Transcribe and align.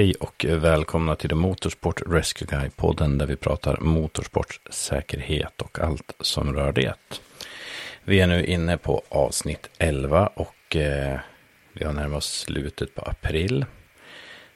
Hej 0.00 0.14
och 0.20 0.46
välkomna 0.48 1.16
till 1.16 1.28
The 1.28 1.34
Motorsport 1.34 2.02
Rescue 2.06 2.48
Guy-podden 2.48 3.18
där 3.18 3.26
vi 3.26 3.36
pratar 3.36 3.76
motorsportsäkerhet 3.80 5.62
och 5.62 5.80
allt 5.80 6.12
som 6.20 6.54
rör 6.54 6.72
det. 6.72 6.94
Vi 8.04 8.20
är 8.20 8.26
nu 8.26 8.44
inne 8.44 8.78
på 8.78 9.02
avsnitt 9.08 9.70
11 9.78 10.26
och 10.26 10.76
eh, 10.76 11.18
vi 11.72 11.84
har 11.84 11.92
närmat 11.92 12.18
oss 12.18 12.40
slutet 12.40 12.94
på 12.94 13.02
april. 13.02 13.64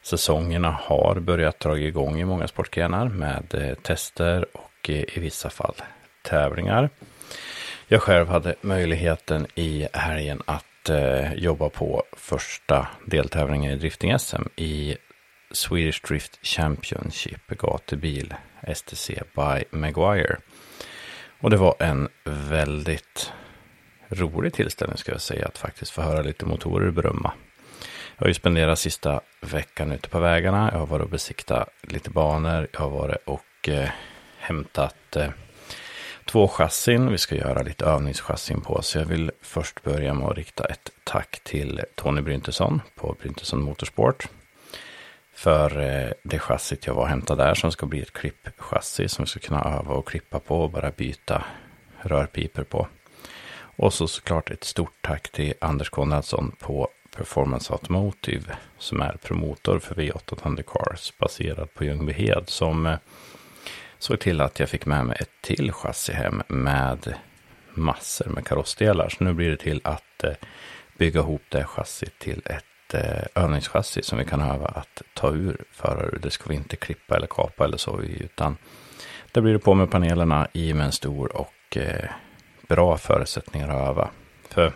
Säsongerna 0.03 0.71
har 0.71 1.21
börjat 1.21 1.61
dra 1.61 1.79
igång 1.79 2.21
i 2.21 2.25
många 2.25 2.49
sportgrenar 2.49 3.08
med 3.08 3.54
eh, 3.54 3.75
tester 3.75 4.46
och 4.53 4.90
eh, 4.90 5.04
i 5.17 5.21
vissa 5.21 5.50
fall 5.50 5.75
tävlingar. 6.22 6.90
Jag 7.89 8.03
själv 8.03 8.29
hade 8.29 8.54
möjligheten 8.61 9.46
i 9.54 9.89
helgen 9.93 10.43
att 10.45 10.89
eh, 10.89 11.35
jobba 11.35 11.68
på 11.68 12.03
första 12.13 12.89
deltävlingen 13.07 13.72
i 13.72 13.76
drifting-SM 13.76 14.49
i 14.57 14.96
Swedish 15.54 16.03
Drift 16.08 16.39
Championship 16.43 17.46
gatubil 17.46 18.35
STC 18.75 19.11
by 19.35 19.79
Maguire. 19.79 20.36
Och 21.40 21.50
det 21.50 21.57
var 21.57 21.75
en 21.79 22.08
väldigt 22.25 23.32
rolig 24.08 24.53
tillställning 24.53 24.99
ska 24.99 25.13
jag 25.13 25.21
säga 25.21 25.46
att 25.46 25.58
faktiskt 25.58 25.90
få 25.90 26.03
höra 26.03 26.22
lite 26.22 26.46
motorer 26.46 26.90
brumma. 26.90 27.32
Jag 28.17 28.25
har 28.25 28.29
ju 28.29 28.35
spenderat 28.35 28.79
sista 28.79 29.21
veckan 29.40 29.93
ute 29.93 30.08
på 30.08 30.18
vägarna. 30.18 30.71
Jag 30.72 30.79
har 30.79 30.86
varit 30.86 31.04
och 31.04 31.11
besiktat 31.11 31.68
lite 31.82 32.11
banor. 32.11 32.69
Jag 32.72 32.80
har 32.80 32.91
varit 32.91 33.16
och 33.25 33.69
eh, 33.69 33.89
hämtat 34.39 35.16
eh, 35.16 35.30
två 36.25 36.48
chassin. 36.48 37.11
Vi 37.11 37.19
ska 37.19 37.34
göra 37.34 37.62
lite 37.62 37.84
övningschassin 37.84 38.61
på. 38.61 38.83
Så 38.83 38.98
jag 38.98 39.06
vill 39.06 39.30
först 39.42 39.83
börja 39.83 40.14
med 40.14 40.28
att 40.28 40.36
rikta 40.36 40.64
ett 40.64 40.91
tack 41.05 41.41
till 41.44 41.80
Tony 41.94 42.20
Bryntesson 42.20 42.82
på 42.94 43.16
Bryntesson 43.20 43.62
Motorsport. 43.62 44.28
För 45.34 45.80
eh, 45.80 46.12
det 46.22 46.38
chassit 46.38 46.86
jag 46.86 46.94
var 46.94 47.02
och 47.02 47.08
hämtade 47.08 47.44
där 47.44 47.54
som 47.54 47.72
ska 47.72 47.86
bli 47.86 48.02
ett 48.02 48.12
klippchassi 48.12 49.08
som 49.08 49.24
vi 49.24 49.28
ska 49.28 49.41
kunna 49.41 49.64
öva 49.64 49.94
och 49.94 50.08
klippa 50.08 50.38
på 50.38 50.60
och 50.60 50.70
bara 50.70 50.91
byta 50.91 51.44
rörpiper 52.00 52.64
på. 52.64 52.88
Och 53.76 53.94
så 53.94 54.08
såklart 54.08 54.50
ett 54.50 54.64
stort 54.64 54.94
tack 55.00 55.28
till 55.28 55.54
Anders 55.60 55.91
Konradsson 55.91 56.52
på 56.58 56.88
Performance 57.16 57.72
Automotive 57.72 58.56
som 58.78 59.00
är 59.00 59.16
promotor 59.22 59.78
för 59.78 59.94
V8 59.94 60.42
Thunder 60.42 60.62
Cars 60.62 61.12
baserad 61.18 61.74
på 61.74 61.84
Ljungbyhed 61.84 62.44
som 62.46 62.86
eh, 62.86 62.98
såg 63.98 64.20
till 64.20 64.41
att 64.41 64.60
jag 64.60 64.69
fick 64.69 64.86
med 64.86 65.06
mig 65.06 65.16
ett 65.20 65.30
till 65.41 65.72
chassi 65.72 66.12
hem 66.12 66.42
med 66.48 67.14
massor 67.74 68.30
med 68.30 68.46
karossdelar. 68.46 69.08
Så 69.08 69.24
nu 69.24 69.32
blir 69.32 69.50
det 69.50 69.56
till 69.56 69.80
att 69.84 70.24
eh, 70.24 70.32
bygga 70.98 71.20
ihop 71.20 71.42
det 71.48 71.64
chassit 71.64 72.19
till 72.19 72.42
ett 72.44 72.64
eh, 72.95 73.42
övningschassi 73.42 74.03
som 74.03 74.19
vi 74.19 74.25
kan 74.25 74.41
öva 74.41 74.67
att 74.67 75.03
ta 75.14 75.31
ur 75.31 75.64
förare. 75.73 76.19
Det 76.23 76.31
ska 76.31 76.48
vi 76.48 76.55
inte 76.55 76.77
klippa 76.77 77.17
eller 77.17 77.27
kapa 77.27 77.64
eller 77.64 77.77
så, 77.77 78.00
utan 78.00 78.56
det 79.33 79.41
blir 79.41 79.53
det 79.53 79.59
på 79.59 79.75
med 79.75 79.91
panelerna 79.91 80.48
i 80.53 80.75
med 80.75 80.87
en 80.87 80.92
stor 80.92 81.37
och 81.37 81.77
eh, 81.77 82.11
bra 82.69 82.97
förutsättningar 82.97 83.69
att 83.69 83.89
öva. 83.89 84.11
För 84.48 84.72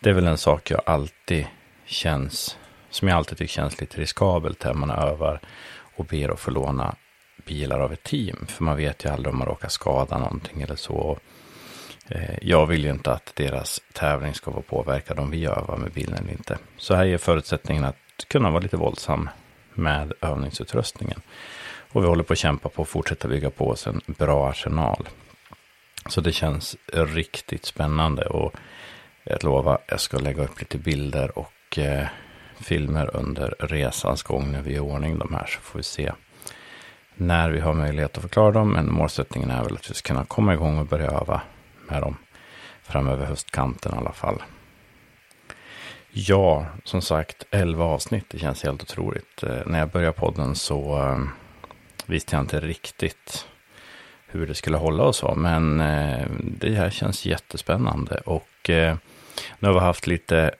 det 0.00 0.10
är 0.10 0.14
väl 0.14 0.26
en 0.26 0.38
sak 0.38 0.70
jag 0.70 0.80
alltid 0.86 1.46
känns, 1.84 2.58
som 2.90 3.08
jag 3.08 3.16
alltid 3.16 3.38
tycker 3.38 3.52
känns 3.52 3.80
lite 3.80 4.00
riskabelt 4.00 4.64
när 4.64 4.74
man 4.74 4.90
övar 4.90 5.40
och 5.96 6.04
ber 6.04 6.28
att 6.28 6.40
få 6.40 6.50
låna 6.50 6.94
bilar 7.46 7.80
av 7.80 7.92
ett 7.92 8.02
team. 8.02 8.46
För 8.48 8.64
man 8.64 8.76
vet 8.76 9.04
ju 9.04 9.10
aldrig 9.10 9.32
om 9.32 9.38
man 9.38 9.48
råkar 9.48 9.68
skada 9.68 10.18
någonting 10.18 10.62
eller 10.62 10.76
så. 10.76 11.18
Eh, 12.08 12.38
jag 12.42 12.66
vill 12.66 12.84
ju 12.84 12.90
inte 12.90 13.12
att 13.12 13.32
deras 13.34 13.80
tävling 13.92 14.34
ska 14.34 14.50
vara 14.50 14.62
påverkad 14.62 15.18
om 15.18 15.30
vi 15.30 15.46
övar 15.46 15.76
med 15.76 15.92
bilen 15.92 16.14
eller 16.14 16.32
inte. 16.32 16.58
Så 16.76 16.94
här 16.94 17.06
är 17.06 17.18
förutsättningen 17.18 17.84
att 17.84 17.96
kunna 18.28 18.50
vara 18.50 18.62
lite 18.62 18.76
våldsam 18.76 19.28
med 19.74 20.12
övningsutrustningen. 20.20 21.20
Och 21.92 22.02
vi 22.02 22.06
håller 22.06 22.24
på 22.24 22.32
att 22.32 22.38
kämpa 22.38 22.68
på 22.68 22.82
att 22.82 22.88
fortsätta 22.88 23.28
bygga 23.28 23.50
på 23.50 23.68
oss 23.68 23.86
en 23.86 24.00
bra 24.06 24.50
arsenal. 24.50 25.08
Så 26.08 26.20
det 26.20 26.32
känns 26.32 26.76
riktigt 26.92 27.64
spännande 27.64 28.26
och 28.26 28.54
jag 29.24 29.44
lovar, 29.44 29.78
jag 29.86 30.00
ska 30.00 30.18
lägga 30.18 30.44
upp 30.44 30.60
lite 30.60 30.78
bilder 30.78 31.38
och 31.38 31.78
eh, 31.78 32.06
filmer 32.60 33.16
under 33.16 33.54
resans 33.58 34.22
gång 34.22 34.52
när 34.52 34.62
vi 34.62 34.72
är 34.72 34.76
i 34.76 34.80
ordning 34.80 35.18
de 35.18 35.34
här 35.34 35.46
så 35.46 35.60
får 35.60 35.78
vi 35.78 35.82
se 35.82 36.12
när 37.14 37.50
vi 37.50 37.60
har 37.60 37.74
möjlighet 37.74 38.16
att 38.16 38.22
förklara 38.22 38.52
dem. 38.52 38.72
Men 38.72 38.92
målsättningen 38.92 39.50
är 39.50 39.64
väl 39.64 39.74
att 39.74 39.90
vi 39.90 39.94
ska 39.94 40.08
kunna 40.08 40.24
komma 40.24 40.54
igång 40.54 40.78
och 40.78 40.86
börja 40.86 41.10
öva 41.10 41.42
med 41.88 42.02
dem 42.02 42.16
framöver 42.82 43.26
höstkanten 43.26 43.94
i 43.94 43.98
alla 43.98 44.12
fall. 44.12 44.42
Ja, 46.18 46.66
som 46.84 47.02
sagt, 47.02 47.44
11 47.50 47.84
avsnitt. 47.84 48.24
Det 48.28 48.38
känns 48.38 48.62
helt 48.62 48.82
otroligt. 48.82 49.42
Eh, 49.42 49.66
när 49.66 49.78
jag 49.78 49.88
började 49.88 50.12
podden 50.12 50.54
så 50.54 50.98
eh, 51.02 51.18
visste 52.06 52.36
jag 52.36 52.42
inte 52.42 52.60
riktigt 52.60 53.46
hur 54.26 54.46
det 54.46 54.54
skulle 54.54 54.76
hålla 54.76 55.04
och 55.04 55.14
så. 55.14 55.34
Men 55.34 55.80
eh, 55.80 56.26
det 56.40 56.74
här 56.74 56.90
känns 56.90 57.26
jättespännande. 57.26 58.20
Och 58.26 58.70
nu 59.58 59.68
har 59.68 59.72
vi 59.72 59.80
haft 59.80 60.06
lite 60.06 60.50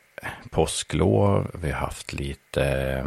påsklov, 0.51 1.51
vi 1.63 1.71
har 1.71 1.81
haft 1.81 2.13
lite, 2.13 3.05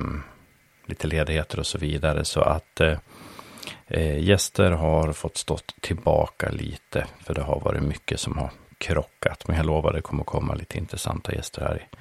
lite 0.85 1.07
ledigheter 1.07 1.59
och 1.59 1.67
så 1.67 1.77
vidare. 1.77 2.25
Så 2.25 2.41
att 2.41 2.81
eh, 3.89 4.19
gäster 4.19 4.71
har 4.71 5.13
fått 5.13 5.37
stått 5.37 5.73
tillbaka 5.81 6.49
lite. 6.49 7.05
För 7.23 7.33
det 7.33 7.41
har 7.41 7.59
varit 7.59 7.83
mycket 7.83 8.19
som 8.19 8.37
har 8.37 8.49
krockat. 8.77 9.47
Men 9.47 9.57
jag 9.57 9.65
lovar 9.65 9.93
det 9.93 10.01
kommer 10.01 10.23
komma 10.23 10.55
lite 10.55 10.77
intressanta 10.77 11.33
gäster 11.33 11.61
här 11.61 11.75
i, 11.75 11.97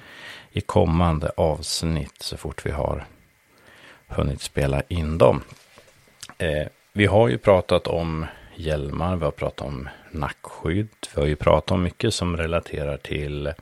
i 0.59 0.61
kommande 0.61 1.31
avsnitt. 1.37 2.21
Så 2.21 2.37
fort 2.37 2.65
vi 2.65 2.71
har 2.71 3.05
hunnit 4.07 4.41
spela 4.41 4.81
in 4.87 5.17
dem. 5.17 5.41
Eh, 6.37 6.67
vi 6.93 7.05
har 7.05 7.27
ju 7.29 7.37
pratat 7.37 7.87
om 7.87 8.25
hjälmar, 8.55 9.15
vi 9.15 9.25
har 9.25 9.31
pratat 9.31 9.67
om 9.67 9.89
nackskydd. 10.11 10.89
Vi 11.15 11.21
har 11.21 11.27
ju 11.27 11.35
pratat 11.35 11.71
om 11.71 11.83
mycket 11.83 12.13
som 12.13 12.37
relaterar 12.37 12.97
till 12.97 13.53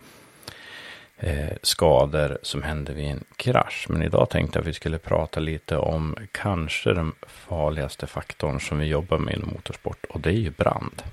eh, 1.18 1.54
skador 1.62 2.38
som 2.42 2.64
händer 2.64 2.94
vid 2.94 3.06
en 3.06 3.24
krasch. 3.36 3.86
Men 3.90 4.02
idag 4.02 4.30
tänkte 4.30 4.58
jag 4.58 4.62
att 4.62 4.68
vi 4.68 4.74
skulle 4.74 4.98
prata 4.98 5.40
lite 5.40 5.78
om 5.78 6.16
kanske 6.32 6.94
den 6.94 7.14
farligaste 7.28 8.08
faktorn 8.08 8.60
som 8.60 8.80
vi 8.80 8.86
jobbar 8.86 9.18
med 9.18 9.36
inom 9.36 9.50
motorsport 9.50 10.06
och 10.10 10.20
det 10.20 10.30
är 10.30 10.34
ju 10.34 10.52
brand. 10.52 11.04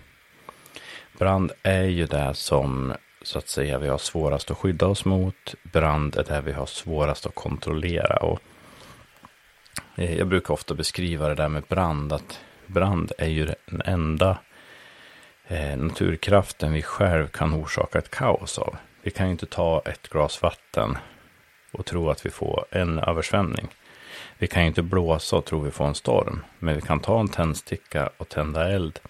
Brand 1.18 1.52
är 1.62 1.84
ju 1.84 2.06
det 2.06 2.34
som 2.34 2.94
så 3.22 3.38
att 3.38 3.48
säga 3.48 3.78
vi 3.78 3.88
har 3.88 3.98
svårast 3.98 4.50
att 4.50 4.58
skydda 4.58 4.86
oss 4.86 5.04
mot. 5.04 5.54
Brand 5.62 6.16
är 6.16 6.24
det 6.24 6.40
vi 6.40 6.52
har 6.52 6.66
svårast 6.66 7.26
att 7.26 7.34
kontrollera. 7.34 8.16
Och 8.16 8.40
eh, 9.96 10.18
jag 10.18 10.26
brukar 10.26 10.54
ofta 10.54 10.74
beskriva 10.74 11.28
det 11.28 11.34
där 11.34 11.48
med 11.48 11.62
brand, 11.62 12.12
att 12.12 12.40
brand 12.66 13.12
är 13.18 13.28
ju 13.28 13.46
den 13.66 13.82
enda 13.84 14.38
eh, 15.46 15.76
naturkraften 15.76 16.72
vi 16.72 16.82
själv 16.82 17.26
kan 17.26 17.54
orsaka 17.54 17.98
ett 17.98 18.10
kaos 18.10 18.58
av. 18.58 18.76
Vi 19.04 19.10
kan 19.10 19.26
ju 19.26 19.32
inte 19.32 19.46
ta 19.46 19.82
ett 19.84 20.08
glas 20.08 20.42
vatten 20.42 20.98
och 21.72 21.86
tro 21.86 22.10
att 22.10 22.26
vi 22.26 22.30
får 22.30 22.64
en 22.70 22.98
översvämning. 22.98 23.68
Vi 24.38 24.46
kan 24.46 24.62
ju 24.62 24.68
inte 24.68 24.82
blåsa 24.82 25.36
och 25.36 25.44
tro 25.44 25.60
vi 25.60 25.70
får 25.70 25.84
en 25.84 25.94
storm. 25.94 26.44
Men 26.58 26.74
vi 26.74 26.80
kan 26.80 27.00
ta 27.00 27.20
en 27.20 27.28
tändsticka 27.28 28.10
och 28.16 28.28
tända 28.28 28.70
eld 28.70 29.00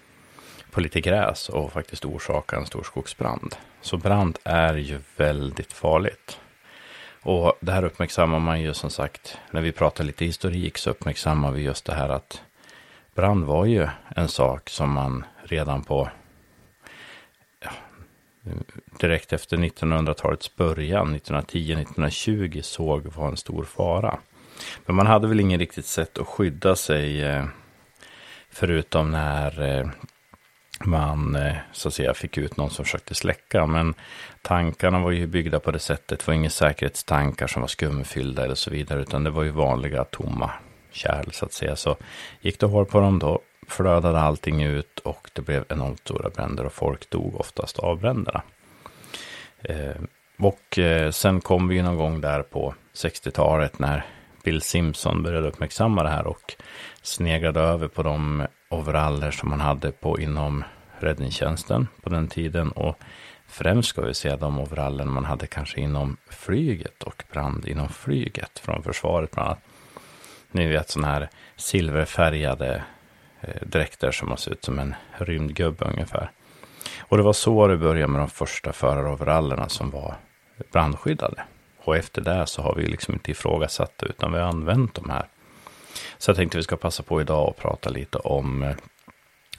på 0.71 0.81
lite 0.81 1.01
gräs 1.01 1.49
och 1.49 1.71
faktiskt 1.71 2.05
orsaka 2.05 2.55
en 2.55 2.65
stor 2.65 2.83
skogsbrand. 2.83 3.55
Så 3.81 3.97
brand 3.97 4.37
är 4.43 4.75
ju 4.75 4.99
väldigt 5.17 5.73
farligt. 5.73 6.39
Och 7.21 7.53
det 7.59 7.71
här 7.71 7.83
uppmärksammar 7.83 8.39
man 8.39 8.61
ju 8.61 8.73
som 8.73 8.89
sagt, 8.89 9.37
när 9.51 9.61
vi 9.61 9.71
pratar 9.71 10.03
lite 10.03 10.25
historik 10.25 10.77
så 10.77 10.89
uppmärksammar 10.89 11.51
vi 11.51 11.61
just 11.61 11.85
det 11.85 11.93
här 11.93 12.09
att 12.09 12.41
brand 13.13 13.45
var 13.45 13.65
ju 13.65 13.87
en 14.15 14.27
sak 14.27 14.69
som 14.69 14.91
man 14.91 15.25
redan 15.43 15.83
på 15.83 16.09
direkt 18.99 19.33
efter 19.33 19.57
1900-talets 19.57 20.55
början, 20.55 21.15
1910-1920, 21.15 22.61
såg 22.61 23.05
var 23.15 23.27
en 23.27 23.37
stor 23.37 23.63
fara. 23.63 24.19
Men 24.85 24.95
man 24.95 25.07
hade 25.07 25.27
väl 25.27 25.39
ingen 25.39 25.59
riktigt 25.59 25.85
sätt 25.85 26.17
att 26.17 26.27
skydda 26.27 26.75
sig 26.75 27.23
eh, 27.23 27.45
förutom 28.49 29.11
när 29.11 29.79
eh, 29.79 29.87
man 30.83 31.35
eh, 31.35 31.55
så 31.71 31.87
att 31.87 31.93
säga 31.93 32.13
fick 32.13 32.37
ut 32.37 32.57
någon 32.57 32.69
som 32.69 32.85
försökte 32.85 33.15
släcka. 33.15 33.65
Men 33.65 33.93
tankarna 34.41 34.99
var 34.99 35.11
ju 35.11 35.27
byggda 35.27 35.59
på 35.59 35.71
det 35.71 35.79
sättet. 35.79 36.19
Det 36.19 36.27
var 36.27 36.33
inga 36.33 36.49
säkerhetstankar 36.49 37.47
som 37.47 37.61
var 37.61 37.67
skumfyllda 37.67 38.43
eller 38.45 38.55
så 38.55 38.71
vidare. 38.71 39.01
Utan 39.01 39.23
det 39.23 39.29
var 39.29 39.43
ju 39.43 39.49
vanliga 39.49 40.03
tomma 40.03 40.51
kärl 40.91 41.31
så 41.31 41.45
att 41.45 41.53
säga. 41.53 41.75
Så 41.75 41.95
gick 42.41 42.59
det 42.59 42.65
hål 42.65 42.85
på 42.85 42.99
dem 42.99 43.19
då 43.19 43.39
flödade 43.67 44.19
allting 44.19 44.63
ut 44.63 44.99
och 44.99 45.29
det 45.33 45.41
blev 45.41 45.65
enormt 45.69 45.99
stora 45.99 46.29
bränder 46.29 46.65
och 46.65 46.73
folk 46.73 47.09
dog 47.09 47.39
oftast 47.39 47.79
av 47.79 47.99
bränderna. 47.99 48.41
Eh, 49.69 50.01
och 50.39 50.79
eh, 50.79 51.11
sen 51.11 51.41
kom 51.41 51.67
vi 51.67 51.81
någon 51.81 51.97
gång 51.97 52.21
där 52.21 52.43
på 52.43 52.75
60-talet 52.93 53.79
när 53.79 54.05
Bill 54.43 54.61
Simpson 54.61 55.23
började 55.23 55.47
uppmärksamma 55.47 56.03
det 56.03 56.09
här 56.09 56.27
och 56.27 56.55
sneglade 57.01 57.59
över 57.59 57.87
på 57.87 58.03
de 58.03 58.47
overaller 58.69 59.31
som 59.31 59.49
man 59.49 59.59
hade 59.59 59.91
på 59.91 60.19
inom 60.19 60.63
räddningstjänsten 60.99 61.87
på 62.01 62.09
den 62.09 62.27
tiden. 62.27 62.71
Och 62.71 62.99
främst 63.47 63.89
ska 63.89 64.01
vi 64.01 64.13
se 64.13 64.35
de 64.35 64.59
overallen 64.59 65.11
man 65.11 65.25
hade 65.25 65.47
kanske 65.47 65.81
inom 65.81 66.17
flyget 66.29 67.03
och 67.03 67.23
brand 67.31 67.67
inom 67.67 67.89
flyget 67.89 68.59
från 68.59 68.83
försvaret 68.83 69.31
bland 69.31 69.47
annat. 69.47 69.59
Ni 70.51 70.67
vet 70.67 70.89
sådana 70.89 71.13
här 71.13 71.29
silverfärgade 71.55 72.83
eh, 73.41 73.61
dräkter 73.67 74.11
som 74.11 74.29
har 74.29 74.37
sett 74.37 74.53
ut 74.53 74.63
som 74.63 74.79
en 74.79 74.95
rymdgubbe 75.17 75.85
ungefär. 75.85 76.31
Och 77.07 77.17
det 77.17 77.23
var 77.23 77.33
så 77.33 77.67
det 77.67 77.77
började 77.77 78.11
med 78.11 78.21
de 78.21 78.29
första 78.29 78.73
föraroverallerna 78.73 79.69
som 79.69 79.89
var 79.89 80.15
brandskyddade. 80.71 81.43
Och 81.83 81.97
efter 81.97 82.21
det 82.21 82.47
så 82.47 82.61
har 82.61 82.75
vi 82.75 82.87
liksom 82.87 83.13
inte 83.13 83.31
ifrågasatt 83.31 83.97
det, 83.97 84.05
utan 84.05 84.31
vi 84.31 84.39
har 84.39 84.47
använt 84.47 84.95
de 84.95 85.09
här. 85.09 85.27
Så 86.17 86.29
jag 86.29 86.37
tänkte 86.37 86.57
vi 86.57 86.63
ska 86.63 86.75
passa 86.75 87.03
på 87.03 87.21
idag 87.21 87.49
och 87.49 87.57
prata 87.57 87.89
lite 87.89 88.17
om, 88.17 88.63
eh, 88.63 88.75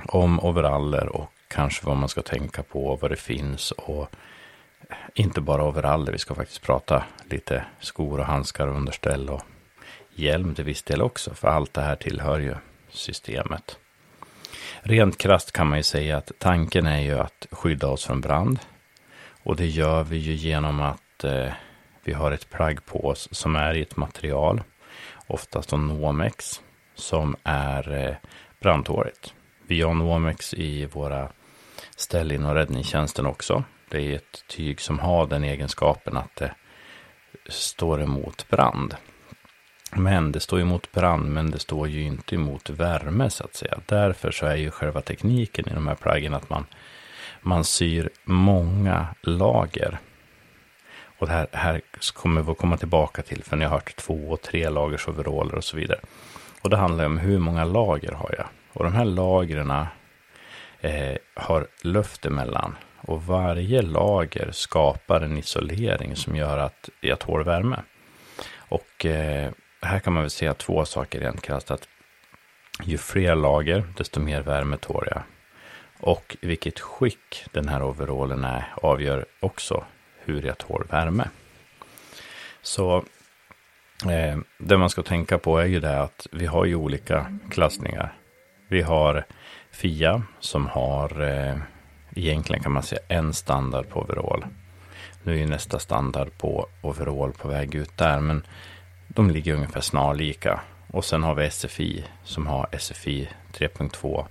om 0.06 0.40
overaller 0.40 1.08
och 1.08 1.30
kanske 1.48 1.86
vad 1.86 1.96
man 1.96 2.08
ska 2.08 2.22
tänka 2.22 2.62
på, 2.62 2.96
vad 2.96 3.10
det 3.10 3.16
finns 3.16 3.70
och 3.70 4.08
inte 5.14 5.40
bara 5.40 5.64
overaller. 5.64 6.12
Vi 6.12 6.18
ska 6.18 6.34
faktiskt 6.34 6.62
prata 6.62 7.04
lite 7.24 7.64
skor 7.80 8.20
och 8.20 8.26
handskar 8.26 8.66
och 8.66 8.76
underställ 8.76 9.30
och 9.30 9.42
hjälm 10.14 10.54
till 10.54 10.64
viss 10.64 10.82
del 10.82 11.02
också, 11.02 11.34
för 11.34 11.48
allt 11.48 11.74
det 11.74 11.80
här 11.80 11.96
tillhör 11.96 12.38
ju 12.38 12.54
systemet. 12.90 13.78
Rent 14.88 15.18
krast 15.18 15.52
kan 15.52 15.66
man 15.66 15.78
ju 15.78 15.82
säga 15.82 16.16
att 16.16 16.32
tanken 16.38 16.86
är 16.86 17.00
ju 17.00 17.18
att 17.18 17.46
skydda 17.50 17.88
oss 17.88 18.04
från 18.04 18.20
brand. 18.20 18.58
Och 19.42 19.56
det 19.56 19.66
gör 19.66 20.04
vi 20.04 20.16
ju 20.16 20.32
genom 20.32 20.80
att 20.80 21.24
eh, 21.24 21.52
vi 22.04 22.12
har 22.12 22.32
ett 22.32 22.50
plagg 22.50 22.86
på 22.86 23.06
oss 23.06 23.28
som 23.30 23.56
är 23.56 23.74
i 23.74 23.82
ett 23.82 23.96
material, 23.96 24.62
oftast 25.26 25.72
en 25.72 25.86
Nomex, 25.86 26.60
som 26.94 27.36
är 27.42 27.92
eh, 27.92 28.14
brandtåligt. 28.60 29.34
Vi 29.66 29.82
har 29.82 29.94
Nomex 29.94 30.54
i 30.54 30.86
våra 30.86 31.28
ställ 31.96 32.32
inom 32.32 32.54
räddningstjänsten 32.54 33.26
också. 33.26 33.64
Det 33.90 34.12
är 34.12 34.16
ett 34.16 34.44
tyg 34.48 34.80
som 34.80 34.98
har 34.98 35.26
den 35.26 35.44
egenskapen 35.44 36.16
att 36.16 36.36
det 36.36 36.54
står 37.48 38.02
emot 38.02 38.48
brand. 38.48 38.94
Men 39.98 40.32
det 40.32 40.40
står 40.40 40.60
emot 40.60 40.92
brand, 40.92 41.32
men 41.32 41.50
det 41.50 41.58
står 41.58 41.88
ju 41.88 42.02
inte 42.02 42.34
emot 42.34 42.70
värme 42.70 43.30
så 43.30 43.44
att 43.44 43.54
säga. 43.54 43.78
Därför 43.86 44.30
så 44.30 44.46
är 44.46 44.56
ju 44.56 44.70
själva 44.70 45.00
tekniken 45.00 45.68
i 45.68 45.74
de 45.74 45.88
här 45.88 45.94
plaggen 45.94 46.34
att 46.34 46.50
man, 46.50 46.66
man 47.40 47.64
syr 47.64 48.10
många 48.24 49.06
lager. 49.20 49.98
Och 51.18 51.26
det 51.26 51.32
här, 51.32 51.46
här 51.52 51.80
kommer 52.14 52.42
vi 52.42 52.50
att 52.50 52.58
komma 52.58 52.76
tillbaka 52.76 53.22
till, 53.22 53.42
för 53.42 53.56
ni 53.56 53.64
har 53.64 53.72
hört 53.72 53.96
två 53.96 54.30
och 54.30 54.42
tre 54.42 54.68
lagers 54.68 55.08
overaller 55.08 55.54
och 55.54 55.64
så 55.64 55.76
vidare. 55.76 56.00
Och 56.62 56.70
det 56.70 56.76
handlar 56.76 57.06
om 57.06 57.18
hur 57.18 57.38
många 57.38 57.64
lager 57.64 58.12
har 58.12 58.34
jag? 58.38 58.46
Och 58.72 58.84
de 58.84 58.94
här 58.94 59.04
lagren 59.04 59.70
eh, 60.80 61.16
har 61.34 61.66
luft 61.82 62.26
emellan. 62.26 62.76
Och 62.96 63.22
varje 63.22 63.82
lager 63.82 64.50
skapar 64.52 65.20
en 65.20 65.38
isolering 65.38 66.16
som 66.16 66.36
gör 66.36 66.58
att 66.58 66.88
jag 67.00 67.18
tål 67.18 67.44
värme. 67.44 67.76
Och 68.56 69.06
eh, 69.06 69.50
här 69.80 69.98
kan 69.98 70.12
man 70.12 70.22
väl 70.22 70.30
säga 70.30 70.54
två 70.54 70.84
saker 70.84 71.20
rent 71.20 71.42
krasst. 71.42 71.70
Att 71.70 71.88
ju 72.82 72.98
fler 72.98 73.34
lager, 73.34 73.84
desto 73.96 74.20
mer 74.20 74.42
värme 74.42 74.76
tål 74.76 75.08
jag. 75.10 75.22
Och 76.00 76.36
vilket 76.40 76.80
skick 76.80 77.44
den 77.52 77.68
här 77.68 77.82
overallen 77.82 78.44
är 78.44 78.74
avgör 78.74 79.26
också 79.40 79.84
hur 80.18 80.42
jag 80.42 80.58
tål 80.58 80.86
värme. 80.90 81.28
Så 82.62 82.96
eh, 84.04 84.38
det 84.58 84.78
man 84.78 84.90
ska 84.90 85.02
tänka 85.02 85.38
på 85.38 85.58
är 85.58 85.66
ju 85.66 85.80
det 85.80 86.00
att 86.00 86.26
vi 86.32 86.46
har 86.46 86.64
ju 86.64 86.74
olika 86.74 87.38
klassningar. 87.50 88.14
Vi 88.68 88.82
har 88.82 89.24
Fia 89.70 90.22
som 90.40 90.66
har 90.66 91.22
eh, 91.22 91.56
egentligen 92.14 92.62
kan 92.62 92.72
man 92.72 92.82
säga 92.82 93.00
en 93.08 93.32
standard 93.32 93.88
på 93.88 94.00
overall. 94.00 94.44
Nu 95.22 95.32
är 95.32 95.38
ju 95.38 95.46
nästa 95.46 95.78
standard 95.78 96.28
på 96.38 96.68
overall 96.82 97.32
på 97.32 97.48
väg 97.48 97.74
ut 97.74 97.96
där, 97.96 98.20
men 98.20 98.46
de 99.08 99.30
ligger 99.30 99.54
ungefär 99.54 99.80
snarlika. 99.80 100.60
Och 100.92 101.04
sen 101.04 101.22
har 101.22 101.34
vi 101.34 101.50
SFI 101.50 102.04
som 102.24 102.46
har 102.46 102.68
SFI 102.78 103.28
3.2 103.52 104.26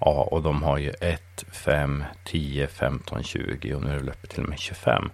Ja, 0.00 0.28
och 0.30 0.42
de 0.42 0.62
har 0.62 0.78
ju 0.78 0.92
1, 1.00 1.44
5, 1.52 2.04
10, 2.24 2.66
15, 2.66 3.22
20 3.22 3.74
och 3.74 3.82
nu 3.82 3.96
är 3.96 4.00
det 4.00 4.10
uppe 4.10 4.26
till 4.26 4.42
och 4.42 4.48
med 4.48 4.58
25. 4.58 5.10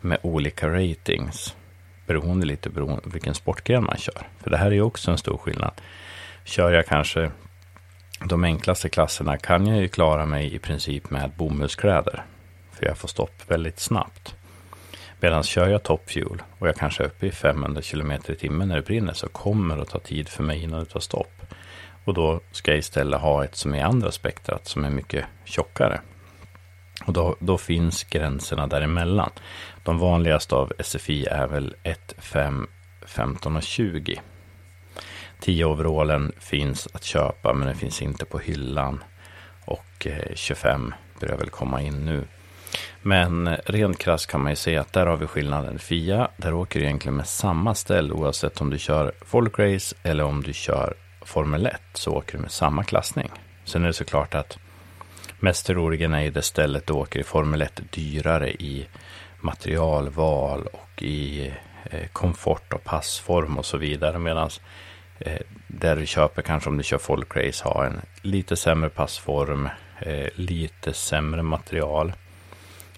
Med 0.00 0.18
olika 0.22 0.68
ratings. 0.68 1.56
Beroende 2.06 2.46
lite 2.46 2.70
beroende 2.70 3.02
vilken 3.04 3.34
sportgren 3.34 3.84
man 3.84 3.96
kör. 3.96 4.26
För 4.42 4.50
det 4.50 4.56
här 4.56 4.66
är 4.66 4.70
ju 4.70 4.82
också 4.82 5.10
en 5.10 5.18
stor 5.18 5.36
skillnad. 5.36 5.72
Kör 6.44 6.72
jag 6.72 6.86
kanske 6.86 7.30
de 8.24 8.44
enklaste 8.44 8.88
klasserna 8.88 9.36
kan 9.36 9.66
jag 9.66 9.80
ju 9.80 9.88
klara 9.88 10.26
mig 10.26 10.54
i 10.54 10.58
princip 10.58 11.10
med 11.10 11.30
bomullskläder. 11.30 12.24
För 12.72 12.86
jag 12.86 12.98
får 12.98 13.08
stopp 13.08 13.50
väldigt 13.50 13.80
snabbt. 13.80 14.34
Medan 15.20 15.42
kör 15.42 15.68
jag 15.68 15.82
top 15.82 16.10
fuel 16.10 16.42
och 16.58 16.68
jag 16.68 16.76
kanske 16.76 17.02
är 17.02 17.06
uppe 17.06 17.26
i 17.26 17.30
500 17.30 17.82
km 17.82 18.12
i 18.12 18.34
timmen 18.34 18.68
när 18.68 18.76
det 18.76 18.82
brinner 18.82 19.12
så 19.12 19.28
kommer 19.28 19.76
det 19.76 19.82
att 19.82 19.88
ta 19.88 19.98
tid 19.98 20.28
för 20.28 20.42
mig 20.42 20.62
innan 20.62 20.78
det 20.78 20.90
tar 20.90 21.00
stopp. 21.00 21.32
Och 22.04 22.14
då 22.14 22.40
ska 22.52 22.70
jag 22.70 22.78
istället 22.78 23.20
ha 23.20 23.44
ett 23.44 23.56
som 23.56 23.74
är 23.74 23.84
andra 23.84 24.12
spektrat 24.12 24.66
som 24.66 24.84
är 24.84 24.90
mycket 24.90 25.24
tjockare. 25.44 26.00
Och 27.06 27.12
då, 27.12 27.36
då 27.40 27.58
finns 27.58 28.04
gränserna 28.04 28.66
däremellan. 28.66 29.30
De 29.84 29.98
vanligaste 29.98 30.54
av 30.54 30.72
SFI 30.78 31.26
är 31.26 31.46
väl 31.46 31.74
1, 31.82 32.14
5, 32.18 32.66
15 33.06 33.56
och 33.56 33.62
20. 33.62 34.20
10 35.40 35.64
overallen 35.64 36.32
finns 36.38 36.88
att 36.92 37.04
köpa 37.04 37.52
men 37.52 37.66
den 37.66 37.76
finns 37.76 38.02
inte 38.02 38.24
på 38.24 38.38
hyllan. 38.38 39.04
Och 39.64 40.06
eh, 40.06 40.34
25 40.34 40.94
börjar 41.20 41.36
väl 41.36 41.50
komma 41.50 41.82
in 41.82 42.04
nu. 42.04 42.24
Men 43.02 43.56
rent 43.66 43.98
krasst 43.98 44.26
kan 44.26 44.42
man 44.42 44.52
ju 44.52 44.56
säga 44.56 44.80
att 44.80 44.92
där 44.92 45.06
har 45.06 45.16
vi 45.16 45.26
skillnaden. 45.26 45.78
Fia, 45.78 46.28
där 46.36 46.54
åker 46.54 46.80
du 46.80 46.86
egentligen 46.86 47.16
med 47.16 47.26
samma 47.26 47.74
ställ 47.74 48.12
oavsett 48.12 48.60
om 48.60 48.70
du 48.70 48.78
kör 48.78 49.12
folkrace 49.20 49.96
eller 50.02 50.24
om 50.24 50.42
du 50.42 50.52
kör 50.52 50.94
Formel 51.24 51.66
1 51.66 51.80
så 51.92 52.12
åker 52.12 52.32
du 52.32 52.42
med 52.42 52.50
samma 52.50 52.84
klassning. 52.84 53.30
Sen 53.64 53.82
är 53.82 53.86
det 53.86 53.92
såklart 53.92 54.34
att 54.34 54.58
mest 55.40 55.66
troligen 55.66 56.14
är 56.14 56.30
det 56.30 56.42
stället 56.42 56.86
du 56.86 56.92
åker 56.92 57.20
i 57.20 57.24
Formel 57.24 57.62
1 57.62 57.80
dyrare 57.90 58.50
i 58.50 58.86
materialval 59.40 60.66
och 60.66 61.02
i 61.02 61.52
eh, 61.84 62.06
komfort 62.12 62.72
och 62.72 62.84
passform 62.84 63.58
och 63.58 63.66
så 63.66 63.76
vidare. 63.76 64.18
Medan 64.18 64.50
eh, 65.18 65.40
där 65.66 65.96
du 65.96 66.06
köper 66.06 66.42
kanske 66.42 66.70
om 66.70 66.76
du 66.76 66.82
kör 66.82 66.98
folkrace 66.98 67.64
har 67.64 67.84
en 67.84 68.00
lite 68.22 68.56
sämre 68.56 68.90
passform, 68.90 69.68
eh, 70.00 70.28
lite 70.34 70.92
sämre 70.92 71.42
material 71.42 72.12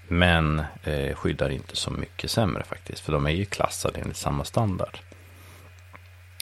men 0.08 0.62
eh, 0.84 1.14
skyddar 1.14 1.50
inte 1.50 1.76
så 1.76 1.90
mycket 1.90 2.30
sämre 2.30 2.64
faktiskt. 2.64 3.00
För 3.00 3.12
de 3.12 3.26
är 3.26 3.30
ju 3.30 3.44
klassade 3.44 4.00
enligt 4.00 4.16
samma 4.16 4.44
standard. 4.44 4.98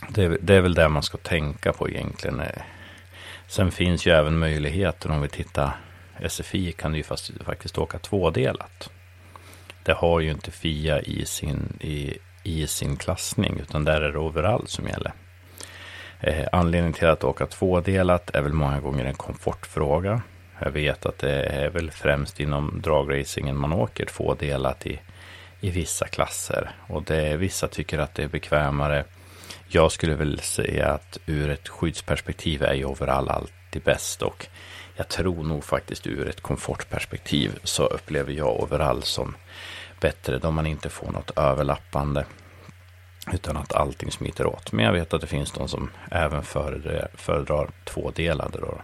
Det 0.09 0.25
är, 0.25 0.39
det 0.41 0.55
är 0.55 0.61
väl 0.61 0.75
det 0.75 0.89
man 0.89 1.03
ska 1.03 1.19
tänka 1.19 1.73
på 1.73 1.89
egentligen. 1.89 2.41
Eh. 2.41 2.63
Sen 3.47 3.73
finns 3.73 4.07
ju 4.07 4.13
även 4.13 4.39
möjligheten 4.39 5.11
om 5.11 5.23
vi 5.23 5.29
tittar 5.29 5.77
SFI 6.29 6.73
kan 6.73 6.93
du 6.93 6.99
ju 6.99 7.05
fast, 7.05 7.31
faktiskt 7.45 7.79
åka 7.79 7.99
tvådelat. 7.99 8.91
Det 9.83 9.93
har 9.93 10.21
ju 10.21 10.31
inte 10.31 10.51
FIA 10.51 11.01
i 11.01 11.27
sin, 11.27 11.77
i, 11.81 12.19
i 12.43 12.67
sin 12.67 12.97
klassning 12.97 13.61
utan 13.61 13.85
där 13.85 14.01
är 14.01 14.13
det 14.13 14.19
overall 14.19 14.67
som 14.67 14.89
gäller. 14.89 15.13
Eh, 16.21 16.47
anledningen 16.53 16.93
till 16.93 17.09
att 17.09 17.25
åka 17.25 17.47
tvådelat 17.47 18.31
är 18.35 18.43
väl 18.43 18.53
många 18.53 18.81
gånger 18.81 19.05
en 19.05 19.15
komfortfråga. 19.15 20.23
Jag 20.59 20.71
vet 20.71 21.07
att 21.07 21.19
det 21.19 21.43
är 21.43 21.71
väl 21.71 21.91
främst 21.91 22.41
inom 22.41 22.81
dragracingen 22.83 23.57
man 23.57 23.73
åker 23.73 24.07
tvådelat 24.07 24.87
i, 24.87 25.01
i 25.61 25.71
vissa 25.71 26.07
klasser. 26.07 26.71
Och 26.89 27.03
det, 27.03 27.37
vissa 27.37 27.69
tycker 27.69 27.99
att 27.99 28.15
det 28.15 28.23
är 28.23 28.29
bekvämare. 28.29 29.05
Jag 29.69 29.93
skulle 29.93 30.15
väl 30.15 30.41
säga 30.41 30.89
att 30.89 31.19
ur 31.27 31.51
ett 31.51 31.69
skyddsperspektiv 31.69 32.63
är 32.63 32.75
ju 32.75 32.85
overall 32.85 33.29
alltid 33.29 33.83
bäst. 33.83 34.23
Och 34.23 34.47
jag 34.97 35.09
tror 35.09 35.45
nog 35.45 35.65
faktiskt 35.65 36.07
ur 36.07 36.29
ett 36.29 36.41
komfortperspektiv 36.41 37.59
så 37.63 37.87
upplever 37.87 38.33
jag 38.33 38.63
overall 38.63 39.03
som 39.03 39.37
bättre 40.01 40.39
då 40.39 40.51
man 40.51 40.67
inte 40.67 40.89
får 40.89 41.11
något 41.11 41.39
överlappande. 41.39 42.25
Utan 43.33 43.57
att 43.57 43.75
allting 43.75 44.11
smiter 44.11 44.47
åt. 44.47 44.73
Men 44.73 44.85
jag 44.85 44.93
vet 44.93 45.15
att 45.15 45.21
det 45.21 45.27
finns 45.27 45.53
de 45.53 45.69
som 45.69 45.91
även 46.11 46.43
föredrar, 46.43 47.09
föredrar 47.15 47.71
tvådelade. 47.85 48.59
Då. 48.61 48.81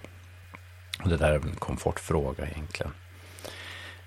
Det 1.05 1.17
där 1.17 1.33
är 1.33 1.35
en 1.35 1.57
komfortfråga 1.59 2.47
egentligen. 2.47 2.93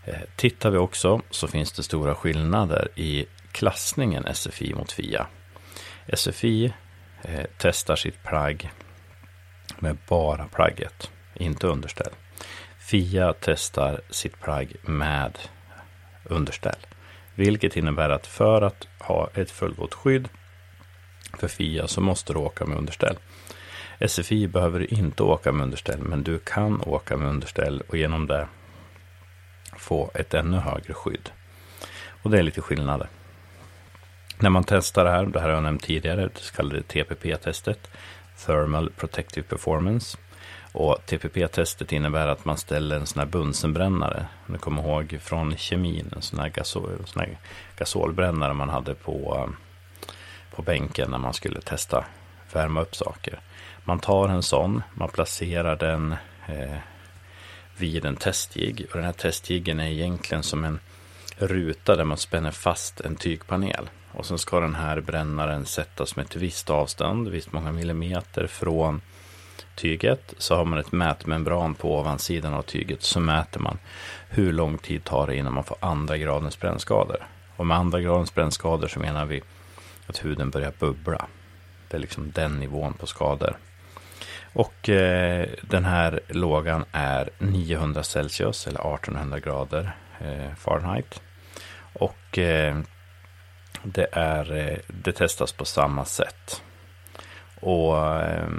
Eh, 0.05 0.21
tittar 0.35 0.69
vi 0.69 0.77
också 0.77 1.21
så 1.29 1.47
finns 1.47 1.71
det 1.71 1.83
stora 1.83 2.15
skillnader 2.15 2.87
i 2.95 3.25
klassningen 3.51 4.25
SFI 4.33 4.73
mot 4.73 4.91
FIA. 4.91 5.27
SFI 6.13 6.73
eh, 7.21 7.45
testar 7.57 7.95
sitt 7.95 8.23
plagg 8.23 8.71
med 9.79 9.97
bara 10.07 10.47
plagget, 10.47 11.11
inte 11.33 11.67
underställ. 11.67 12.13
FIA 12.79 13.33
testar 13.39 14.01
sitt 14.09 14.41
plagg 14.41 14.75
med 14.83 15.37
underställ. 16.23 16.85
Vilket 17.35 17.77
innebär 17.77 18.09
att 18.09 18.27
för 18.27 18.61
att 18.61 18.87
ha 18.99 19.29
ett 19.33 19.51
fullgott 19.51 19.93
skydd 19.93 20.29
för 21.39 21.47
FIA 21.47 21.87
så 21.87 22.01
måste 22.01 22.33
du 22.33 22.39
åka 22.39 22.65
med 22.65 22.77
underställ. 22.77 23.17
SFI 24.07 24.47
behöver 24.47 24.79
du 24.79 24.85
inte 24.85 25.23
åka 25.23 25.51
med 25.51 25.63
underställ, 25.63 25.99
men 25.99 26.23
du 26.23 26.39
kan 26.39 26.81
åka 26.81 27.17
med 27.17 27.29
underställ 27.29 27.83
och 27.87 27.97
genom 27.97 28.27
det 28.27 28.47
få 29.77 30.11
ett 30.13 30.33
ännu 30.33 30.57
högre 30.57 30.93
skydd. 30.93 31.29
Och 32.23 32.29
det 32.29 32.39
är 32.39 32.43
lite 32.43 32.61
skillnader. 32.61 33.07
När 34.39 34.49
man 34.49 34.63
testar 34.63 35.03
det 35.03 35.11
här, 35.11 35.25
det 35.25 35.39
här 35.39 35.47
har 35.47 35.55
jag 35.55 35.63
nämnt 35.63 35.83
tidigare, 35.83 36.21
det 36.21 36.39
så 36.39 36.53
kallade 36.53 36.81
TPP-testet, 36.81 37.89
Thermal 38.45 38.89
Protective 38.89 39.47
Performance. 39.47 40.17
Och 40.71 40.97
TPP-testet 41.05 41.93
innebär 41.93 42.27
att 42.27 42.45
man 42.45 42.57
ställer 42.57 42.95
en 42.95 43.05
sån 43.05 43.19
här 43.19 43.27
Bunsenbrännare. 43.27 44.25
Ni 44.45 44.57
kommer 44.57 44.81
ihåg 44.81 45.19
från 45.21 45.57
kemin, 45.57 46.09
en 46.15 46.21
sån 46.21 46.39
här, 46.39 46.49
gasol, 46.49 47.03
sån 47.05 47.19
här 47.19 47.37
gasolbrännare 47.77 48.53
man 48.53 48.69
hade 48.69 48.95
på, 48.95 49.49
på 50.55 50.61
bänken 50.61 51.11
när 51.11 51.17
man 51.17 51.33
skulle 51.33 51.61
testa 51.61 52.05
värma 52.55 52.81
upp 52.81 52.95
saker. 52.95 53.39
Man 53.83 53.99
tar 53.99 54.29
en 54.29 54.43
sån, 54.43 54.83
man 54.93 55.09
placerar 55.09 55.75
den 55.75 56.15
eh, 56.47 56.77
vid 57.77 58.05
en 58.05 58.15
testjigg. 58.15 58.85
Och 58.89 58.95
den 58.95 59.05
här 59.05 59.13
testjiggen 59.13 59.79
är 59.79 59.87
egentligen 59.87 60.43
som 60.43 60.63
en 60.63 60.79
ruta 61.37 61.95
där 61.95 62.03
man 62.03 62.17
spänner 62.17 62.51
fast 62.51 62.99
en 63.01 63.15
tygpanel. 63.15 63.89
Och 64.11 64.25
sen 64.25 64.37
ska 64.37 64.59
den 64.59 64.75
här 64.75 65.01
brännaren 65.01 65.65
sättas 65.65 66.15
med 66.15 66.25
ett 66.25 66.35
visst 66.35 66.69
avstånd, 66.69 67.27
visst 67.27 67.51
många 67.51 67.71
millimeter 67.71 68.47
från 68.47 69.01
tyget. 69.75 70.33
Så 70.37 70.55
har 70.55 70.65
man 70.65 70.79
ett 70.79 70.91
mätmembran 70.91 71.75
på 71.75 71.99
ovansidan 71.99 72.53
av 72.53 72.61
tyget. 72.61 73.03
Så 73.03 73.19
mäter 73.19 73.59
man 73.59 73.77
hur 74.29 74.53
lång 74.53 74.77
tid 74.77 75.03
tar 75.03 75.27
det 75.27 75.35
innan 75.35 75.53
man 75.53 75.63
får 75.63 75.77
andra 75.79 76.17
gradens 76.17 76.59
brännskador. 76.59 77.27
Och 77.55 77.67
med 77.67 77.77
andra 77.77 78.01
gradens 78.01 78.35
brännskador 78.35 78.87
så 78.87 78.99
menar 78.99 79.25
vi 79.25 79.41
att 80.07 80.25
huden 80.25 80.49
börjar 80.49 80.73
bubbla. 80.79 81.27
Det 81.93 81.97
är 81.97 82.01
liksom 82.01 82.31
den 82.31 82.59
nivån 82.59 82.93
på 82.93 83.07
skador. 83.07 83.57
Och 84.53 84.89
eh, 84.89 85.49
den 85.61 85.85
här 85.85 86.19
lågan 86.27 86.85
är 86.91 87.29
900 87.37 88.03
Celsius 88.03 88.67
eller 88.67 88.93
1800 88.95 89.39
grader 89.39 89.95
eh, 90.19 90.55
Fahrenheit. 90.55 91.21
Och 91.93 92.37
eh, 92.37 92.77
det, 93.83 94.07
är, 94.11 94.51
eh, 94.57 94.77
det 94.87 95.11
testas 95.11 95.51
på 95.51 95.65
samma 95.65 96.05
sätt. 96.05 96.61
Och 97.59 97.97
eh, 98.21 98.49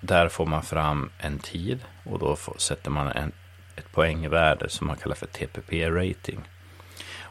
där 0.00 0.28
får 0.28 0.46
man 0.46 0.62
fram 0.62 1.10
en 1.18 1.38
tid 1.38 1.84
och 2.04 2.18
då 2.18 2.36
får, 2.36 2.54
sätter 2.58 2.90
man 2.90 3.08
en, 3.08 3.32
ett 3.76 3.92
poängvärde 3.92 4.68
som 4.68 4.86
man 4.86 4.96
kallar 4.96 5.16
för 5.16 5.26
TPP-rating. 5.26 6.40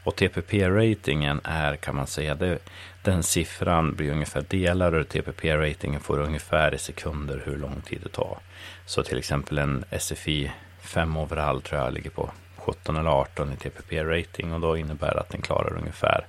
Och 0.10 0.16
TPP-ratingen 0.16 1.42
är, 1.44 1.76
kan 1.76 1.96
man 1.96 2.08
säga, 2.08 2.36
det, 2.36 2.60
den 3.04 3.24
siffran 3.24 3.96
blir 3.96 4.12
ungefär 4.12 4.46
delar 4.48 4.94
och 4.94 5.08
TPP-ratingen 5.08 6.00
får 6.00 6.20
ungefär 6.20 6.76
i 6.76 6.78
sekunder 6.78 7.42
hur 7.46 7.58
lång 7.58 7.82
tid 7.82 8.00
det 8.04 8.10
tar. 8.10 8.38
Så 8.86 9.04
till 9.04 9.18
exempel 9.18 9.58
en 9.58 9.86
SFI 10.00 10.52
5 10.82 11.18
overall 11.18 11.62
tror 11.62 11.82
jag 11.82 11.94
ligger 11.94 12.10
på 12.10 12.32
17 12.58 12.98
eller 12.98 13.10
18 13.10 13.54
i 13.54 13.56
TPP-rating 13.56 14.54
och 14.54 14.60
då 14.60 14.78
innebär 14.78 15.14
det 15.14 15.20
att 15.20 15.30
den 15.30 15.42
klarar 15.42 15.78
ungefär 15.78 16.26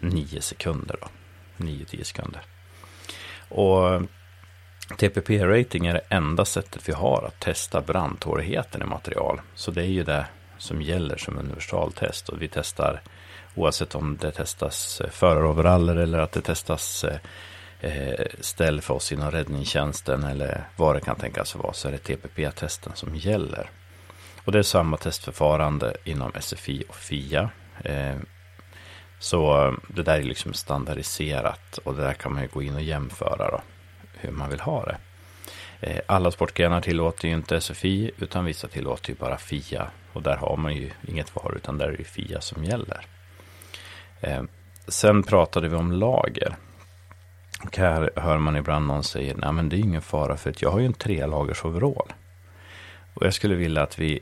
9 0.00 0.40
sekunder. 0.40 0.96
9-10 1.56 2.02
sekunder. 2.02 2.42
Och 3.48 4.02
TPP-rating 4.98 5.86
är 5.86 5.92
det 5.92 6.04
enda 6.08 6.44
sättet 6.44 6.88
vi 6.88 6.92
har 6.92 7.24
att 7.26 7.40
testa 7.40 7.80
brandtåligheten 7.80 8.82
i 8.82 8.86
material. 8.86 9.40
Så 9.54 9.70
det 9.70 9.82
är 9.82 9.92
ju 9.92 10.04
det 10.04 10.26
som 10.62 10.82
gäller 10.82 11.16
som 11.16 11.38
universaltest 11.38 12.28
och 12.28 12.42
vi 12.42 12.48
testar 12.48 13.00
oavsett 13.54 13.94
om 13.94 14.16
det 14.20 14.30
testas 14.30 15.00
eh, 15.00 15.10
föraroveraller 15.10 15.96
eller 15.96 16.18
att 16.18 16.32
det 16.32 16.40
testas 16.40 17.04
eh, 17.04 17.18
eh, 17.80 18.26
ställ 18.40 18.80
för 18.80 18.94
oss 18.94 19.12
inom 19.12 19.30
räddningstjänsten 19.30 20.24
eller 20.24 20.68
vad 20.76 20.96
det 20.96 21.00
kan 21.00 21.16
tänkas 21.16 21.54
vara 21.54 21.72
så 21.72 21.88
är 21.88 21.92
det 21.92 21.98
TPP-testen 21.98 22.92
som 22.94 23.16
gäller. 23.16 23.70
Och 24.44 24.52
det 24.52 24.58
är 24.58 24.62
samma 24.62 24.96
testförfarande 24.96 25.96
inom 26.04 26.32
SFI 26.40 26.84
och 26.88 26.96
FIA. 26.96 27.50
Så 29.18 29.74
det 29.88 30.02
där 30.02 30.18
är 30.18 30.22
liksom 30.22 30.52
standardiserat 30.52 31.78
och 31.78 31.94
det 31.94 32.02
där 32.02 32.12
kan 32.12 32.32
man 32.32 32.42
ju 32.42 32.48
gå 32.48 32.62
in 32.62 32.74
och 32.74 32.82
jämföra 32.82 33.50
då, 33.50 33.60
hur 34.14 34.30
man 34.30 34.50
vill 34.50 34.60
ha 34.60 34.84
det. 34.84 34.96
Alla 36.06 36.30
sportgrenar 36.30 36.80
tillåter 36.80 37.28
ju 37.28 37.34
inte 37.34 37.60
SFI 37.60 38.10
utan 38.18 38.44
vissa 38.44 38.68
tillåter 38.68 39.10
ju 39.10 39.14
bara 39.14 39.36
FIA 39.36 39.90
och 40.12 40.22
där 40.22 40.36
har 40.36 40.56
man 40.56 40.74
ju 40.74 40.90
inget 41.08 41.36
val 41.36 41.52
utan 41.56 41.78
där 41.78 41.88
är 41.88 41.96
det 41.96 42.04
FIA 42.04 42.40
som 42.40 42.64
gäller. 42.64 43.06
Eh, 44.22 44.42
sen 44.88 45.22
pratade 45.22 45.68
vi 45.68 45.76
om 45.76 45.92
lager. 45.92 46.56
Och 47.64 47.76
här 47.76 48.10
hör 48.16 48.38
man 48.38 48.56
ibland 48.56 48.86
någon 48.86 49.04
säga, 49.04 49.34
nej 49.36 49.52
men 49.52 49.68
det 49.68 49.76
är 49.76 49.78
ingen 49.78 50.02
fara 50.02 50.36
för 50.36 50.50
att 50.50 50.62
jag 50.62 50.70
har 50.70 50.80
ju 50.80 50.86
en 50.86 50.92
tre 50.92 51.26
lagers 51.26 51.64
overall. 51.64 52.12
Och 53.14 53.26
jag 53.26 53.34
skulle 53.34 53.54
vilja 53.54 53.82
att 53.82 53.98
vi, 53.98 54.20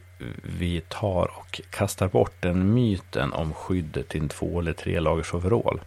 vi 0.58 0.80
tar 0.88 1.30
och 1.38 1.60
kastar 1.70 2.08
bort 2.08 2.32
den 2.40 2.74
myten 2.74 3.32
om 3.32 3.54
skyddet 3.54 4.14
i 4.14 4.18
en 4.18 4.28
två 4.28 4.60
eller 4.60 4.72
tre 4.72 5.00
lagers 5.00 5.34
overall. 5.34 5.80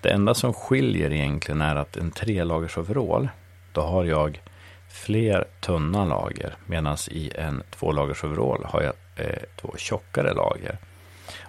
Det 0.00 0.10
enda 0.10 0.34
som 0.34 0.52
skiljer 0.52 1.12
egentligen 1.12 1.60
är 1.60 1.76
att 1.76 1.96
en 1.96 2.10
tre 2.10 2.44
lagers 2.44 2.78
overall, 2.78 3.28
då 3.72 3.80
har 3.80 4.04
jag 4.04 4.40
fler 4.88 5.44
tunna 5.60 6.04
lager. 6.04 6.54
Medan 6.66 6.96
i 7.10 7.32
en 7.34 7.62
två 7.70 7.92
lagers 7.92 8.24
overall 8.24 8.64
har 8.64 8.82
jag 8.82 8.94
eh, 9.16 9.42
två 9.60 9.74
tjockare 9.76 10.34
lager. 10.34 10.78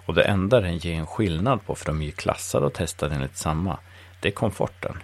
Och 0.06 0.14
det 0.14 0.22
enda 0.22 0.60
den 0.60 0.78
ger 0.78 0.94
en 0.94 1.06
skillnad 1.06 1.66
på, 1.66 1.74
för 1.74 1.86
de 1.86 2.00
är 2.00 2.06
ju 2.06 2.12
klassade 2.12 2.66
och 2.66 2.72
testade 2.72 3.14
enligt 3.14 3.36
samma, 3.36 3.78
det 4.20 4.28
är 4.28 4.32
komforten. 4.32 4.96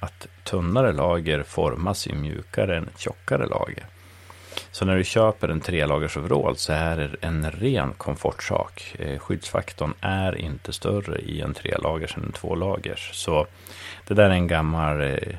Att 0.00 0.26
tunnare 0.44 0.92
lager 0.92 1.42
formas 1.42 2.06
ju 2.06 2.14
mjukare 2.14 2.76
än 2.76 2.88
ett 2.88 2.98
tjockare 2.98 3.46
lager. 3.46 3.86
Så 4.70 4.84
när 4.84 4.96
du 4.96 5.04
köper 5.04 5.48
en 5.48 5.60
trelagers 5.60 6.16
overall 6.16 6.56
så 6.56 6.72
är 6.72 6.96
det 6.96 7.10
en 7.20 7.50
ren 7.50 7.92
komfortsak. 7.92 8.96
Eh, 8.98 9.18
skyddsfaktorn 9.18 9.94
är 10.00 10.36
inte 10.36 10.72
större 10.72 11.18
i 11.18 11.40
en 11.40 11.54
trelagers 11.54 12.16
än 12.16 12.24
en 12.24 12.32
tvålagers. 12.32 13.10
Så 13.14 13.46
det 14.06 14.14
där 14.14 14.24
är 14.24 14.30
en 14.30 14.46
gammal, 14.46 15.00
eh, 15.00 15.36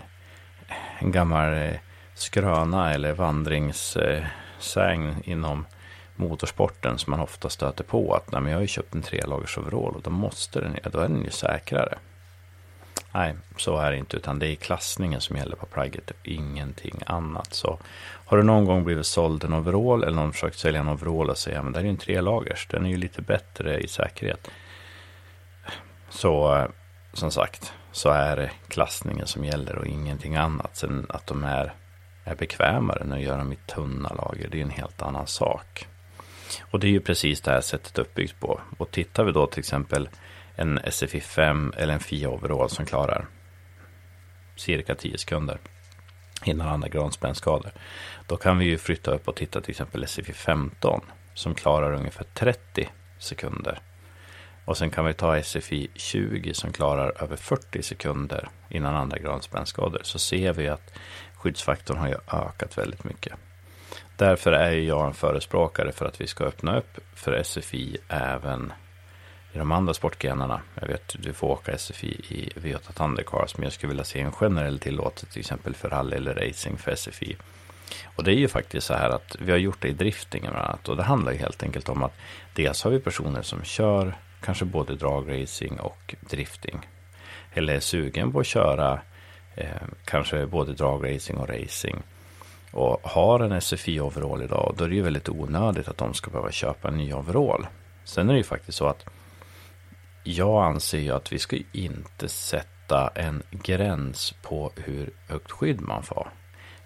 en 1.00 1.12
gammal 1.12 1.54
eh, 1.54 1.74
skröna 2.16 2.94
eller 2.94 3.14
vandringssägn 3.14 5.16
inom 5.24 5.66
motorsporten 6.20 6.98
som 6.98 7.12
man 7.12 7.20
ofta 7.20 7.50
stöter 7.50 7.84
på. 7.84 8.14
Att 8.14 8.32
nej, 8.32 8.42
men 8.42 8.52
jag 8.52 8.58
har 8.58 8.62
ju 8.62 8.68
köpt 8.68 8.96
en 8.96 9.02
trelagers 9.02 9.58
overall 9.58 9.96
och 9.96 10.02
då 10.02 10.10
måste 10.10 10.62
den, 10.62 10.78
då 10.92 11.00
är 11.00 11.08
den 11.08 11.24
ju 11.24 11.30
säkrare. 11.30 11.98
Nej, 13.14 13.36
så 13.58 13.78
är 13.78 13.92
det 13.92 13.98
inte, 13.98 14.18
utan 14.18 14.40
det 14.40 14.48
är 14.48 14.56
klassningen 14.56 15.22
som 15.22 15.38
gäller 15.38 15.56
på 15.56 15.66
plagget, 15.66 16.12
ingenting 16.24 17.02
annat. 17.06 17.54
Så 17.54 17.80
har 18.26 18.38
du 18.38 18.44
någon 18.44 18.66
gång 18.66 18.84
blivit 18.84 19.06
såld 19.06 19.44
en 19.44 19.54
overall 19.54 20.04
eller 20.04 20.16
någon 20.16 20.34
försökt 20.34 20.60
sälja 20.60 20.80
en 20.80 20.90
overall 20.90 21.30
och 21.30 21.38
säga, 21.38 21.64
men 21.64 21.74
det 21.74 21.80
här 21.80 21.84
är 21.84 21.88
ju 21.88 21.92
en 21.92 21.98
trelagers, 21.98 22.68
den 22.68 22.86
är 22.86 22.90
ju 22.90 22.98
lite 22.98 23.22
bättre 23.22 23.80
i 23.80 23.88
säkerhet. 23.88 24.48
Så 26.10 26.68
som 27.14 27.32
sagt, 27.32 27.74
så 27.92 28.10
är 28.10 28.36
det 28.36 28.52
klassningen 28.68 29.28
som 29.28 29.46
gäller 29.46 29.76
och 29.76 29.88
ingenting 29.88 30.36
annat. 30.36 30.76
Sen 30.76 31.06
att 31.10 31.28
de 31.28 31.44
är, 31.44 31.74
är 32.24 32.36
bekvämare 32.36 33.04
när 33.04 33.16
de 33.16 33.22
gör 33.22 33.38
dem 33.38 33.54
i 33.54 33.56
tunna 33.56 34.10
lager, 34.10 34.48
det 34.52 34.58
är 34.58 34.64
en 34.64 34.70
helt 34.70 35.02
annan 35.02 35.28
sak. 35.28 35.88
Och 36.72 36.80
det 36.80 36.88
är 36.88 36.92
ju 36.92 37.00
precis 37.00 37.42
det 37.42 37.52
här 37.52 37.62
sättet 37.62 37.98
uppbyggt 37.98 38.40
på. 38.40 38.62
Och 38.78 38.92
tittar 38.92 39.24
vi 39.24 39.32
då 39.32 39.48
till 39.48 39.60
exempel 39.60 40.10
en 40.56 40.80
SFI 40.92 41.20
5 41.20 41.74
eller 41.78 41.94
en 41.94 42.00
FIA 42.00 42.30
overall 42.30 42.70
som 42.70 42.86
klarar 42.86 43.26
cirka 44.56 44.96
10 44.96 45.18
sekunder 45.18 45.60
innan 46.46 46.68
andra 46.68 46.88
gransprängskador. 46.88 47.72
Då 48.28 48.38
kan 48.38 48.58
vi 48.58 48.66
ju 48.66 48.78
flytta 48.78 49.12
upp 49.12 49.28
och 49.28 49.36
titta 49.36 49.62
till 49.62 49.72
exempel 49.72 50.08
SFI 50.08 50.34
15 50.34 51.02
som 51.34 51.56
klarar 51.56 51.94
ungefär 51.94 52.26
30 52.34 52.90
sekunder. 53.20 53.80
Och 54.66 54.78
sen 54.78 54.90
kan 54.90 55.06
vi 55.06 55.14
ta 55.14 55.44
SFI 55.44 55.90
20 55.96 56.54
som 56.54 56.74
klarar 56.74 57.24
över 57.24 57.36
40 57.36 57.84
sekunder 57.84 58.50
innan 58.70 58.96
andra 58.96 59.18
gransbrännskador. 59.18 60.02
Så 60.04 60.20
ser 60.20 60.54
vi 60.54 60.68
att 60.68 60.94
skyddsfaktorn 61.34 61.98
har 61.98 62.08
ju 62.08 62.16
ökat 62.28 62.78
väldigt 62.78 63.04
mycket. 63.04 63.34
Därför 64.20 64.52
är 64.52 64.72
jag 64.72 65.08
en 65.08 65.14
förespråkare 65.14 65.92
för 65.92 66.06
att 66.06 66.22
vi 66.22 66.28
ska 66.28 66.44
öppna 66.44 66.78
upp 66.78 67.00
för 67.16 67.44
SFI 67.44 67.98
även 68.08 68.74
i 69.54 69.58
de 69.58 69.72
andra 69.72 69.94
sportgrenarna. 69.94 70.62
Jag 70.82 70.88
vet 70.88 71.16
du 71.20 71.34
får 71.34 71.48
åka 71.48 71.78
SFI 71.78 72.08
i 72.08 72.52
V8 72.56 72.94
Thundercars, 72.94 73.58
men 73.58 73.64
jag 73.64 73.74
skulle 73.74 73.90
vilja 73.90 74.04
se 74.04 74.20
en 74.20 74.32
generell 74.32 74.80
tillåtelse 74.80 75.26
till 75.26 75.40
exempel 75.40 75.76
för 75.76 75.90
rally 75.90 76.16
eller 76.16 76.36
racing 76.36 76.78
för 76.78 76.96
SFI. 76.96 77.38
Och 78.16 78.24
det 78.24 78.32
är 78.32 78.36
ju 78.36 78.48
faktiskt 78.48 78.88
så 78.88 78.94
här 78.94 79.10
att 79.10 79.36
vi 79.40 79.52
har 79.52 79.60
gjort 79.60 79.82
det 79.82 79.88
i 79.88 79.94
driftingen 79.94 80.52
bland 80.52 80.66
annat. 80.68 80.90
Och 80.90 80.98
det 80.98 81.04
handlar 81.04 81.32
ju 81.32 81.38
helt 81.38 81.64
enkelt 81.64 81.90
om 81.90 82.04
att 82.04 82.14
dels 82.54 82.84
har 82.84 82.92
vi 82.92 83.00
personer 83.00 83.42
som 83.42 83.64
kör 83.64 84.14
kanske 84.42 84.66
både 84.66 84.96
dragracing 84.96 85.80
och 85.80 86.16
drifting. 86.20 86.88
Eller 87.54 87.74
är 87.74 87.80
sugen 87.80 88.32
på 88.32 88.40
att 88.40 88.46
köra 88.46 89.02
eh, 89.56 89.68
kanske 90.06 90.46
både 90.46 90.74
dragracing 90.74 91.38
och 91.38 91.50
racing. 91.50 92.04
Och 92.72 93.00
har 93.04 93.40
en 93.40 93.62
SFI 93.62 94.00
overall 94.00 94.44
idag, 94.44 94.76
då 94.78 94.84
är 94.84 94.90
det 94.90 94.96
ju 94.96 95.02
väldigt 95.02 95.30
onödigt 95.30 95.88
att 95.88 95.98
de 95.98 96.14
ska 96.14 96.32
behöva 96.32 96.52
köpa 96.52 96.88
en 96.88 96.98
ny 96.98 97.14
overall. 97.14 97.68
Sen 98.04 98.30
är 98.30 98.34
det 98.34 98.38
ju 98.38 98.44
faktiskt 98.44 98.78
så 98.78 98.88
att 98.88 99.06
jag 100.24 100.64
anser 100.64 101.00
ju 101.00 101.12
att 101.12 101.32
vi 101.32 101.40
ska 101.40 101.58
inte 101.72 102.30
sätta 102.30 103.12
en 103.16 103.44
gräns 103.52 104.34
på 104.42 104.72
hur 104.76 105.10
högt 105.28 105.52
skydd 105.52 105.82
man 105.82 106.04
får. 106.04 106.30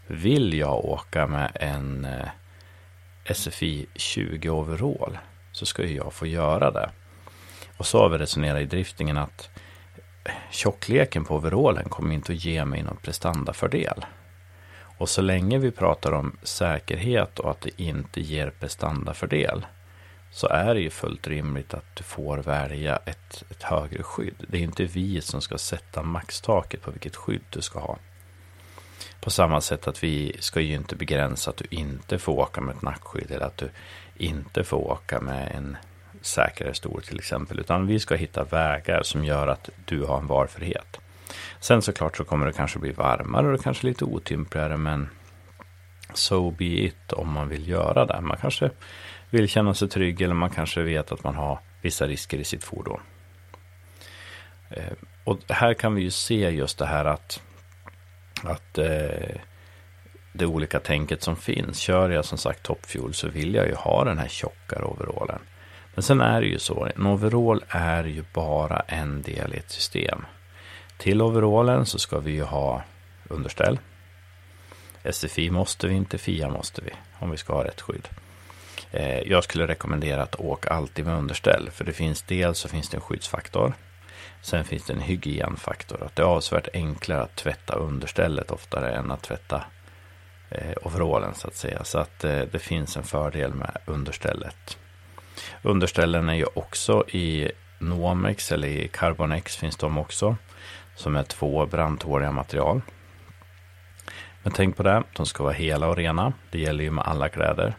Vill 0.08 0.54
jag 0.54 0.86
åka 0.86 1.28
med 1.28 1.52
en 1.56 2.06
eh, 2.06 3.34
SFI 3.34 3.88
20 3.96 4.50
overall 4.50 5.18
så 5.52 5.66
ska 5.66 5.86
jag 5.86 6.14
få 6.14 6.26
göra 6.26 6.72
det. 6.72 6.90
Och 7.78 7.86
så 7.86 8.00
har 8.00 8.10
vi 8.10 8.18
resonerat 8.18 8.62
i 8.62 8.66
driftingen 8.66 9.18
att 9.18 9.50
tjockleken 10.52 11.26
på 11.26 11.36
overallen 11.36 11.90
kommer 11.90 12.14
inte 12.14 12.32
att 12.32 12.46
ge 12.46 12.66
mig 12.66 12.84
någon 12.84 12.98
prestandafördel. 12.98 14.06
Och 15.04 15.10
så 15.10 15.22
länge 15.22 15.58
vi 15.58 15.72
pratar 15.72 16.12
om 16.12 16.38
säkerhet 16.44 17.40
och 17.40 17.52
att 17.52 17.62
det 17.62 17.82
inte 17.82 18.22
ger 18.22 18.50
prestandafördel 18.50 19.66
så 20.32 20.48
är 20.48 20.74
det 20.74 20.82
ju 20.82 20.90
fullt 20.90 21.28
rimligt 21.28 21.74
att 21.74 21.96
du 21.96 22.04
får 22.04 22.38
välja 22.38 23.00
ett, 23.06 23.44
ett 23.52 23.64
högre 23.64 24.04
skydd. 24.04 24.36
Det 24.48 24.58
är 24.58 24.62
inte 24.62 24.86
vi 24.86 25.22
som 25.22 25.42
ska 25.42 25.58
sätta 25.58 26.04
maxtaket 26.04 26.82
på 26.82 26.92
vilket 26.92 27.16
skydd 27.16 27.42
du 27.50 27.62
ska 27.62 27.80
ha. 27.80 27.98
På 29.22 29.30
samma 29.30 29.62
sätt 29.62 29.88
att 29.88 30.04
vi 30.04 30.36
ska 30.40 30.62
ju 30.62 30.76
inte 30.76 30.96
begränsa 30.96 31.50
att 31.50 31.58
du 31.58 31.66
inte 31.70 32.20
får 32.20 32.34
åka 32.34 32.62
med 32.62 32.76
ett 32.76 32.82
nackskydd 32.82 33.32
eller 33.32 33.46
att 33.46 33.58
du 33.58 33.70
inte 34.18 34.64
får 34.64 34.78
åka 34.78 35.22
med 35.22 35.52
en 35.56 35.78
säkrare 36.22 36.74
stol 36.74 37.04
till 37.04 37.20
exempel. 37.20 37.60
Utan 37.60 37.88
vi 37.88 38.00
ska 38.00 38.16
hitta 38.16 38.44
vägar 38.44 39.04
som 39.04 39.26
gör 39.26 39.48
att 39.48 39.70
du 39.86 40.04
har 40.04 40.18
en 40.18 40.28
valfrihet. 40.28 41.00
Sen 41.64 41.82
såklart 41.82 42.18
så 42.18 42.24
kommer 42.24 42.46
det 42.46 42.54
kanske 42.54 42.80
bli 42.80 42.92
varmare 42.92 43.54
och 43.54 43.64
kanske 43.64 43.88
lite 43.88 44.06
otympligare 44.06 44.78
men 44.78 45.10
so 46.14 46.52
be 46.52 46.66
it 46.66 47.14
om 47.14 47.32
man 47.32 47.50
vill 47.50 47.68
göra 47.68 48.06
det. 48.06 48.22
Man 48.22 48.38
kanske 48.38 48.70
vill 49.30 49.48
känna 49.48 49.74
sig 49.74 49.90
trygg 49.90 50.22
eller 50.22 50.34
man 50.34 50.50
kanske 50.50 50.82
vet 50.82 51.12
att 51.12 51.24
man 51.24 51.36
har 51.36 51.60
vissa 51.82 52.08
risker 52.08 52.38
i 52.38 52.44
sitt 52.44 52.64
fordon. 52.64 53.00
Eh, 54.70 54.94
och 55.24 55.40
här 55.50 55.74
kan 55.74 55.96
vi 55.96 56.02
ju 56.02 56.12
se 56.12 56.50
just 56.50 56.78
det 56.78 56.86
här 56.86 57.06
att, 57.06 57.42
att 58.44 58.78
eh, 58.78 59.36
det 60.34 60.46
olika 60.46 60.80
tänket 60.80 61.24
som 61.24 61.36
finns. 61.36 61.80
Kör 61.80 62.10
jag 62.10 62.26
som 62.26 62.38
sagt 62.38 62.64
toppfuel 62.64 63.14
så 63.14 63.28
vill 63.28 63.54
jag 63.54 63.68
ju 63.68 63.76
ha 63.76 64.04
den 64.04 64.18
här 64.18 64.28
tjockare 64.28 64.84
overallen. 64.84 65.40
Men 65.96 66.04
sen 66.04 66.22
är 66.22 66.42
det 66.42 66.48
ju 66.48 66.60
så, 66.60 66.88
en 66.96 67.08
overall 67.08 67.64
är 67.70 68.04
ju 68.04 68.24
bara 68.34 68.80
en 68.80 69.22
del 69.22 69.54
i 69.54 69.58
ett 69.58 69.72
system. 69.72 70.26
Till 71.04 71.22
overallen 71.22 71.86
så 71.86 72.00
ska 72.00 72.20
vi 72.20 72.32
ju 72.32 72.44
ha 72.44 72.84
underställ. 73.28 73.80
SFI 75.12 75.50
måste 75.50 75.88
vi 75.88 75.94
inte, 75.94 76.18
FIA 76.18 76.50
måste 76.50 76.82
vi, 76.82 76.92
om 77.20 77.32
vi 77.32 77.38
ska 77.38 77.54
ha 77.54 77.64
rätt 77.64 77.82
skydd. 77.82 78.08
Eh, 78.92 79.20
jag 79.20 79.44
skulle 79.44 79.68
rekommendera 79.68 80.24
att 80.24 80.36
åka 80.36 80.70
alltid 80.70 81.06
med 81.06 81.18
underställ. 81.18 81.70
För 81.72 81.86
det 81.86 81.94
finns 81.94 82.22
dels 82.22 82.60
så 82.60 82.70
finns 82.70 82.90
det 82.90 82.98
en 82.98 83.02
skyddsfaktor. 83.02 83.74
Sen 84.42 84.66
finns 84.66 84.86
det 84.86 84.94
en 84.94 85.02
hygienfaktor. 85.02 86.04
Att 86.04 86.16
det 86.16 86.22
är 86.22 86.28
avsevärt 86.28 86.68
enklare 86.74 87.22
att 87.22 87.36
tvätta 87.36 87.76
understället 87.76 88.52
oftare 88.52 88.92
än 88.92 89.12
att 89.12 89.22
tvätta 89.22 89.64
eh, 90.50 90.74
overallen 90.82 91.36
så 91.36 91.48
att 91.48 91.56
säga. 91.56 91.84
Så 91.84 92.00
att 92.00 92.24
eh, 92.24 92.42
det 92.52 92.60
finns 92.60 92.98
en 92.98 93.04
fördel 93.04 93.54
med 93.54 93.78
understället. 93.86 94.78
Underställen 95.62 96.30
är 96.30 96.36
ju 96.36 96.46
också 96.54 97.10
i 97.10 97.52
Nomex 97.80 98.52
eller 98.52 98.68
i 98.68 98.88
Carbonex 98.88 99.56
finns 99.58 99.78
de 99.78 99.98
också. 99.98 100.38
Som 100.96 101.16
är 101.16 101.24
två 101.24 101.66
brandtåliga 101.66 102.32
material. 102.32 102.82
Men 104.44 104.54
tänk 104.54 104.78
på 104.78 104.84
det, 104.84 105.04
de 105.16 105.26
ska 105.26 105.44
vara 105.44 105.54
hela 105.54 105.88
och 105.88 105.96
rena. 105.96 106.34
Det 106.52 106.60
gäller 106.60 106.84
ju 106.84 106.92
med 106.92 107.06
alla 107.08 107.30
kläder. 107.30 107.76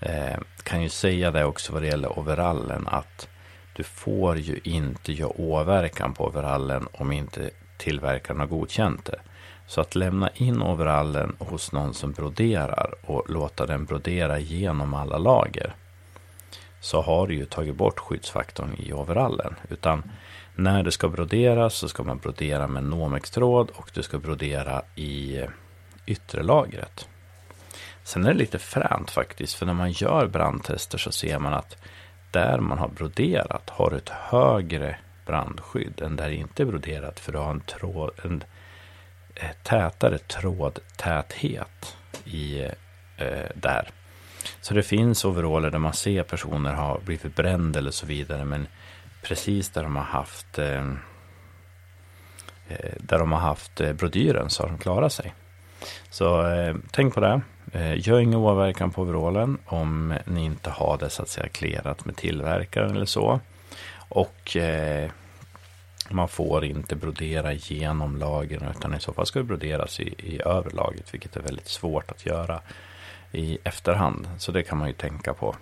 Eh, 0.00 0.38
kan 0.62 0.82
ju 0.82 0.88
säga 0.88 1.30
det 1.30 1.44
också 1.44 1.72
vad 1.72 1.82
det 1.82 1.88
gäller 1.88 2.18
overallen 2.18 2.88
att 2.88 3.28
du 3.72 3.82
får 3.82 4.36
ju 4.36 4.60
inte 4.64 5.12
göra 5.12 5.40
åverkan 5.40 6.14
på 6.14 6.26
overallen 6.26 6.88
om 6.92 7.12
inte 7.12 7.50
tillverkaren 7.76 8.40
har 8.40 8.46
godkänt 8.46 9.04
det. 9.04 9.20
Så 9.66 9.80
att 9.80 9.94
lämna 9.94 10.30
in 10.34 10.62
overallen 10.62 11.36
hos 11.38 11.72
någon 11.72 11.94
som 11.94 12.12
broderar 12.12 12.94
och 13.02 13.30
låta 13.30 13.66
den 13.66 13.84
brodera 13.84 14.38
genom 14.38 14.94
alla 14.94 15.18
lager 15.18 15.74
så 16.80 17.00
har 17.00 17.26
du 17.26 17.34
ju 17.34 17.44
tagit 17.44 17.76
bort 17.76 17.98
skyddsfaktorn 17.98 18.74
i 18.78 18.92
overallen. 18.92 19.54
Utan 19.68 20.02
när 20.58 20.82
det 20.82 20.92
ska 20.92 21.08
broderas 21.08 21.74
så 21.74 21.88
ska 21.88 22.02
man 22.02 22.18
brodera 22.18 22.66
med 22.66 22.84
Nomex-tråd 22.84 23.70
och 23.74 23.90
du 23.94 24.02
ska 24.02 24.18
brodera 24.18 24.82
i 24.94 25.40
yttre 26.06 26.42
lagret. 26.42 27.08
Sen 28.04 28.24
är 28.24 28.32
det 28.32 28.38
lite 28.38 28.58
fränt 28.58 29.10
faktiskt, 29.10 29.54
för 29.54 29.66
när 29.66 29.74
man 29.74 29.92
gör 29.92 30.26
brandtester 30.26 30.98
så 30.98 31.12
ser 31.12 31.38
man 31.38 31.54
att 31.54 31.76
där 32.30 32.60
man 32.60 32.78
har 32.78 32.88
broderat 32.88 33.70
har 33.70 33.92
ett 33.92 34.08
högre 34.08 34.98
brandskydd 35.26 36.00
än 36.00 36.16
där 36.16 36.28
det 36.28 36.34
inte 36.34 36.62
är 36.62 36.66
broderat, 36.66 37.20
för 37.20 37.32
du 37.32 37.38
har 37.38 37.50
en, 37.50 37.60
tråd, 37.60 38.10
en 38.24 38.44
eh, 39.34 39.50
tätare 39.62 40.18
trådtäthet 40.18 41.96
i, 42.24 42.60
eh, 43.16 43.48
där. 43.54 43.90
Så 44.60 44.74
det 44.74 44.82
finns 44.82 45.24
overaller 45.24 45.70
där 45.70 45.78
man 45.78 45.94
ser 45.94 46.22
personer 46.22 46.74
ha 46.74 46.98
blivit 47.04 47.36
bränd 47.36 47.76
eller 47.76 47.90
så 47.90 48.06
vidare, 48.06 48.44
men 48.44 48.66
precis 49.28 49.70
där 49.70 49.82
de 49.82 49.96
har 49.96 50.02
haft 50.02 50.58
eh, 50.58 50.88
eh 52.68 52.94
där 52.98 53.18
de 53.18 53.32
har 53.32 53.40
haft 53.40 53.80
eh, 53.80 53.92
brodyren 53.92 54.50
så 54.50 54.62
har 54.62 54.70
de 54.70 54.78
klarat 54.78 55.12
sig. 55.12 55.34
Så 56.10 56.46
eh, 56.46 56.76
tänk 56.90 57.14
på 57.14 57.20
det. 57.20 57.40
Eh, 57.72 58.08
gör 58.08 58.20
ingen 58.20 58.38
åverkan 58.38 58.90
på 58.90 59.02
overallen 59.02 59.58
om 59.66 60.14
ni 60.24 60.44
inte 60.44 60.70
har 60.70 60.98
det 60.98 61.10
så 61.10 61.22
att 61.22 61.28
säga 61.28 61.48
klerat 61.48 62.04
med 62.04 62.16
tillverkaren 62.16 62.96
eller 62.96 63.06
så. 63.06 63.40
Och 64.08 64.56
eh, 64.56 65.10
man 66.10 66.28
får 66.28 66.64
inte 66.64 66.96
brodera 66.96 67.52
genom 67.52 68.16
lagren 68.16 68.68
utan 68.76 68.94
i 68.94 69.00
så 69.00 69.12
fall 69.12 69.26
ska 69.26 69.38
det 69.38 69.44
broderas 69.44 70.00
i, 70.00 70.14
i 70.18 70.40
överlaget 70.44 71.14
vilket 71.14 71.36
är 71.36 71.40
väldigt 71.40 71.68
svårt 71.68 72.10
att 72.10 72.26
göra 72.26 72.60
i 73.32 73.58
efterhand. 73.64 74.28
Så 74.38 74.52
det 74.52 74.62
kan 74.62 74.78
man 74.78 74.88
ju 74.88 74.94
tänka 74.94 75.34
på. 75.34 75.56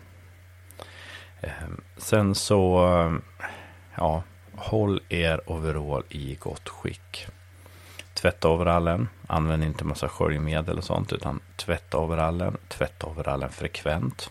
Eh, 1.41 1.51
sen 1.97 2.35
så, 2.35 2.87
ja, 3.97 4.23
håll 4.55 5.01
er 5.09 5.41
overall 5.47 6.03
i 6.09 6.35
gott 6.35 6.69
skick. 6.69 7.27
Tvätta 8.15 8.49
overallen. 8.49 9.09
Använd 9.27 9.65
inte 9.65 9.85
massa 9.85 10.09
sköljmedel 10.09 10.79
och 10.79 10.85
sånt. 10.85 11.13
Utan 11.13 11.41
tvätta 11.57 11.99
overallen. 11.99 12.57
Tvätta 12.69 13.07
overallen 13.07 13.51
frekvent. 13.51 14.31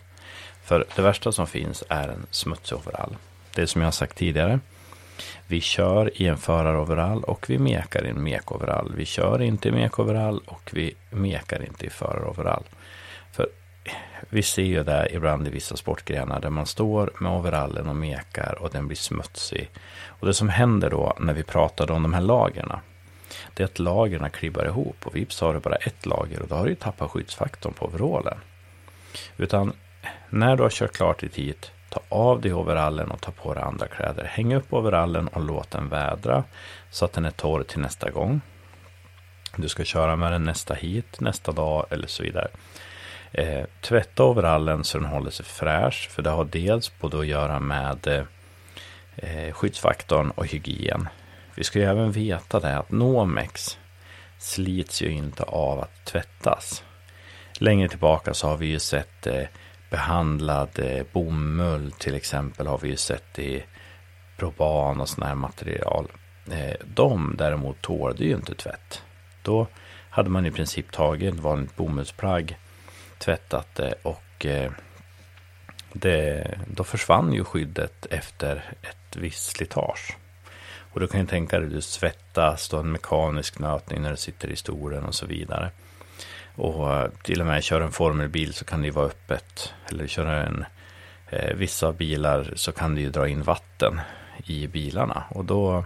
För 0.64 0.84
det 0.96 1.02
värsta 1.02 1.32
som 1.32 1.46
finns 1.46 1.84
är 1.88 2.08
en 2.08 2.26
smutsig 2.30 2.78
overall. 2.78 3.16
Det 3.54 3.62
är 3.62 3.66
som 3.66 3.80
jag 3.80 3.86
har 3.86 3.92
sagt 3.92 4.16
tidigare. 4.16 4.60
Vi 5.46 5.60
kör 5.60 6.22
i 6.22 6.26
en 6.26 6.36
föraroverall 6.36 7.24
och 7.24 7.50
vi 7.50 7.58
mekar 7.58 8.06
i 8.06 8.08
en 8.08 8.22
mekoverall. 8.22 8.92
Vi 8.96 9.04
kör 9.04 9.42
inte 9.42 9.68
i 9.68 9.72
mekoverall 9.72 10.40
och 10.46 10.70
vi 10.72 10.94
mekar 11.10 11.62
inte 11.66 11.86
i 11.86 11.90
föraroverall. 11.90 12.64
Vi 14.28 14.42
ser 14.42 14.62
ju 14.62 14.82
det 14.82 15.08
ibland 15.12 15.46
i 15.46 15.50
vissa 15.50 15.76
sportgrenar 15.76 16.40
där 16.40 16.50
man 16.50 16.66
står 16.66 17.10
med 17.20 17.32
overallen 17.32 17.88
och 17.88 17.96
mekar 17.96 18.58
och 18.60 18.70
den 18.70 18.86
blir 18.86 18.96
smutsig. 18.96 19.70
Och 20.06 20.26
det 20.26 20.34
som 20.34 20.48
händer 20.48 20.90
då 20.90 21.16
när 21.20 21.34
vi 21.34 21.42
pratar 21.42 21.90
om 21.90 22.02
de 22.02 22.14
här 22.14 22.20
lagren 22.20 22.72
det 23.54 23.62
är 23.62 23.64
att 23.64 23.78
lagren 23.78 24.30
klibbar 24.30 24.64
ihop 24.64 24.96
och 25.06 25.16
vips 25.16 25.40
har 25.40 25.54
du 25.54 25.60
bara 25.60 25.76
ett 25.76 26.06
lager 26.06 26.42
och 26.42 26.48
då 26.48 26.54
har 26.54 26.64
du 26.64 26.70
ju 26.70 26.76
tappat 26.76 27.10
skyddsfaktorn 27.10 27.72
på 27.72 27.86
overallen. 27.86 28.38
Utan 29.36 29.72
när 30.30 30.56
du 30.56 30.62
har 30.62 30.70
kört 30.70 30.92
klart 30.92 31.20
ditt 31.20 31.36
hit, 31.36 31.70
ta 31.88 32.00
av 32.08 32.40
dig 32.40 32.54
overallen 32.54 33.10
och 33.10 33.20
ta 33.20 33.30
på 33.30 33.54
dig 33.54 33.62
andra 33.62 33.86
kläder. 33.86 34.24
Häng 34.24 34.54
upp 34.54 34.72
overallen 34.72 35.28
och 35.28 35.42
låt 35.42 35.70
den 35.70 35.88
vädra 35.88 36.44
så 36.90 37.04
att 37.04 37.12
den 37.12 37.24
är 37.24 37.30
torr 37.30 37.62
till 37.62 37.80
nästa 37.80 38.10
gång. 38.10 38.40
Du 39.56 39.68
ska 39.68 39.84
köra 39.84 40.16
med 40.16 40.32
den 40.32 40.44
nästa 40.44 40.74
hit, 40.74 41.20
nästa 41.20 41.52
dag 41.52 41.86
eller 41.90 42.06
så 42.06 42.22
vidare. 42.22 42.48
Eh, 43.36 43.64
tvätta 43.80 44.24
overallen 44.24 44.84
så 44.84 44.98
den 44.98 45.06
håller 45.06 45.30
sig 45.30 45.46
fräsch. 45.46 46.08
För 46.10 46.22
det 46.22 46.30
har 46.30 46.44
dels 46.44 46.98
både 46.98 47.18
att 47.18 47.26
göra 47.26 47.60
med 47.60 48.26
eh, 49.16 49.52
skyddsfaktorn 49.52 50.30
och 50.30 50.46
hygien. 50.46 51.08
Vi 51.54 51.64
ska 51.64 51.78
ju 51.78 51.84
även 51.84 52.12
veta 52.12 52.60
det 52.60 52.78
att 52.78 52.90
Nomex 52.90 53.78
slits 54.38 55.02
ju 55.02 55.10
inte 55.10 55.42
av 55.42 55.80
att 55.80 56.04
tvättas. 56.04 56.84
Längre 57.58 57.88
tillbaka 57.88 58.34
så 58.34 58.48
har 58.48 58.56
vi 58.56 58.66
ju 58.66 58.78
sett 58.78 59.26
eh, 59.26 59.44
behandlad 59.90 60.78
eh, 60.78 61.06
bomull 61.12 61.92
till 61.92 62.14
exempel 62.14 62.66
har 62.66 62.78
vi 62.78 62.88
ju 62.88 62.96
sett 62.96 63.38
i 63.38 63.64
proban 64.36 65.00
och 65.00 65.08
sådana 65.08 65.28
här 65.28 65.34
material. 65.34 66.06
Eh, 66.52 66.76
de 66.94 67.34
däremot 67.38 67.82
tålde 67.82 68.24
ju 68.24 68.34
inte 68.34 68.54
tvätt. 68.54 69.02
Då 69.42 69.66
hade 70.10 70.30
man 70.30 70.46
i 70.46 70.50
princip 70.50 70.92
tagit 70.92 71.34
ett 71.34 71.40
vanligt 71.40 71.76
bomullsplagg, 71.76 72.58
tvättat 73.18 73.74
det 73.74 73.94
och 74.02 74.46
eh, 74.46 74.70
det, 75.92 76.58
då 76.66 76.84
försvann 76.84 77.32
ju 77.32 77.44
skyddet 77.44 78.06
efter 78.10 78.64
ett 78.82 79.16
visst 79.16 79.50
slitage. 79.50 80.16
Och 80.92 81.00
du 81.00 81.06
kan 81.06 81.20
ju 81.20 81.26
tänka 81.26 81.60
dig, 81.60 81.68
du 81.68 81.80
svettas, 81.80 82.68
du 82.68 82.76
har 82.76 82.84
en 82.84 82.92
mekanisk 82.92 83.58
nötning 83.58 84.02
när 84.02 84.10
du 84.10 84.16
sitter 84.16 84.48
i 84.48 84.56
stolen 84.56 85.04
och 85.04 85.14
så 85.14 85.26
vidare. 85.26 85.70
Och 86.54 86.94
eh, 86.94 87.10
till 87.22 87.40
och 87.40 87.46
med 87.46 87.64
kör 87.64 87.80
en 87.80 87.92
formelbil 87.92 88.54
så 88.54 88.64
kan 88.64 88.80
det 88.80 88.86
ju 88.86 88.92
vara 88.92 89.06
öppet. 89.06 89.74
Eller 89.90 90.06
köra 90.06 90.46
en, 90.46 90.64
eh, 91.30 91.54
vissa 91.54 91.92
bilar 91.92 92.52
så 92.56 92.72
kan 92.72 92.94
det 92.94 93.00
ju 93.00 93.10
dra 93.10 93.28
in 93.28 93.42
vatten 93.42 94.00
i 94.44 94.66
bilarna. 94.66 95.24
Och 95.30 95.44
då, 95.44 95.84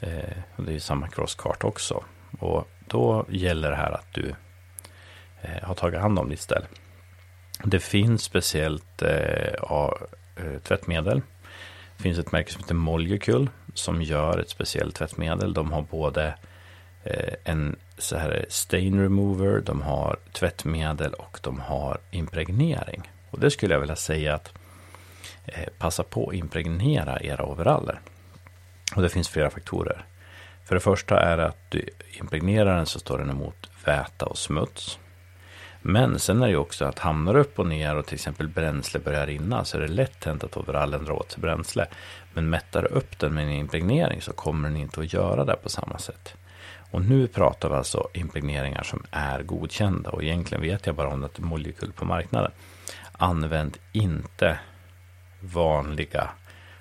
eh, 0.00 0.36
det 0.56 0.70
är 0.70 0.72
ju 0.72 0.80
samma 0.80 1.08
crosskart 1.08 1.64
också. 1.64 2.04
Och 2.38 2.68
då 2.88 3.26
gäller 3.28 3.70
det 3.70 3.76
här 3.76 3.92
att 3.92 4.12
du 4.14 4.34
Eh, 5.44 5.68
har 5.68 5.74
tagit 5.74 6.00
hand 6.00 6.18
om 6.18 6.28
ditt 6.28 6.40
ställ. 6.40 6.64
Det 7.64 7.80
finns 7.80 8.22
speciellt 8.22 9.02
eh, 9.02 9.54
ja, 9.62 9.98
eh, 10.36 10.58
tvättmedel. 10.62 11.22
Det 11.96 12.02
finns 12.02 12.18
ett 12.18 12.32
märke 12.32 12.52
som 12.52 12.62
heter 12.62 12.74
Molecule 12.74 13.48
som 13.74 14.02
gör 14.02 14.38
ett 14.38 14.48
speciellt 14.48 14.94
tvättmedel. 14.94 15.54
De 15.54 15.72
har 15.72 15.82
både 15.82 16.34
eh, 17.04 17.34
en 17.44 17.76
så 17.98 18.16
här 18.16 18.46
stain 18.48 19.02
remover, 19.02 19.60
de 19.60 19.82
har 19.82 20.16
tvättmedel 20.32 21.14
och 21.14 21.38
de 21.42 21.60
har 21.60 21.98
impregnering. 22.10 23.10
Och 23.30 23.40
det 23.40 23.50
skulle 23.50 23.74
jag 23.74 23.80
vilja 23.80 23.96
säga 23.96 24.34
att 24.34 24.52
eh, 25.44 25.68
passa 25.78 26.02
på 26.02 26.28
att 26.28 26.34
impregnera 26.34 27.20
era 27.20 27.44
overaller. 27.44 28.00
Och 28.96 29.02
det 29.02 29.08
finns 29.08 29.28
flera 29.28 29.50
faktorer. 29.50 30.04
För 30.64 30.74
det 30.74 30.80
första 30.80 31.20
är 31.20 31.36
det 31.36 31.46
att 31.46 31.70
du 31.70 31.88
impregnerar 32.20 32.76
den 32.76 32.86
så 32.86 32.98
står 32.98 33.18
den 33.18 33.30
emot 33.30 33.70
väta 33.84 34.26
och 34.26 34.38
smuts. 34.38 34.98
Men 35.86 36.18
sen 36.18 36.42
är 36.42 36.46
det 36.46 36.52
ju 36.52 36.56
också 36.56 36.84
att 36.84 36.98
hamnar 36.98 37.36
upp 37.36 37.58
och 37.58 37.66
ner 37.66 37.96
och 37.96 38.06
till 38.06 38.14
exempel 38.14 38.48
bränsle 38.48 39.00
börjar 39.00 39.26
rinna 39.26 39.64
så 39.64 39.76
är 39.76 39.80
det 39.80 39.88
lätt 39.88 40.24
hänt 40.24 40.44
att 40.44 40.56
overallen 40.56 41.04
drar 41.04 41.12
åt 41.12 41.32
sig 41.32 41.40
bränsle. 41.40 41.86
Men 42.34 42.50
mättar 42.50 42.82
du 42.82 42.88
upp 42.88 43.18
den 43.18 43.34
med 43.34 43.44
en 43.44 43.52
impregnering 43.52 44.22
så 44.22 44.32
kommer 44.32 44.68
den 44.68 44.76
inte 44.76 45.00
att 45.00 45.12
göra 45.12 45.44
det 45.44 45.56
på 45.56 45.68
samma 45.68 45.98
sätt. 45.98 46.34
Och 46.90 47.02
nu 47.02 47.26
pratar 47.26 47.68
vi 47.68 47.74
alltså 47.74 48.08
impregneringar 48.12 48.82
som 48.82 49.04
är 49.10 49.42
godkända 49.42 50.10
och 50.10 50.22
egentligen 50.22 50.62
vet 50.62 50.86
jag 50.86 50.94
bara 50.94 51.08
om 51.08 51.24
att 51.24 51.34
det 51.34 51.42
är 51.42 51.46
molekyl 51.46 51.92
på 51.92 52.04
marknaden. 52.04 52.50
Använd 53.12 53.78
inte 53.92 54.58
vanliga 55.40 56.30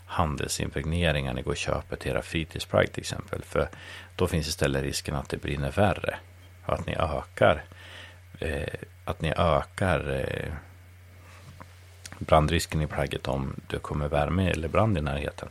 handelsimpregneringar 0.06 1.34
ni 1.34 1.42
går 1.42 1.52
och 1.52 1.58
köper 1.58 1.96
till 1.96 2.12
era 2.12 2.22
fritidsplagg 2.22 2.92
till 2.92 3.02
exempel. 3.02 3.42
För 3.44 3.70
då 4.16 4.28
finns 4.28 4.48
istället 4.48 4.84
risken 4.84 5.16
att 5.16 5.30
det 5.30 5.38
brinner 5.38 5.72
värre. 5.72 6.16
Och 6.66 6.74
att 6.74 6.86
ni 6.86 6.96
ökar 6.96 7.64
eh, 8.44 8.80
att 9.06 9.22
ni 9.22 9.34
ökar 9.38 10.14
eh, 10.14 10.54
brandrisken 12.20 12.82
i 12.82 12.88
plagget 12.88 13.28
om 13.28 13.56
det 13.68 13.80
kommer 13.80 14.08
värme 14.08 14.50
eller 14.50 14.68
brand 14.68 14.98
i 14.98 15.02
närheten. 15.02 15.50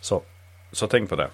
Så, 0.00 0.22
så 0.72 0.86
tänk 0.86 1.10
på 1.10 1.16
det. 1.16 1.30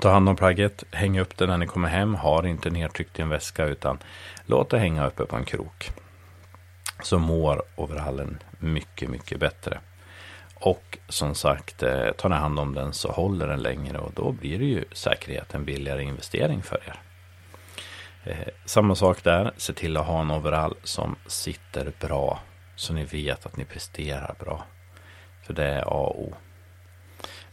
Ta 0.00 0.10
hand 0.10 0.28
om 0.28 0.36
plagget, 0.36 0.84
häng 0.90 1.18
upp 1.18 1.36
det 1.36 1.46
när 1.46 1.58
ni 1.58 1.66
kommer 1.66 1.88
hem. 1.88 2.14
Har 2.14 2.46
inte 2.46 2.70
nedtryckt 2.70 3.18
i 3.18 3.22
en 3.22 3.28
väska 3.28 3.64
utan 3.64 3.98
låt 4.46 4.70
det 4.70 4.78
hänga 4.78 5.06
uppe 5.06 5.24
på 5.24 5.36
en 5.36 5.44
krok. 5.44 5.90
Så 7.02 7.18
mår 7.18 7.62
overallen 7.76 8.38
mycket, 8.58 9.10
mycket 9.10 9.40
bättre. 9.40 9.80
Och 10.54 10.98
som 11.08 11.34
sagt, 11.34 11.82
eh, 11.82 12.10
tar 12.10 12.28
ni 12.28 12.36
hand 12.36 12.58
om 12.58 12.74
den 12.74 12.92
så 12.92 13.10
håller 13.10 13.46
den 13.48 13.62
längre 13.62 13.98
och 13.98 14.12
då 14.14 14.32
blir 14.32 14.58
det 14.58 14.64
ju 14.64 14.84
säkerhet 14.92 15.54
en 15.54 15.64
billigare 15.64 16.02
investering 16.02 16.62
för 16.62 16.80
er. 16.86 17.00
Eh, 18.28 18.48
samma 18.64 18.94
sak 18.94 19.24
där, 19.24 19.52
se 19.56 19.72
till 19.72 19.96
att 19.96 20.06
ha 20.06 20.20
en 20.20 20.30
overall 20.30 20.74
som 20.82 21.16
sitter 21.26 21.92
bra. 22.00 22.40
Så 22.76 22.92
ni 22.92 23.04
vet 23.04 23.46
att 23.46 23.56
ni 23.56 23.64
presterar 23.64 24.34
bra. 24.38 24.64
För 25.42 25.52
det 25.52 25.64
är 25.64 25.80
A 25.80 26.06
och 26.06 26.22
O. 26.22 26.34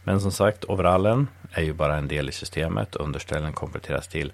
Men 0.04 0.20
som 0.20 0.32
sagt, 0.32 0.64
overallen 0.64 1.28
är 1.52 1.62
ju 1.62 1.72
bara 1.72 1.96
en 1.96 2.08
del 2.08 2.28
i 2.28 2.32
systemet. 2.32 2.96
Underställen 2.96 3.52
kompletteras 3.52 4.08
till. 4.08 4.32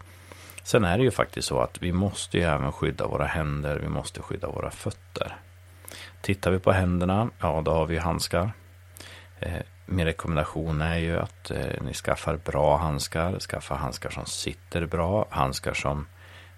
Sen 0.62 0.84
är 0.84 0.98
det 0.98 1.04
ju 1.04 1.10
faktiskt 1.10 1.48
så 1.48 1.60
att 1.60 1.82
vi 1.82 1.92
måste 1.92 2.38
ju 2.38 2.44
även 2.44 2.72
skydda 2.72 3.06
våra 3.06 3.26
händer. 3.26 3.78
Vi 3.78 3.88
måste 3.88 4.22
skydda 4.22 4.48
våra 4.48 4.70
fötter. 4.70 5.36
Tittar 6.20 6.50
vi 6.50 6.58
på 6.58 6.72
händerna, 6.72 7.30
ja 7.40 7.62
då 7.64 7.70
har 7.70 7.86
vi 7.86 7.98
handskar. 7.98 8.52
Eh, 9.40 9.62
min 9.86 10.06
rekommendation 10.06 10.80
är 10.80 10.98
ju 10.98 11.18
att 11.18 11.50
eh, 11.50 11.82
ni 11.82 11.94
skaffar 11.94 12.36
bra 12.36 12.76
handskar. 12.76 13.38
Skaffa 13.38 13.74
handskar 13.74 14.10
som 14.10 14.26
sitter 14.26 14.86
bra. 14.86 15.26
Handskar 15.30 15.74
som 15.74 16.06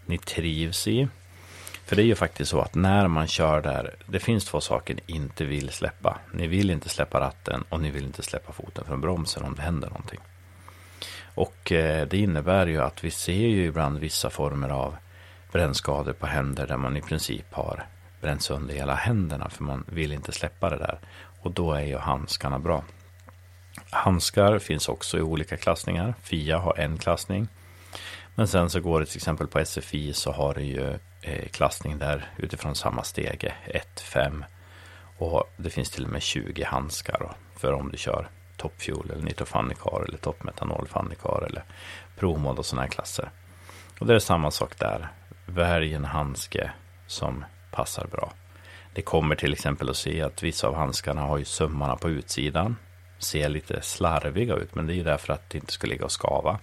ni 0.06 0.18
trivs 0.18 0.88
i. 0.88 1.08
För 1.84 1.96
det 1.96 2.02
är 2.02 2.06
ju 2.06 2.14
faktiskt 2.14 2.50
så 2.50 2.60
att 2.60 2.74
när 2.74 3.08
man 3.08 3.26
kör 3.26 3.62
där, 3.62 3.94
det 4.06 4.20
finns 4.20 4.44
två 4.44 4.60
saker 4.60 4.94
ni 4.94 5.14
inte 5.14 5.44
vill 5.44 5.70
släppa. 5.70 6.18
Ni 6.32 6.46
vill 6.46 6.70
inte 6.70 6.88
släppa 6.88 7.20
ratten 7.20 7.64
och 7.68 7.80
ni 7.80 7.90
vill 7.90 8.04
inte 8.04 8.22
släppa 8.22 8.52
foten 8.52 8.84
från 8.84 9.00
bromsen 9.00 9.44
om 9.44 9.54
det 9.54 9.62
händer 9.62 9.88
någonting. 9.88 10.20
Och 11.34 11.72
eh, 11.72 12.06
det 12.08 12.18
innebär 12.18 12.66
ju 12.66 12.82
att 12.82 13.04
vi 13.04 13.10
ser 13.10 13.32
ju 13.32 13.64
ibland 13.64 13.98
vissa 13.98 14.30
former 14.30 14.68
av 14.68 14.96
brännskador 15.52 16.12
på 16.12 16.26
händer 16.26 16.66
där 16.66 16.76
man 16.76 16.96
i 16.96 17.02
princip 17.02 17.54
har 17.54 17.86
bränt 18.20 18.42
sönder 18.42 18.74
hela 18.74 18.94
händerna 18.94 19.48
för 19.48 19.64
man 19.64 19.84
vill 19.88 20.12
inte 20.12 20.32
släppa 20.32 20.70
det 20.70 20.76
där. 20.76 20.98
Och 21.40 21.50
då 21.50 21.72
är 21.72 21.82
ju 21.82 21.98
handskarna 21.98 22.58
bra. 22.58 22.84
Handskar 23.90 24.58
finns 24.58 24.88
också 24.88 25.18
i 25.18 25.22
olika 25.22 25.56
klassningar. 25.56 26.14
Fia 26.22 26.58
har 26.58 26.78
en 26.78 26.98
klassning. 26.98 27.48
Men 28.34 28.48
sen 28.48 28.70
så 28.70 28.80
går 28.80 29.00
det 29.00 29.06
till 29.06 29.16
exempel 29.16 29.46
på 29.46 29.64
SFI 29.64 30.12
så 30.12 30.32
har 30.32 30.54
det 30.54 30.62
ju 30.62 30.98
eh, 31.22 31.48
klassning 31.48 31.98
där 31.98 32.28
utifrån 32.36 32.74
samma 32.74 33.02
stege 33.04 33.54
1, 33.64 34.00
5 34.00 34.44
och 35.18 35.50
det 35.56 35.70
finns 35.70 35.90
till 35.90 36.04
och 36.04 36.10
med 36.10 36.22
20 36.22 36.64
handskar 36.64 37.36
för 37.56 37.72
om 37.72 37.90
du 37.90 37.98
kör 37.98 38.28
toppfuel 38.56 39.10
eller 39.10 39.22
nitrofannikar 39.22 40.04
eller 40.08 40.18
toppmetanolfannikar 40.18 41.46
eller 41.46 41.64
promod 42.16 42.58
och 42.58 42.66
sådana 42.66 42.82
här 42.82 42.90
klasser. 42.90 43.30
Och 43.98 44.06
det 44.06 44.14
är 44.14 44.18
samma 44.18 44.50
sak 44.50 44.78
där. 44.78 45.08
Välj 45.46 45.94
en 45.94 46.04
handske 46.04 46.70
som 47.06 47.44
passar 47.70 48.06
bra. 48.06 48.32
Det 48.94 49.02
kommer 49.02 49.36
till 49.36 49.52
exempel 49.52 49.90
att 49.90 49.96
se 49.96 50.22
att 50.22 50.42
vissa 50.42 50.68
av 50.68 50.74
handskarna 50.74 51.20
har 51.20 51.38
ju 51.38 51.44
sömmarna 51.44 51.96
på 51.96 52.10
utsidan. 52.10 52.76
Ser 53.18 53.48
lite 53.48 53.82
slarviga 53.82 54.54
ut, 54.54 54.74
men 54.74 54.86
det 54.86 54.92
är 54.92 54.96
ju 54.96 55.02
därför 55.02 55.32
att 55.32 55.50
det 55.50 55.58
inte 55.58 55.72
ska 55.72 55.86
ligga 55.86 56.04
och 56.04 56.12
skava. 56.12 56.58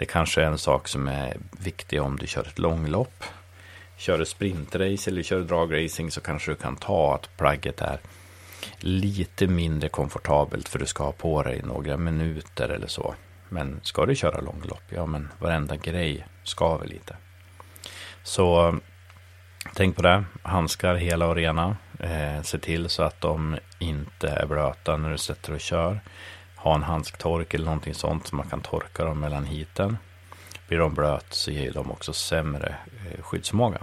Det 0.00 0.06
kanske 0.06 0.42
är 0.42 0.46
en 0.46 0.58
sak 0.58 0.88
som 0.88 1.08
är 1.08 1.36
viktig 1.50 2.02
om 2.02 2.16
du 2.16 2.26
kör 2.26 2.40
ett 2.40 2.58
långlopp. 2.58 3.24
Kör 3.96 4.18
du 4.18 4.26
sprintrace 4.26 5.10
eller 5.10 5.22
kör 5.22 5.40
dragracing 5.40 6.10
så 6.10 6.20
kanske 6.20 6.50
du 6.50 6.54
kan 6.54 6.76
ta 6.76 7.14
att 7.14 7.36
plagget 7.36 7.80
är 7.80 8.00
lite 8.78 9.46
mindre 9.46 9.88
komfortabelt 9.88 10.68
för 10.68 10.78
du 10.78 10.86
ska 10.86 11.04
ha 11.04 11.12
på 11.12 11.42
dig 11.42 11.62
några 11.62 11.96
minuter 11.96 12.68
eller 12.68 12.86
så. 12.86 13.14
Men 13.48 13.80
ska 13.82 14.06
du 14.06 14.14
köra 14.14 14.40
långlopp, 14.40 14.82
ja 14.88 15.06
men 15.06 15.28
varenda 15.38 15.76
grej 15.76 16.26
skaver 16.44 16.86
lite. 16.86 17.16
Så 18.22 18.78
tänk 19.74 19.96
på 19.96 20.02
det. 20.02 20.24
Handskar 20.42 20.94
hela 20.94 21.26
och 21.26 21.36
rena. 21.36 21.76
Eh, 21.98 22.42
se 22.42 22.58
till 22.58 22.88
så 22.88 23.02
att 23.02 23.20
de 23.20 23.56
inte 23.78 24.28
är 24.28 24.46
blöta 24.46 24.96
när 24.96 25.10
du 25.10 25.18
sätter 25.18 25.54
och 25.54 25.60
kör 25.60 26.00
ha 26.60 26.74
en 26.74 26.82
handsktork 26.82 27.54
eller 27.54 27.64
någonting 27.64 27.94
sånt 27.94 28.26
så 28.26 28.36
man 28.36 28.48
kan 28.48 28.60
torka 28.60 29.04
dem 29.04 29.20
mellan 29.20 29.44
hiten. 29.44 29.98
Blir 30.68 30.78
de 30.78 30.94
blöt 30.94 31.26
så 31.30 31.50
ger 31.50 31.72
de 31.72 31.90
också 31.90 32.12
sämre 32.12 32.74
eh, 33.06 33.22
skyddsförmåga. 33.22 33.82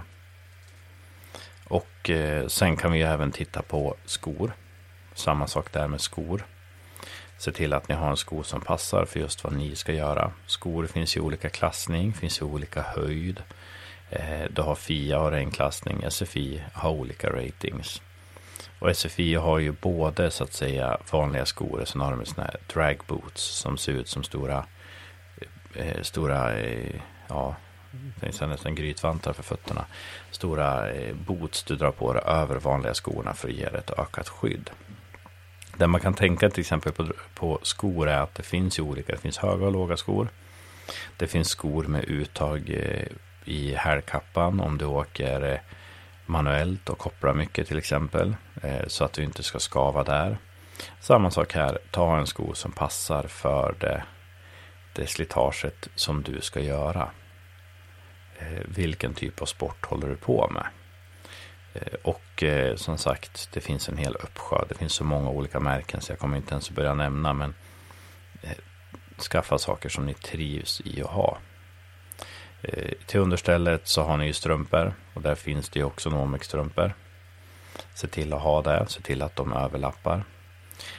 Och 1.68 2.10
eh, 2.10 2.46
sen 2.46 2.76
kan 2.76 2.92
vi 2.92 3.02
även 3.02 3.32
titta 3.32 3.62
på 3.62 3.96
skor. 4.04 4.52
Samma 5.14 5.46
sak 5.46 5.72
där 5.72 5.88
med 5.88 6.00
skor. 6.00 6.44
Se 7.38 7.52
till 7.52 7.72
att 7.72 7.88
ni 7.88 7.94
har 7.94 8.10
en 8.10 8.16
sko 8.16 8.42
som 8.42 8.60
passar 8.60 9.04
för 9.04 9.20
just 9.20 9.44
vad 9.44 9.52
ni 9.52 9.76
ska 9.76 9.92
göra. 9.92 10.32
Skor 10.46 10.86
finns 10.86 11.16
i 11.16 11.20
olika 11.20 11.48
klassning, 11.48 12.12
finns 12.12 12.40
i 12.40 12.44
olika 12.44 12.82
höjd. 12.82 13.42
Eh, 14.10 14.44
du 14.50 14.62
har 14.62 14.74
FIA 14.74 15.18
har 15.18 15.32
en 15.32 15.50
klassning, 15.50 16.10
SFI 16.10 16.62
har 16.72 16.90
olika 16.90 17.30
ratings. 17.30 18.02
Och 18.78 18.96
SFI 18.96 19.34
har 19.34 19.58
ju 19.58 19.72
både 19.72 20.30
så 20.30 20.44
att 20.44 20.52
säga 20.52 20.98
vanliga 21.10 21.46
skor 21.46 21.80
och 21.80 21.88
sen 21.88 22.00
har 22.00 22.16
de 22.16 22.26
sådana 22.26 22.50
här 22.50 22.60
drag 22.74 22.98
boots 23.06 23.42
som 23.42 23.78
ser 23.78 23.92
ut 23.92 24.08
som 24.08 24.24
stora, 24.24 24.64
eh, 25.74 26.02
stora, 26.02 26.58
eh, 26.58 27.00
ja, 27.28 27.56
det 27.90 28.20
finns 28.20 28.40
nästan 28.40 28.74
grytvantar 28.74 29.32
för 29.32 29.42
fötterna. 29.42 29.84
Stora 30.30 30.90
eh, 30.90 31.14
boots 31.14 31.62
du 31.62 31.76
drar 31.76 31.90
på 31.90 32.12
dig 32.12 32.22
över 32.26 32.56
vanliga 32.56 32.94
skorna 32.94 33.34
för 33.34 33.48
att 33.48 33.54
ge 33.54 33.68
dig 33.68 33.78
ett 33.78 33.98
ökat 33.98 34.28
skydd. 34.28 34.70
Det 35.76 35.86
man 35.86 36.00
kan 36.00 36.14
tänka 36.14 36.50
till 36.50 36.60
exempel 36.60 36.92
på, 36.92 37.06
på 37.34 37.58
skor 37.62 38.08
är 38.08 38.20
att 38.20 38.34
det 38.34 38.42
finns 38.42 38.78
ju 38.78 38.82
olika. 38.82 39.12
Det 39.12 39.18
finns 39.18 39.38
höga 39.38 39.66
och 39.66 39.72
låga 39.72 39.96
skor. 39.96 40.28
Det 41.16 41.26
finns 41.26 41.48
skor 41.48 41.84
med 41.84 42.04
uttag 42.04 42.70
eh, 42.70 43.06
i 43.44 43.74
hälkappan 43.74 44.60
om 44.60 44.78
du 44.78 44.84
åker 44.84 45.52
eh, 45.52 45.58
manuellt 46.28 46.88
och 46.88 46.98
koppla 46.98 47.34
mycket 47.34 47.68
till 47.68 47.78
exempel. 47.78 48.36
Eh, 48.62 48.86
så 48.86 49.04
att 49.04 49.12
du 49.12 49.22
inte 49.22 49.42
ska 49.42 49.58
skava 49.58 50.04
där. 50.04 50.38
Samma 51.00 51.30
sak 51.30 51.54
här, 51.54 51.78
ta 51.90 52.18
en 52.18 52.26
sko 52.26 52.54
som 52.54 52.72
passar 52.72 53.22
för 53.22 53.74
det, 53.80 54.04
det 54.92 55.06
slitaget 55.06 55.88
som 55.94 56.22
du 56.22 56.40
ska 56.40 56.60
göra. 56.60 57.10
Eh, 58.38 58.62
vilken 58.64 59.14
typ 59.14 59.42
av 59.42 59.46
sport 59.46 59.86
håller 59.86 60.08
du 60.08 60.16
på 60.16 60.50
med? 60.50 60.66
Eh, 61.74 61.98
och 62.02 62.44
som 62.76 62.98
sagt, 62.98 63.48
det 63.52 63.60
finns 63.60 63.88
en 63.88 63.96
hel 63.96 64.16
uppsjö. 64.16 64.64
Det 64.68 64.74
finns 64.74 64.92
så 64.92 65.04
många 65.04 65.30
olika 65.30 65.60
märken 65.60 66.00
så 66.00 66.12
jag 66.12 66.18
kommer 66.18 66.36
inte 66.36 66.52
ens 66.52 66.70
börja 66.70 66.94
nämna. 66.94 67.32
Men 67.32 67.54
skaffa 69.30 69.58
saker 69.58 69.88
som 69.88 70.06
ni 70.06 70.14
trivs 70.14 70.80
i 70.84 71.02
att 71.02 71.10
ha. 71.10 71.38
Eh, 72.62 72.92
till 73.06 73.20
understället 73.20 73.88
så 73.88 74.02
har 74.02 74.16
ni 74.16 74.26
ju 74.26 74.32
strumpor 74.32 74.94
och 75.14 75.22
där 75.22 75.34
finns 75.34 75.68
det 75.68 75.78
ju 75.78 75.84
också 75.84 76.10
Nomex-strumpor. 76.10 76.92
Se 77.94 78.06
till 78.06 78.32
att 78.32 78.42
ha 78.42 78.62
det, 78.62 78.86
se 78.88 79.00
till 79.00 79.22
att 79.22 79.36
de 79.36 79.52
överlappar. 79.52 80.24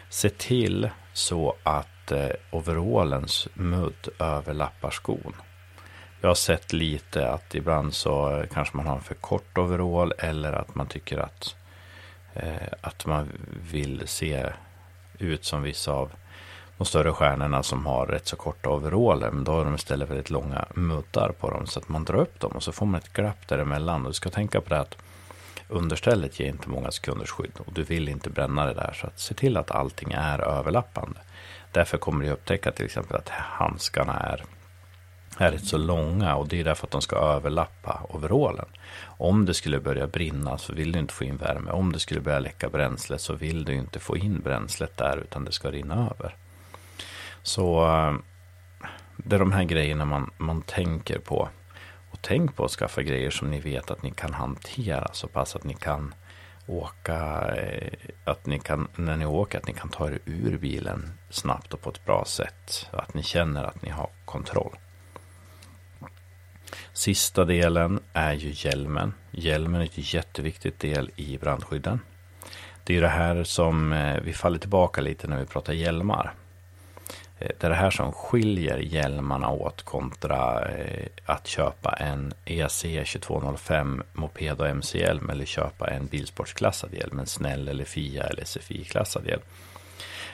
Se 0.09 0.29
till 0.29 0.89
så 1.13 1.55
att 1.63 2.11
eh, 2.11 2.29
overallens 2.51 3.47
mudd 3.53 4.07
överlappar 4.19 4.91
skon. 4.91 5.35
Jag 6.21 6.29
har 6.29 6.35
sett 6.35 6.73
lite 6.73 7.29
att 7.29 7.55
ibland 7.55 7.93
så 7.93 8.43
kanske 8.53 8.77
man 8.77 8.87
har 8.87 8.95
en 8.95 9.01
för 9.01 9.15
kort 9.15 9.57
overall 9.57 10.13
eller 10.17 10.53
att 10.53 10.75
man 10.75 10.87
tycker 10.87 11.17
att, 11.17 11.55
eh, 12.33 12.73
att 12.81 13.05
man 13.05 13.29
vill 13.71 14.07
se 14.07 14.49
ut 15.17 15.45
som 15.45 15.61
vissa 15.61 15.91
av 15.91 16.11
de 16.79 16.85
större 16.85 17.11
stjärnorna 17.11 17.63
som 17.63 17.85
har 17.85 18.05
rätt 18.05 18.27
så 18.27 18.35
korta 18.35 18.69
overaller. 18.69 19.31
Men 19.31 19.43
då 19.43 19.51
har 19.51 19.65
de 19.65 19.75
istället 19.75 20.09
väldigt 20.09 20.29
långa 20.29 20.65
muddar 20.73 21.31
på 21.39 21.49
dem. 21.49 21.67
Så 21.67 21.79
att 21.79 21.89
man 21.89 22.05
drar 22.05 22.15
upp 22.15 22.39
dem 22.39 22.51
och 22.51 22.63
så 22.63 22.71
får 22.71 22.85
man 22.85 22.99
ett 22.99 23.13
glapp 23.13 23.47
däremellan. 23.47 24.01
Och 24.01 24.09
du 24.09 24.13
ska 24.13 24.29
tänka 24.29 24.61
på 24.61 24.69
det 24.69 24.79
att 24.79 24.97
understället 25.67 26.39
ger 26.39 26.47
inte 26.47 26.69
många 26.69 26.91
sekunders 26.91 27.29
skydd. 27.29 27.51
Och 27.65 27.73
du 27.73 27.83
vill 27.83 28.09
inte 28.09 28.29
bränna 28.29 28.65
det 28.65 28.73
där. 28.73 28.97
Så 29.01 29.07
att 29.07 29.19
se 29.19 29.33
till 29.33 29.57
att 29.57 29.71
allting 29.71 30.11
är 30.11 30.39
överlappande. 30.39 31.19
Därför 31.71 31.97
kommer 31.97 32.25
du 32.25 32.31
upptäcka 32.31 32.71
till 32.71 32.85
exempel 32.85 33.17
att 33.17 33.29
handskarna 33.29 34.13
är 34.13 34.43
är 35.37 35.51
rätt 35.51 35.65
så 35.65 35.77
långa 35.77 36.35
och 36.35 36.47
det 36.47 36.59
är 36.59 36.63
därför 36.63 36.87
att 36.87 36.91
de 36.91 37.01
ska 37.01 37.15
överlappa 37.15 38.01
overallen. 38.09 38.65
Om 39.05 39.45
det 39.45 39.53
skulle 39.53 39.79
börja 39.79 40.07
brinna 40.07 40.57
så 40.57 40.73
vill 40.73 40.91
du 40.91 40.99
inte 40.99 41.13
få 41.13 41.23
in 41.23 41.37
värme. 41.37 41.71
Om 41.71 41.91
det 41.91 41.99
skulle 41.99 42.21
börja 42.21 42.39
läcka 42.39 42.69
bränsle 42.69 43.17
så 43.17 43.33
vill 43.33 43.65
du 43.65 43.73
inte 43.73 43.99
få 43.99 44.17
in 44.17 44.39
bränslet 44.39 44.97
där 44.97 45.17
utan 45.17 45.45
det 45.45 45.51
ska 45.51 45.71
rinna 45.71 45.95
över. 45.95 46.35
Så 47.49 47.85
eh, 47.85 48.13
det 49.17 49.35
är 49.35 49.39
de 49.39 49.51
här 49.51 49.63
grejerna 49.63 50.05
man, 50.05 50.31
man 50.37 50.61
tänker 50.61 51.19
på. 51.19 51.49
Och 52.11 52.17
tänk 52.21 52.55
på 52.55 52.65
att 52.65 52.71
skaffa 52.71 53.01
grejer 53.01 53.29
som 53.29 53.51
ni 53.51 53.59
vet 53.59 53.91
att 53.91 54.03
ni 54.03 54.11
kan 54.11 54.33
hantera 54.33 55.13
så 55.13 55.27
pass 55.27 55.55
att 55.55 55.63
ni 55.63 55.73
kan 55.73 56.13
åka, 56.67 57.47
eh, 57.55 57.93
att 58.23 58.45
ni 58.45 58.59
kan, 58.59 58.87
när 58.95 59.17
ni 59.17 59.25
åker, 59.25 59.57
att 59.57 59.67
ni 59.67 59.73
kan 59.73 59.89
ta 59.89 60.07
er 60.07 60.19
ur 60.25 60.57
bilen 60.57 61.11
snabbt 61.29 61.73
och 61.73 61.81
på 61.81 61.89
ett 61.89 62.05
bra 62.05 62.25
sätt. 62.25 62.89
Att 62.91 63.13
ni 63.13 63.23
känner 63.23 63.63
att 63.63 63.81
ni 63.81 63.89
har 63.89 64.09
kontroll. 64.25 64.75
Sista 66.93 67.45
delen 67.45 67.99
är 68.13 68.33
ju 68.33 68.69
hjälmen. 68.69 69.13
Hjälmen 69.31 69.81
är 69.81 69.85
ett 69.85 70.13
jätteviktigt 70.13 70.79
del 70.79 71.11
i 71.15 71.37
brandskydden. 71.37 71.99
Det 72.83 72.97
är 72.97 73.01
det 73.01 73.07
här 73.07 73.43
som 73.43 73.93
eh, 73.93 74.21
vi 74.21 74.33
faller 74.33 74.59
tillbaka 74.59 75.01
lite 75.01 75.27
när 75.27 75.37
vi 75.37 75.45
pratar 75.45 75.73
hjälmar. 75.73 76.33
Eh, 77.39 77.51
det 77.59 77.67
är 77.67 77.69
det 77.69 77.75
här 77.75 77.89
som 77.89 78.11
skiljer 78.11 78.77
hjälmarna 78.77 79.49
åt 79.49 79.83
kontra 79.83 80.65
eh, 80.65 81.07
att 81.25 81.47
köpa 81.47 81.91
en 81.91 82.33
EC 82.45 82.81
2205 82.81 84.03
moped 84.13 84.61
och 84.61 84.67
MC-hjälm 84.67 85.29
eller 85.29 85.45
köpa 85.45 85.87
en 85.87 86.05
bilsportsklassad 86.05 86.93
hjälm, 86.93 87.19
en 87.19 87.25
snäll 87.25 87.67
eller 87.67 87.85
FIA 87.85 88.23
eller 88.23 88.43
SFI-klassad 88.43 89.27
hjälm. 89.27 89.41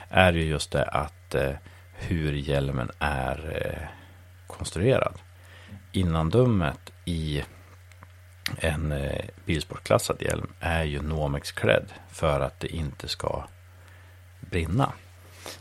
Är 0.10 0.34
ju 0.34 0.44
just 0.44 0.72
det 0.72 0.84
att 0.86 1.36
eh, 1.36 1.52
hur 1.94 2.34
hjälmen 2.34 2.92
är 3.00 3.90
konstruerad 4.48 5.14
Innandummet 5.92 6.92
i 7.06 7.44
en 8.58 8.94
bilsportklassad 9.46 10.22
hjälm 10.22 10.54
är 10.60 10.84
ju 10.84 11.02
Nomex 11.02 11.52
klädd 11.52 11.94
för 12.12 12.40
att 12.40 12.60
det 12.60 12.68
inte 12.68 13.08
ska 13.08 13.44
brinna. 14.40 14.94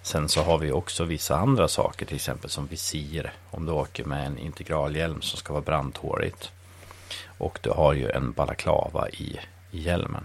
Sen 0.03 0.29
så 0.29 0.43
har 0.43 0.59
vi 0.59 0.73
också 0.73 1.05
vissa 1.05 1.37
andra 1.37 1.69
saker, 1.69 2.07
till 2.07 2.17
exempel 2.17 2.51
som 2.51 2.67
visir. 2.67 3.33
Om 3.51 3.67
du 3.67 3.73
åker 3.73 4.05
med 4.05 4.27
en 4.27 4.39
integralhjälm 4.39 5.23
som 5.23 5.39
ska 5.39 5.53
vara 5.53 5.63
brandtåligt. 5.63 6.53
Och 7.39 7.59
du 7.63 7.71
har 7.71 7.93
ju 7.93 8.11
en 8.11 8.33
balaklava 8.33 9.09
i, 9.09 9.41
i 9.71 9.81
hjälmen. 9.81 10.25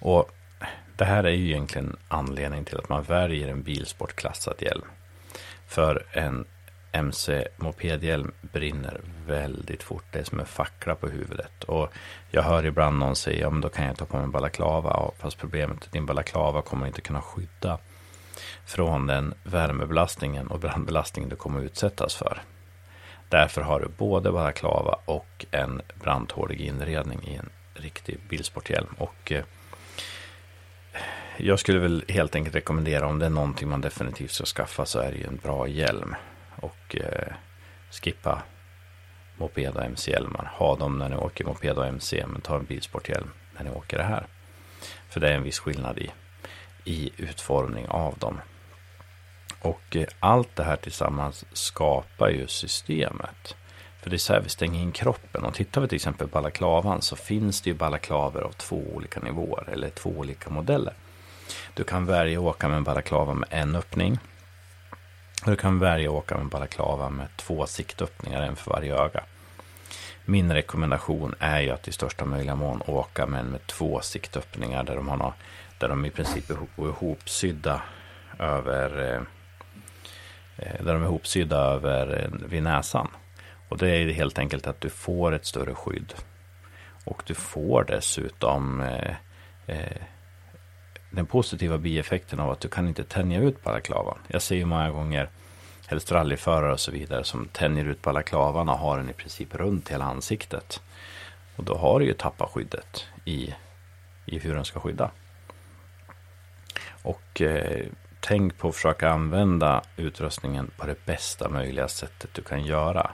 Och 0.00 0.30
det 0.96 1.04
här 1.04 1.24
är 1.24 1.30
ju 1.30 1.46
egentligen 1.46 1.96
anledningen 2.08 2.64
till 2.64 2.78
att 2.78 2.88
man 2.88 3.02
väljer 3.02 3.48
en 3.48 3.62
bilsportklassad 3.62 4.54
hjälm. 4.58 4.86
För 5.66 6.06
en 6.12 6.44
MC-mopedhjälm 6.92 8.32
brinner 8.40 9.00
väldigt 9.26 9.82
fort. 9.82 10.04
Det 10.12 10.18
är 10.18 10.24
som 10.24 10.40
en 10.40 10.46
fackla 10.46 10.94
på 10.94 11.08
huvudet. 11.08 11.64
Och 11.64 11.92
jag 12.30 12.42
hör 12.42 12.66
ibland 12.66 12.98
någon 12.98 13.16
säga, 13.16 13.40
ja 13.40 13.50
men 13.50 13.60
då 13.60 13.68
kan 13.68 13.86
jag 13.86 13.96
ta 13.96 14.04
på 14.04 14.16
mig 14.16 14.24
en 14.24 14.30
balaklava. 14.30 15.10
Fast 15.18 15.38
problemet 15.38 15.82
är 15.82 15.86
att 15.86 15.92
din 15.92 16.06
balaklava 16.06 16.62
kommer 16.62 16.86
inte 16.86 17.00
kunna 17.00 17.22
skydda 17.22 17.78
från 18.66 19.06
den 19.06 19.34
värmebelastningen 19.44 20.46
och 20.46 20.60
brandbelastningen 20.60 21.30
du 21.30 21.36
kommer 21.36 21.60
utsättas 21.60 22.14
för. 22.14 22.42
Därför 23.28 23.60
har 23.60 23.80
du 23.80 23.88
både 23.88 24.32
balaklava 24.32 24.98
och 25.04 25.46
en 25.50 25.82
brandtålig 25.94 26.60
inredning 26.60 27.28
i 27.28 27.34
en 27.34 27.50
riktig 27.74 28.18
bilsporthjälm. 28.28 28.94
Och 28.98 29.32
eh, 29.32 29.44
jag 31.36 31.58
skulle 31.58 31.78
väl 31.78 32.04
helt 32.08 32.34
enkelt 32.34 32.56
rekommendera 32.56 33.06
om 33.06 33.18
det 33.18 33.26
är 33.26 33.30
någonting 33.30 33.68
man 33.68 33.80
definitivt 33.80 34.30
ska 34.30 34.44
skaffa 34.44 34.86
så 34.86 34.98
är 34.98 35.12
det 35.12 35.18
ju 35.18 35.26
en 35.26 35.36
bra 35.36 35.68
hjälm 35.68 36.14
och 36.56 36.96
eh, 36.96 37.32
skippa 37.90 38.42
moped 39.36 39.76
och 39.76 39.84
MC-hjälmar. 39.84 40.52
Ha 40.54 40.76
dem 40.76 40.98
när 40.98 41.08
ni 41.08 41.16
åker 41.16 41.44
moped 41.44 41.78
och 41.78 41.86
MC, 41.86 42.26
men 42.26 42.40
ta 42.40 42.56
en 42.56 42.64
bilsporthjälm 42.64 43.30
när 43.56 43.64
ni 43.64 43.70
åker 43.70 43.98
det 43.98 44.04
här. 44.04 44.26
För 45.08 45.20
det 45.20 45.28
är 45.28 45.34
en 45.34 45.42
viss 45.42 45.58
skillnad 45.58 45.98
i, 45.98 46.10
i 46.88 47.10
utformning 47.16 47.88
av 47.88 48.18
dem. 48.18 48.40
Och 49.60 49.96
eh, 49.96 50.06
allt 50.20 50.56
det 50.56 50.64
här 50.64 50.76
tillsammans 50.76 51.44
skapar 51.52 52.28
ju 52.28 52.46
systemet. 52.46 53.56
För 54.02 54.10
det 54.10 54.16
är 54.16 54.18
så 54.18 54.32
här 54.32 54.40
vi 54.40 54.48
stänger 54.48 54.80
in 54.80 54.92
kroppen. 54.92 55.44
Och 55.44 55.54
tittar 55.54 55.80
vi 55.80 55.88
till 55.88 55.96
exempel 55.96 56.28
på 56.28 56.32
balaklavan 56.32 57.02
så 57.02 57.16
finns 57.16 57.60
det 57.60 57.70
ju 57.70 57.76
balaklaver 57.76 58.40
av 58.40 58.52
två 58.52 58.82
olika 58.94 59.20
nivåer 59.20 59.68
eller 59.72 59.90
två 59.90 60.10
olika 60.10 60.50
modeller. 60.50 60.94
Du 61.74 61.84
kan 61.84 62.06
välja 62.06 62.38
att 62.38 62.44
åka 62.44 62.68
med 62.68 62.76
en 62.76 62.84
balaklava 62.84 63.34
med 63.34 63.48
en 63.50 63.76
öppning 63.76 64.18
du 65.44 65.56
kan 65.56 65.78
välja 65.78 66.10
att 66.10 66.16
åka 66.16 66.34
med 66.34 66.42
en 66.42 66.48
balaklava 66.48 67.10
med 67.10 67.26
två 67.36 67.66
siktöppningar, 67.66 68.42
en 68.42 68.56
för 68.56 68.70
varje 68.70 68.94
öga. 68.94 69.22
Min 70.24 70.52
rekommendation 70.52 71.34
är 71.38 71.60
ju 71.60 71.70
att 71.70 71.88
i 71.88 71.92
största 71.92 72.24
möjliga 72.24 72.54
mån 72.54 72.82
åka 72.86 73.26
med, 73.26 73.40
en 73.40 73.46
med 73.46 73.66
två 73.66 74.00
siktöppningar 74.00 74.84
där 74.84 74.96
de, 74.96 75.08
har, 75.08 75.32
där 75.78 75.88
de 75.88 76.04
i 76.04 76.10
princip 76.10 76.50
är 76.50 76.56
ihopsydda 76.78 77.82
över 78.38 79.14
eh, 79.14 79.22
där 80.56 80.92
de 80.92 81.02
är 81.02 81.06
ihopsydda 81.06 81.56
över 81.56 82.22
eh, 82.22 82.48
vid 82.48 82.62
näsan. 82.62 83.08
Och 83.68 83.78
det 83.78 83.90
är 83.90 84.12
helt 84.12 84.38
enkelt 84.38 84.66
att 84.66 84.80
du 84.80 84.90
får 84.90 85.32
ett 85.32 85.46
större 85.46 85.74
skydd. 85.74 86.14
Och 87.04 87.22
du 87.26 87.34
får 87.34 87.84
dessutom 87.84 88.80
eh, 88.80 89.14
eh, 89.66 90.02
den 91.10 91.26
positiva 91.26 91.78
bieffekten 91.78 92.40
av 92.40 92.50
att 92.50 92.60
du 92.60 92.68
kan 92.68 92.88
inte 92.88 93.04
tänja 93.04 93.40
ut 93.40 93.64
balaklavan. 93.64 94.18
Jag 94.28 94.42
ser 94.42 94.56
ju 94.56 94.64
många 94.64 94.90
gånger 94.90 95.28
helst 95.86 96.12
rallyförare 96.12 96.72
och 96.72 96.80
så 96.80 96.90
vidare 96.90 97.24
som 97.24 97.48
tänjer 97.48 97.84
ut 97.84 98.02
balaklavan 98.02 98.68
och 98.68 98.78
har 98.78 98.96
den 98.96 99.10
i 99.10 99.12
princip 99.12 99.54
runt 99.54 99.88
hela 99.88 100.04
ansiktet. 100.04 100.82
Och 101.56 101.64
då 101.64 101.76
har 101.76 102.00
du 102.00 102.06
ju 102.06 102.12
tappat 102.12 102.50
skyddet 102.50 103.06
i, 103.24 103.54
i 104.26 104.38
hur 104.38 104.54
den 104.54 104.64
ska 104.64 104.80
skydda. 104.80 105.10
Och 107.08 107.40
eh, 107.40 107.86
tänk 108.20 108.58
på 108.58 108.68
att 108.68 108.74
försöka 108.74 109.10
använda 109.10 109.82
utrustningen 109.96 110.70
på 110.76 110.86
det 110.86 111.06
bästa 111.06 111.48
möjliga 111.48 111.88
sättet 111.88 112.30
du 112.34 112.42
kan 112.42 112.64
göra. 112.64 113.10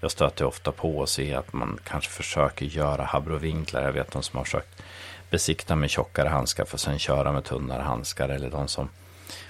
Jag 0.00 0.10
stöter 0.10 0.44
ofta 0.44 0.72
på 0.72 0.98
och 0.98 1.08
ser 1.08 1.36
att 1.36 1.52
man 1.52 1.78
kanske 1.84 2.10
försöker 2.10 2.66
göra 2.66 3.04
habrovinklar. 3.04 3.82
Jag 3.82 3.92
vet 3.92 4.12
de 4.12 4.22
som 4.22 4.36
har 4.36 4.44
försökt 4.44 4.82
besikta 5.30 5.76
med 5.76 5.90
tjockare 5.90 6.28
handskar 6.28 6.64
för 6.64 6.76
att 6.76 6.80
sen 6.80 6.98
köra 6.98 7.32
med 7.32 7.44
tunnare 7.44 7.82
handskar. 7.82 8.28
Eller 8.28 8.50
de 8.50 8.68
som 8.68 8.88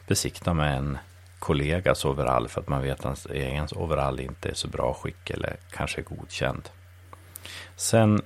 besiktar 0.07 0.55
med 0.55 0.77
en 0.77 0.99
kollegas 1.39 2.05
overall 2.05 2.49
för 2.49 2.61
att 2.61 2.69
man 2.69 2.83
vet 2.83 2.99
att 2.99 3.05
ens 3.05 3.27
egen 3.27 3.69
overall 3.75 4.21
inte 4.21 4.49
är 4.49 4.55
så 4.55 4.69
bra 4.69 4.95
skick 4.95 5.31
eller 5.31 5.57
kanske 5.71 6.01
är 6.01 6.05
godkänd. 6.05 6.69
Sen 7.77 8.23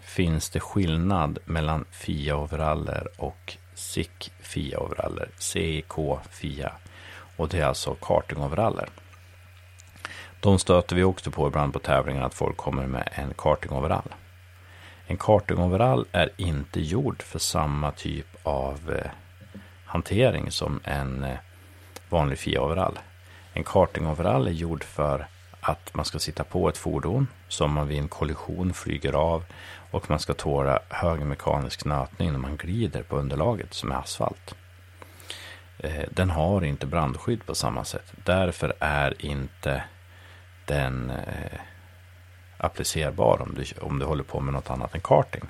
finns 0.00 0.50
det 0.50 0.60
skillnad 0.60 1.38
mellan 1.44 1.84
FIA-overaller 1.90 3.08
och 3.16 3.56
SIC 3.98 4.30
FIA-overaller. 4.40 5.28
CIK 5.38 5.92
FIA. 6.30 6.72
Och 7.36 7.48
det 7.48 7.58
är 7.58 7.64
alltså 7.64 7.94
karting-overaller. 7.94 8.88
De 10.40 10.58
stöter 10.58 10.96
vi 10.96 11.02
också 11.02 11.30
på 11.30 11.48
ibland 11.48 11.72
på 11.72 11.78
tävlingar 11.78 12.22
att 12.22 12.34
folk 12.34 12.56
kommer 12.56 12.86
med 12.86 13.08
en 13.12 13.34
karting-overall. 13.34 14.14
En 15.06 15.16
karting-overall 15.16 16.06
är 16.12 16.30
inte 16.36 16.80
gjord 16.80 17.22
för 17.22 17.38
samma 17.38 17.92
typ 17.92 18.26
av 18.42 18.94
eh, 18.94 19.10
hantering 19.84 20.50
som 20.50 20.80
en 20.84 21.24
eh, 21.24 21.38
vanlig 22.08 22.38
FIA-overall. 22.38 22.98
En 23.52 23.64
karting-overall 23.64 24.46
är 24.46 24.52
gjord 24.52 24.84
för 24.84 25.26
att 25.60 25.94
man 25.94 26.04
ska 26.04 26.18
sitta 26.18 26.44
på 26.44 26.68
ett 26.68 26.76
fordon 26.76 27.26
som 27.48 27.72
man 27.72 27.88
vid 27.88 27.98
en 27.98 28.08
kollision 28.08 28.74
flyger 28.74 29.12
av 29.12 29.44
och 29.90 30.10
man 30.10 30.18
ska 30.18 30.34
tåla 30.34 30.78
hög 30.88 31.20
mekanisk 31.20 31.84
nötning 31.84 32.32
när 32.32 32.38
man 32.38 32.56
glider 32.56 33.02
på 33.02 33.16
underlaget 33.16 33.74
som 33.74 33.92
är 33.92 33.96
asfalt. 33.96 34.54
Eh, 35.78 36.04
den 36.10 36.30
har 36.30 36.64
inte 36.64 36.86
brandskydd 36.86 37.46
på 37.46 37.54
samma 37.54 37.84
sätt. 37.84 38.12
Därför 38.24 38.72
är 38.78 39.24
inte 39.26 39.82
den 40.66 41.10
eh, 41.10 41.60
applicerbar 42.56 43.42
om 43.42 43.54
du, 43.54 43.64
om 43.80 43.98
du 43.98 44.04
håller 44.04 44.24
på 44.24 44.40
med 44.40 44.54
något 44.54 44.70
annat 44.70 44.94
än 44.94 45.00
karting. 45.00 45.44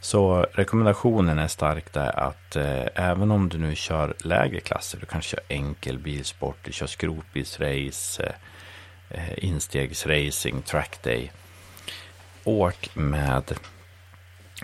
Så 0.00 0.46
rekommendationen 0.52 1.38
är 1.38 1.48
starkt 1.48 1.92
där 1.92 2.18
att 2.18 2.56
eh, 2.56 2.86
även 2.94 3.30
om 3.30 3.48
du 3.48 3.58
nu 3.58 3.74
kör 3.74 4.14
lägre 4.24 4.60
klasser, 4.60 4.98
du 4.98 5.06
kanske 5.06 5.30
kör 5.30 5.44
enkel 5.48 5.98
bilsport, 5.98 6.56
du 6.62 6.72
kör 6.72 6.86
skrotbilsrace, 6.86 8.22
eh, 8.22 9.30
eh 9.30 9.44
instegsracing, 9.44 10.62
trackday. 10.62 11.32
Åk 12.44 12.90
med 12.94 13.54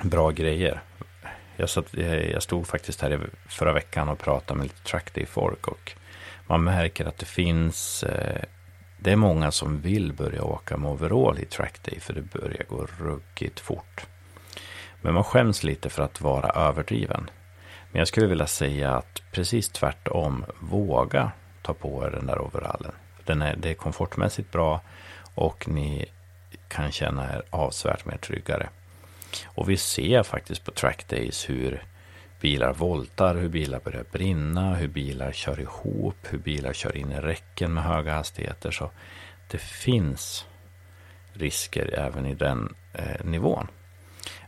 bra 0.02 0.30
grejer. 0.30 0.80
Jag, 1.56 1.68
satt, 1.68 1.94
jag 2.32 2.42
stod 2.42 2.66
faktiskt 2.66 3.00
här 3.00 3.30
förra 3.48 3.72
veckan 3.72 4.08
och 4.08 4.18
pratade 4.18 4.58
med 4.58 4.64
lite 4.64 4.82
trackday-folk 4.82 5.68
och 5.68 5.92
man 6.46 6.64
märker 6.64 7.04
att 7.04 7.18
det 7.18 7.26
finns 7.26 8.02
eh, 8.02 8.42
det 8.98 9.12
är 9.12 9.16
många 9.16 9.50
som 9.50 9.80
vill 9.80 10.12
börja 10.12 10.42
åka 10.42 10.76
med 10.76 10.90
overall 10.90 11.38
i 11.38 11.44
trackday 11.44 12.00
för 12.00 12.12
det 12.12 12.22
börjar 12.22 12.64
gå 12.68 12.86
ruggigt 12.98 13.60
fort. 13.60 14.06
Men 15.02 15.14
man 15.14 15.24
skäms 15.24 15.64
lite 15.64 15.90
för 15.90 16.02
att 16.02 16.20
vara 16.20 16.48
överdriven. 16.48 17.30
Men 17.92 17.98
jag 17.98 18.08
skulle 18.08 18.26
vilja 18.26 18.46
säga 18.46 18.94
att 18.94 19.22
precis 19.32 19.68
tvärtom, 19.68 20.44
våga 20.60 21.32
ta 21.62 21.74
på 21.74 22.04
er 22.04 22.10
den 22.10 22.26
där 22.26 22.38
overallen. 22.38 22.92
Den 23.24 23.42
är, 23.42 23.56
det 23.56 23.70
är 23.70 23.74
komfortmässigt 23.74 24.52
bra 24.52 24.80
och 25.34 25.68
ni 25.68 26.06
kan 26.68 26.92
känna 26.92 27.34
er 27.34 27.42
avsevärt 27.50 28.04
mer 28.04 28.16
tryggare. 28.16 28.68
Och 29.46 29.70
vi 29.70 29.76
ser 29.76 30.22
faktiskt 30.22 30.64
på 30.64 30.70
trackdays 30.70 31.50
hur 31.50 31.82
bilar 32.40 32.72
voltar, 32.72 33.34
hur 33.34 33.48
bilar 33.48 33.80
börjar 33.80 34.04
brinna, 34.12 34.74
hur 34.74 34.88
bilar 34.88 35.32
kör 35.32 35.60
ihop, 35.60 36.16
hur 36.30 36.38
bilar 36.38 36.72
kör 36.72 36.96
in 36.96 37.12
i 37.12 37.20
räcken 37.20 37.74
med 37.74 37.84
höga 37.84 38.14
hastigheter. 38.14 38.70
Så 38.70 38.90
det 39.50 39.58
finns 39.58 40.46
risker 41.32 41.94
även 41.98 42.26
i 42.26 42.34
den 42.34 42.74
eh, 42.92 43.24
nivån. 43.24 43.66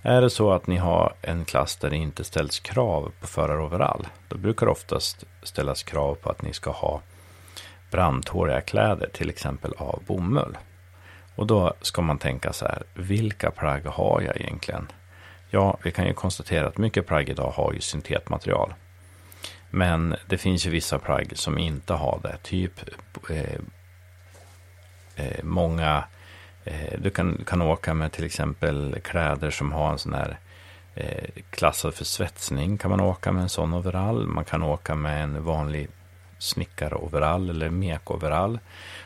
Är 0.03 0.21
det 0.21 0.31
så 0.31 0.53
att 0.53 0.67
ni 0.67 0.77
har 0.77 1.15
en 1.23 1.45
klass 1.45 1.77
där 1.77 1.91
det 1.91 1.97
inte 1.97 2.25
ställs 2.25 2.61
krav 2.61 3.13
på 3.21 3.27
föraroverall, 3.27 4.07
då 4.29 4.37
brukar 4.37 4.67
det 4.67 4.73
oftast 4.73 5.25
ställas 5.43 5.83
krav 5.83 6.15
på 6.15 6.31
att 6.31 6.43
ni 6.43 6.53
ska 6.53 6.71
ha 6.71 7.03
brandtåliga 7.91 8.61
kläder, 8.61 9.09
till 9.13 9.31
exempel 9.31 9.73
av 9.77 10.03
bomull. 10.07 10.57
Och 11.35 11.47
då 11.47 11.75
ska 11.81 12.03
man 12.03 12.19
tänka 12.19 12.53
så 12.53 12.65
här, 12.65 12.83
vilka 12.95 13.51
plagg 13.51 13.87
har 13.87 14.21
jag 14.21 14.41
egentligen? 14.41 14.87
Ja, 15.51 15.77
vi 15.83 15.91
kan 15.91 16.07
ju 16.07 16.13
konstatera 16.13 16.69
att 16.69 16.79
mycket 16.79 17.07
plagg 17.07 17.29
idag 17.29 17.51
har 17.51 17.73
ju 17.73 17.81
syntetmaterial. 17.81 18.75
Men 19.71 20.17
det 20.27 20.39
finns 20.39 20.67
ju 20.67 20.71
vissa 20.71 20.99
plagg 20.99 21.33
som 21.35 21.59
inte 21.59 21.93
har 21.93 22.21
det. 22.23 22.37
Typ 22.43 22.73
eh, 23.31 23.61
eh, 25.17 25.43
många, 25.43 26.05
eh, 26.65 26.99
du 26.99 27.11
kan, 27.11 27.45
kan 27.47 27.63
åka 27.63 27.95
med 27.95 28.13
till 28.13 28.25
exempel 28.25 28.97
kläder 29.05 29.51
som 29.51 29.73
har 29.73 29.93
en 29.93 29.99
sån 29.99 30.15
här 30.15 30.39
eh, 30.95 31.29
klassad 31.51 31.95
för 31.95 32.05
svetsning. 32.05 32.79
Kan 32.79 32.91
man 32.91 33.01
åka 33.01 33.33
med 33.33 33.43
en 33.43 33.49
sån 33.49 33.75
overall. 33.75 34.27
Man 34.27 34.45
kan 34.45 34.63
åka 34.63 34.95
med 34.95 35.23
en 35.23 35.45
vanlig 35.45 35.89
snickaroverall 36.43 37.51
eller 37.51 37.71
mekoverall. 37.71 38.59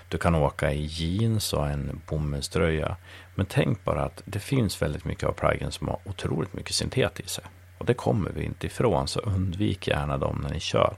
Du 0.09 0.19
kan 0.19 0.35
åka 0.35 0.73
i 0.73 0.85
jeans 0.85 1.53
och 1.53 1.69
en 1.69 2.01
bomullströja. 2.07 2.97
Men 3.35 3.47
tänk 3.47 3.85
bara 3.85 4.05
att 4.05 4.23
det 4.25 4.39
finns 4.39 4.83
väldigt 4.83 5.05
mycket 5.05 5.29
av 5.29 5.33
plaggen 5.33 5.73
som 5.73 5.89
har 5.89 5.99
otroligt 6.05 6.53
mycket 6.53 6.75
syntet 6.75 7.21
i 7.21 7.29
sig. 7.29 7.45
Och 7.79 7.87
det 7.87 7.95
kommer 7.95 8.31
vi 8.31 8.45
inte 8.45 8.67
ifrån, 8.67 9.09
så 9.09 9.21
undvik 9.21 9.89
gärna 9.89 10.19
dem 10.19 10.41
när 10.43 10.51
ni 10.51 10.61
kör. 10.61 10.97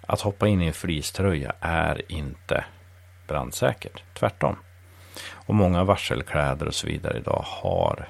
Att 0.00 0.20
hoppa 0.20 0.48
in 0.48 0.62
i 0.62 0.66
en 0.66 0.72
fleecetröja 0.72 1.52
är 1.60 2.12
inte 2.12 2.64
brandsäkert, 3.26 4.02
tvärtom. 4.14 4.56
Och 5.30 5.54
många 5.54 5.84
varselkläder 5.84 6.66
och 6.66 6.74
så 6.74 6.86
vidare 6.86 7.18
idag 7.18 7.44
har 7.46 8.08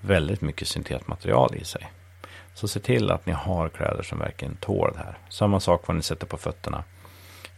väldigt 0.00 0.40
mycket 0.40 0.68
syntetmaterial 0.68 1.54
i 1.54 1.64
sig. 1.64 1.88
Så 2.58 2.68
se 2.68 2.80
till 2.80 3.10
att 3.10 3.26
ni 3.26 3.32
har 3.32 3.68
kläder 3.68 4.02
som 4.02 4.18
verkligen 4.18 4.56
tål 4.56 4.92
det 4.94 4.98
här. 4.98 5.18
Samma 5.28 5.60
sak 5.60 5.86
vad 5.86 5.96
ni 5.96 6.02
sätter 6.02 6.26
på 6.26 6.36
fötterna. 6.36 6.84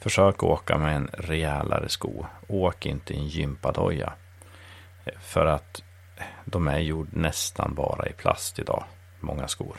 Försök 0.00 0.42
åka 0.42 0.78
med 0.78 0.96
en 0.96 1.10
rejälare 1.12 1.88
sko. 1.88 2.26
Åk 2.48 2.86
inte 2.86 3.14
i 3.14 3.16
en 3.16 3.26
gympadoja. 3.26 4.12
För 5.20 5.46
att 5.46 5.82
de 6.44 6.68
är 6.68 6.78
gjord 6.78 7.08
nästan 7.12 7.74
bara 7.74 8.08
i 8.08 8.12
plast 8.12 8.58
idag. 8.58 8.84
Många 9.20 9.48
skor. 9.48 9.76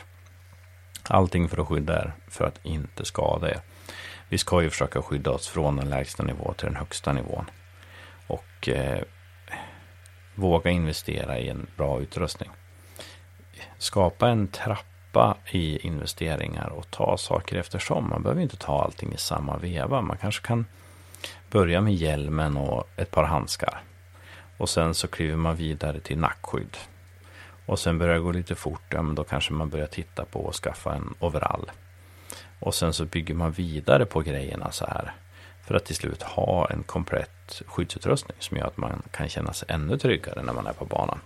Allting 1.08 1.48
för 1.48 1.60
att 1.60 1.68
skydda 1.68 1.98
er, 1.98 2.12
för 2.28 2.44
att 2.44 2.64
inte 2.64 3.04
skada 3.04 3.50
er. 3.50 3.60
Vi 4.28 4.38
ska 4.38 4.62
ju 4.62 4.70
försöka 4.70 5.02
skydda 5.02 5.30
oss 5.30 5.48
från 5.48 5.76
den 5.76 5.90
lägsta 5.90 6.22
nivån 6.22 6.54
till 6.54 6.66
den 6.66 6.76
högsta 6.76 7.12
nivån. 7.12 7.50
Och 8.26 8.68
eh, 8.68 9.02
våga 10.34 10.70
investera 10.70 11.38
i 11.38 11.48
en 11.48 11.66
bra 11.76 12.00
utrustning. 12.00 12.50
Skapa 13.78 14.28
en 14.28 14.48
trappa 14.48 14.91
hoppa 15.12 15.36
i 15.50 15.86
investeringar 15.86 16.68
och 16.68 16.90
ta 16.90 17.16
saker 17.16 17.56
eftersom. 17.56 18.08
Man 18.08 18.22
behöver 18.22 18.42
inte 18.42 18.56
ta 18.56 18.82
allting 18.82 19.12
i 19.12 19.16
samma 19.16 19.56
veva. 19.56 20.00
Man 20.00 20.16
kanske 20.16 20.46
kan 20.46 20.66
börja 21.50 21.80
med 21.80 21.94
hjälmen 21.94 22.56
och 22.56 22.88
ett 22.96 23.10
par 23.10 23.24
handskar. 23.24 23.82
Och 24.58 24.68
sen 24.68 24.94
så 24.94 25.08
kliver 25.08 25.36
man 25.36 25.56
vidare 25.56 26.00
till 26.00 26.18
nackskydd. 26.18 26.76
Och 27.66 27.78
sen 27.78 27.98
börjar 27.98 28.14
det 28.14 28.20
gå 28.20 28.32
lite 28.32 28.54
fort, 28.54 28.82
ja 28.88 29.02
men 29.02 29.14
då 29.14 29.24
kanske 29.24 29.52
man 29.52 29.68
börjar 29.68 29.86
titta 29.86 30.24
på 30.24 30.48
att 30.48 30.54
skaffa 30.54 30.94
en 30.94 31.14
overall. 31.20 31.70
Och 32.60 32.74
sen 32.74 32.92
så 32.92 33.04
bygger 33.04 33.34
man 33.34 33.52
vidare 33.52 34.06
på 34.06 34.20
grejerna 34.20 34.70
så 34.70 34.86
här. 34.86 35.12
För 35.66 35.74
att 35.74 35.84
till 35.84 35.96
slut 35.96 36.22
ha 36.22 36.68
en 36.70 36.82
komplett 36.82 37.62
skyddsutrustning 37.66 38.36
som 38.38 38.56
gör 38.56 38.66
att 38.66 38.76
man 38.76 39.02
kan 39.10 39.28
känna 39.28 39.52
sig 39.52 39.68
ännu 39.70 39.98
tryggare 39.98 40.42
när 40.42 40.52
man 40.52 40.66
är 40.66 40.72
på 40.72 40.84
banan. 40.84 41.18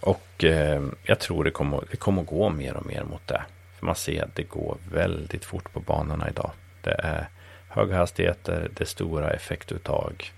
Och 0.00 0.44
eh, 0.44 0.82
jag 1.02 1.20
tror 1.20 1.44
det 1.44 1.50
kommer, 1.50 1.84
det 1.90 1.96
kommer 1.96 2.22
att 2.22 2.28
gå 2.28 2.50
mer 2.50 2.74
och 2.74 2.86
mer 2.86 3.04
mot 3.04 3.26
det. 3.26 3.42
För 3.78 3.86
man 3.86 3.94
ser 3.94 4.24
att 4.24 4.34
det 4.34 4.42
går 4.42 4.76
väldigt 4.92 5.44
fort 5.44 5.72
på 5.72 5.80
banorna 5.80 6.28
idag. 6.28 6.50
Det 6.82 6.90
är 6.90 7.28
höga 7.68 7.96
hastigheter, 7.96 8.70
det 8.74 8.84
är 8.84 8.86
stora 8.86 9.30
effektuttag. 9.30 10.32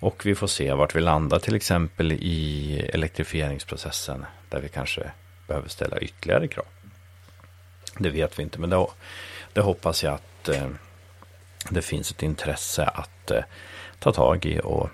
Och 0.00 0.26
vi 0.26 0.34
får 0.34 0.46
se 0.46 0.72
vart 0.72 0.94
vi 0.94 1.00
landar 1.00 1.38
till 1.38 1.54
exempel 1.54 2.12
i 2.12 2.78
elektrifieringsprocessen. 2.94 4.24
Där 4.48 4.60
vi 4.60 4.68
kanske 4.68 5.10
behöver 5.48 5.68
ställa 5.68 5.98
ytterligare 5.98 6.48
krav. 6.48 6.66
Det 7.98 8.10
vet 8.10 8.38
vi 8.38 8.42
inte, 8.42 8.60
men 8.60 8.70
det, 8.70 8.86
det 9.52 9.60
hoppas 9.60 10.04
jag 10.04 10.14
att 10.14 10.48
eh, 10.48 10.68
det 11.70 11.82
finns 11.82 12.10
ett 12.10 12.22
intresse 12.22 12.84
att 12.84 13.30
eh, 13.30 13.44
ta 13.98 14.12
tag 14.12 14.46
i 14.46 14.60
och, 14.64 14.90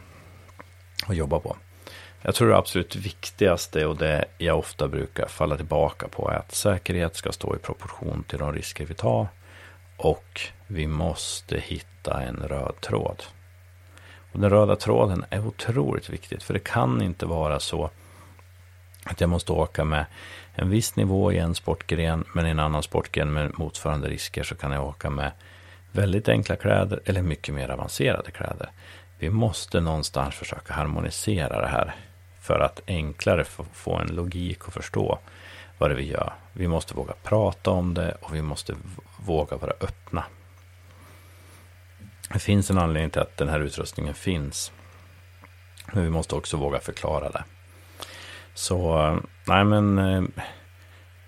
och 1.07 1.15
jobba 1.15 1.41
på. 1.41 1.57
Jag 2.23 2.35
tror 2.35 2.49
det 2.49 2.57
absolut 2.57 2.97
viktigaste 2.97 3.87
och 3.87 3.97
det 3.97 4.25
jag 4.39 4.59
ofta 4.59 4.89
brukar 4.89 5.29
falla 5.29 5.57
tillbaka 5.57 6.09
på 6.09 6.31
är 6.31 6.35
att 6.35 6.55
säkerhet 6.55 7.17
ska 7.17 7.33
stå 7.33 7.57
i 7.57 7.59
proportion 7.59 8.25
till 8.29 8.39
de 8.39 8.53
risker 8.53 8.87
vi 8.87 8.95
tar 8.95 9.29
och 9.97 10.41
vi 10.67 10.87
måste 10.87 11.59
hitta 11.61 12.23
en 12.23 12.37
röd 12.37 12.81
tråd. 12.81 13.23
Och 14.33 14.41
den 14.41 14.51
röda 14.51 14.77
tråden 14.77 15.25
är 15.31 15.47
otroligt 15.47 16.11
viktigt 16.11 16.43
för 16.43 16.55
det 16.55 16.61
kan 16.61 17.03
inte 17.03 17.27
vara 17.27 17.61
så 17.61 17.91
att 19.05 19.21
jag 19.21 19.31
måste 19.31 19.53
åka 19.53 19.85
med 19.85 20.07
en 20.55 20.71
viss 20.71 20.97
nivå 20.97 21.33
i 21.33 21.39
en 21.39 21.55
sportgren 21.55 22.25
men 22.35 22.47
i 22.47 22.51
en 22.51 22.59
annan 22.59 22.83
sportgren 22.83 23.33
med 23.33 23.59
motsvarande 23.59 24.09
risker 24.09 24.43
så 24.43 24.55
kan 24.55 24.73
jag 24.73 24.87
åka 24.87 25.11
med 25.11 25.33
väldigt 25.93 26.29
enkla 26.29 26.57
kläder 26.57 27.01
eller 27.05 27.23
mycket 27.23 27.55
mer 27.55 27.69
avancerade 27.69 28.31
kläder. 28.31 28.71
Vi 29.19 29.31
måste 29.31 29.81
någonstans 29.81 30.35
försöka 30.35 30.75
harmonisera 30.75 31.61
det 31.61 31.69
här 31.69 31.95
för 32.49 32.61
att 32.61 32.81
enklare 32.87 33.45
få 33.73 33.97
en 33.97 34.15
logik 34.15 34.67
och 34.67 34.73
förstå 34.73 35.19
vad 35.79 35.91
det 35.91 35.95
är 35.95 35.97
vi 35.97 36.07
gör. 36.07 36.33
Vi 36.53 36.69
måste 36.69 36.95
våga 36.95 37.15
prata 37.23 37.71
om 37.71 37.95
det 37.95 38.17
och 38.21 38.35
vi 38.35 38.43
måste 38.43 38.75
våga 39.27 39.57
vara 39.57 39.73
öppna. 39.81 40.25
Det 42.33 42.39
finns 42.39 42.71
en 42.71 42.79
anledning 42.79 43.11
till 43.11 43.21
att 43.21 43.37
den 43.37 43.49
här 43.49 43.61
utrustningen 43.61 44.15
finns. 44.15 44.73
Men 45.93 46.03
vi 46.03 46.11
måste 46.11 46.35
också 46.35 46.57
våga 46.57 46.79
förklara 46.79 47.31
det. 47.31 47.45
Så, 48.55 49.19
nej 49.47 49.65
men 49.65 49.99
eh, 49.99 50.23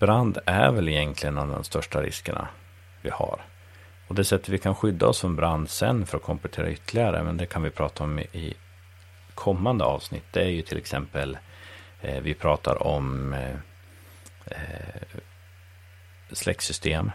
brand 0.00 0.38
är 0.46 0.72
väl 0.72 0.88
egentligen 0.88 1.38
en 1.38 1.50
av 1.50 1.54
de 1.54 1.64
största 1.64 2.02
riskerna 2.02 2.48
vi 3.02 3.10
har. 3.10 3.40
Och 4.08 4.14
det 4.14 4.24
sättet 4.24 4.48
vi 4.48 4.58
kan 4.58 4.74
skydda 4.74 5.06
oss 5.06 5.20
från 5.20 5.36
brand 5.36 5.70
sen 5.70 6.06
för 6.06 6.16
att 6.16 6.24
komplettera 6.24 6.70
ytterligare, 6.70 7.22
men 7.22 7.36
det 7.36 7.46
kan 7.46 7.62
vi 7.62 7.70
prata 7.70 8.04
om 8.04 8.18
i 8.18 8.56
kommande 9.34 9.84
avsnitt. 9.84 10.24
Det 10.30 10.40
är 10.40 10.48
ju 10.48 10.62
till 10.62 10.78
exempel, 10.78 11.38
eh, 12.00 12.20
vi 12.20 12.34
pratar 12.34 12.82
om 12.82 13.32
eh, 13.32 13.56
eh 14.44 15.18
släcksystem. 16.32 17.10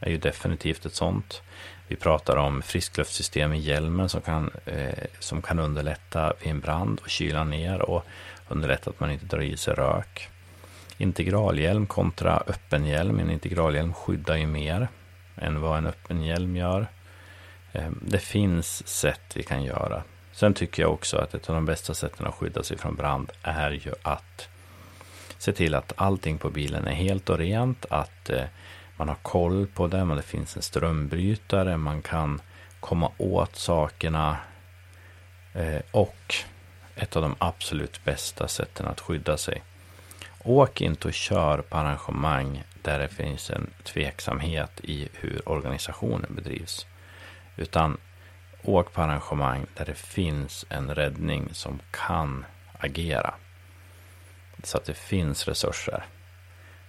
är 0.00 0.10
ju 0.10 0.18
definitivt 0.18 0.86
ett 0.86 0.94
sånt. 0.94 1.42
Vi 1.88 1.96
pratar 1.96 2.36
om 2.36 2.62
friskluftsystem 2.62 3.52
i 3.52 3.58
hjälmen 3.58 4.08
som 4.08 4.20
kan, 4.20 4.50
eh, 4.64 5.04
som 5.18 5.42
kan 5.42 5.58
underlätta 5.58 6.32
vid 6.40 6.50
en 6.50 6.60
brand 6.60 7.00
och 7.00 7.10
kyla 7.10 7.44
ner 7.44 7.82
och 7.82 8.04
underlätta 8.48 8.90
att 8.90 9.00
man 9.00 9.10
inte 9.10 9.26
drar 9.26 9.42
i 9.42 9.56
sig 9.56 9.74
rök. 9.74 10.28
Integralhjälm 10.98 11.86
kontra 11.86 12.42
öppen 12.46 12.86
hjälm. 12.86 13.18
En 13.18 13.30
integralhjälm 13.30 13.94
skyddar 13.94 14.36
ju 14.36 14.46
mer 14.46 14.88
än 15.36 15.60
vad 15.60 15.78
en 15.78 15.86
öppen 15.86 16.22
hjälm 16.22 16.56
gör. 16.56 16.86
Eh, 17.72 17.90
det 18.02 18.18
finns 18.18 18.88
sätt 18.88 19.32
vi 19.34 19.42
kan 19.42 19.64
göra. 19.64 20.02
Sen 20.36 20.54
tycker 20.54 20.82
jag 20.82 20.92
också 20.92 21.16
att 21.16 21.34
ett 21.34 21.48
av 21.48 21.54
de 21.54 21.64
bästa 21.64 21.94
sätten 21.94 22.26
att 22.26 22.34
skydda 22.34 22.62
sig 22.62 22.78
från 22.78 22.94
brand 22.94 23.32
är 23.42 23.70
ju 23.70 23.92
att 24.02 24.48
se 25.38 25.52
till 25.52 25.74
att 25.74 25.92
allting 25.96 26.38
på 26.38 26.50
bilen 26.50 26.86
är 26.86 26.94
helt 26.94 27.30
och 27.30 27.38
rent, 27.38 27.86
att 27.90 28.30
eh, 28.30 28.44
man 28.96 29.08
har 29.08 29.16
koll 29.22 29.66
på 29.66 29.86
det, 29.86 30.04
men 30.04 30.16
det 30.16 30.22
finns 30.22 30.56
en 30.56 30.62
strömbrytare, 30.62 31.76
man 31.76 32.02
kan 32.02 32.40
komma 32.80 33.10
åt 33.18 33.56
sakerna 33.56 34.36
eh, 35.54 35.80
och 35.90 36.34
ett 36.96 37.16
av 37.16 37.22
de 37.22 37.34
absolut 37.38 38.04
bästa 38.04 38.48
sätten 38.48 38.86
att 38.86 39.00
skydda 39.00 39.36
sig 39.36 39.62
åk 40.44 40.80
inte 40.80 41.08
och 41.08 41.14
kör 41.14 41.58
på 41.58 41.76
arrangemang 41.76 42.62
där 42.82 42.98
det 42.98 43.08
finns 43.08 43.50
en 43.50 43.70
tveksamhet 43.84 44.80
i 44.82 45.08
hur 45.12 45.48
organisationen 45.48 46.34
bedrivs. 46.34 46.86
Utan 47.56 47.96
åk 48.68 48.92
på 48.92 49.02
arrangemang 49.02 49.66
där 49.74 49.84
det 49.84 49.94
finns 49.94 50.66
en 50.68 50.94
räddning 50.94 51.48
som 51.52 51.80
kan 51.90 52.44
agera. 52.78 53.34
Så 54.62 54.76
att 54.78 54.84
det 54.84 54.94
finns 54.94 55.48
resurser. 55.48 56.04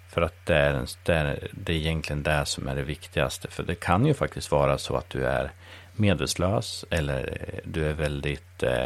För 0.10 0.22
att 0.22 0.46
det 0.46 0.56
är, 0.56 0.74
en, 0.74 0.88
det, 1.04 1.14
är, 1.14 1.48
det 1.52 1.74
är 1.74 1.78
egentligen 1.78 2.24
det 2.24 2.46
som 2.46 2.68
är 2.68 2.76
det 2.76 2.84
viktigaste. 2.84 3.48
För 3.48 3.64
det 3.64 3.76
kan 3.76 4.06
ju 4.06 4.14
faktiskt 4.14 4.52
vara 4.52 4.78
så 4.78 4.96
att 4.96 5.10
du 5.10 5.26
är 5.26 5.52
medvetslös 5.96 6.86
eller 6.90 7.38
eh, 7.42 7.60
du 7.64 7.86
är 7.86 7.94
väldigt 7.94 8.64
eh, 8.64 8.86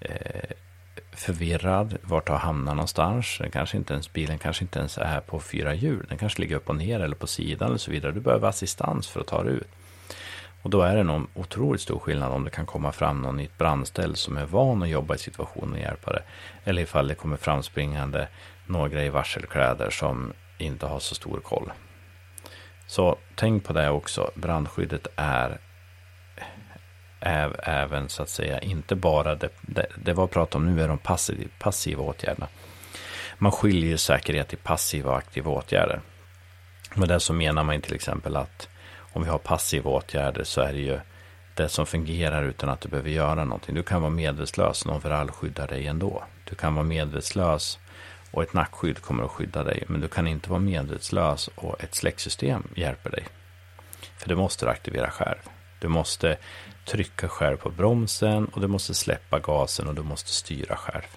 eh, 0.00 0.50
förvirrad. 1.12 1.98
Vart 2.02 2.28
har 2.28 2.38
hamnat 2.38 2.76
någonstans. 2.76 3.38
Den 3.38 3.50
kanske 3.50 3.76
inte 3.76 3.92
ens, 3.92 4.12
bilen 4.12 4.38
kanske 4.38 4.64
inte 4.64 4.78
ens 4.78 4.98
är 4.98 5.20
på 5.20 5.40
fyra 5.40 5.74
hjul. 5.74 6.06
Den 6.08 6.18
kanske 6.18 6.42
ligger 6.42 6.56
upp 6.56 6.68
och 6.68 6.76
ner 6.76 7.00
eller 7.00 7.16
på 7.16 7.26
sidan 7.26 7.72
och 7.72 7.80
så 7.80 7.90
vidare. 7.90 8.12
Du 8.12 8.20
behöver 8.20 8.48
assistans 8.48 9.08
för 9.08 9.20
att 9.20 9.26
ta 9.26 9.42
dig 9.42 9.54
ut. 9.54 9.68
Och 10.62 10.70
då 10.70 10.82
är 10.82 10.96
det 10.96 11.02
någon 11.02 11.28
otroligt 11.34 11.80
stor 11.80 11.98
skillnad 11.98 12.32
om 12.32 12.44
det 12.44 12.50
kan 12.50 12.66
komma 12.66 12.92
fram 12.92 13.22
någon 13.22 13.40
i 13.40 13.44
ett 13.44 13.58
brandställ 13.58 14.16
som 14.16 14.36
är 14.36 14.46
van 14.46 14.82
att 14.82 14.88
jobba 14.88 15.14
i 15.14 15.18
situationen 15.18 15.72
och 15.72 15.78
hjälpa 15.78 16.12
det. 16.12 16.22
Eller 16.64 16.82
ifall 16.82 17.08
det 17.08 17.14
kommer 17.14 17.36
framspringande 17.36 18.28
några 18.66 19.04
i 19.04 19.08
varselkläder 19.08 19.90
som 19.90 20.32
inte 20.58 20.86
har 20.86 21.00
så 21.00 21.14
stor 21.14 21.40
koll. 21.40 21.72
Så 22.86 23.18
tänk 23.34 23.64
på 23.64 23.72
det 23.72 23.90
också. 23.90 24.30
Brandskyddet 24.34 25.06
är 25.16 25.58
även 27.62 28.08
så 28.08 28.22
att 28.22 28.28
säga 28.28 28.58
inte 28.58 28.94
bara 28.94 29.34
det, 29.34 29.48
det, 29.60 29.86
det 29.96 30.12
var 30.12 30.26
prat 30.26 30.54
om 30.54 30.74
nu 30.74 30.82
är 30.82 30.88
de 30.88 30.98
passiv, 30.98 31.48
passiva 31.58 32.02
åtgärderna. 32.02 32.48
Man 33.38 33.52
skiljer 33.52 33.96
säkerhet 33.96 34.52
i 34.52 34.56
passiva 34.56 35.10
och 35.10 35.18
aktiva 35.18 35.50
åtgärder. 35.50 36.00
Med 36.94 37.08
det 37.08 37.20
så 37.20 37.32
menar 37.32 37.64
man 37.64 37.80
till 37.80 37.94
exempel 37.94 38.36
att 38.36 38.68
om 39.12 39.22
vi 39.22 39.28
har 39.28 39.38
passiva 39.38 39.90
åtgärder 39.90 40.44
så 40.44 40.60
är 40.60 40.72
det 40.72 40.78
ju 40.78 41.00
det 41.54 41.68
som 41.68 41.86
fungerar 41.86 42.42
utan 42.42 42.68
att 42.68 42.80
du 42.80 42.88
behöver 42.88 43.10
göra 43.10 43.44
någonting. 43.44 43.74
Du 43.74 43.82
kan 43.82 44.02
vara 44.02 44.10
medvetslös, 44.10 44.84
en 44.84 44.90
overall 44.90 45.30
skyddar 45.30 45.68
dig 45.68 45.86
ändå. 45.86 46.24
Du 46.44 46.54
kan 46.54 46.74
vara 46.74 46.84
medvetslös 46.84 47.78
och 48.30 48.42
ett 48.42 48.54
nackskydd 48.54 49.02
kommer 49.02 49.24
att 49.24 49.30
skydda 49.30 49.64
dig. 49.64 49.84
Men 49.86 50.00
du 50.00 50.08
kan 50.08 50.26
inte 50.26 50.50
vara 50.50 50.60
medvetslös 50.60 51.48
och 51.54 51.82
ett 51.82 51.94
släcksystem 51.94 52.68
hjälper 52.74 53.10
dig. 53.10 53.26
För 54.18 54.28
det 54.28 54.36
måste 54.36 54.66
du 54.66 54.70
aktivera 54.70 55.10
själv. 55.10 55.38
Du 55.78 55.88
måste 55.88 56.36
trycka 56.86 57.28
själv 57.28 57.56
på 57.56 57.70
bromsen 57.70 58.46
och 58.46 58.60
du 58.60 58.66
måste 58.66 58.94
släppa 58.94 59.38
gasen 59.38 59.86
och 59.86 59.94
du 59.94 60.02
måste 60.02 60.30
styra 60.30 60.76
själv. 60.76 61.16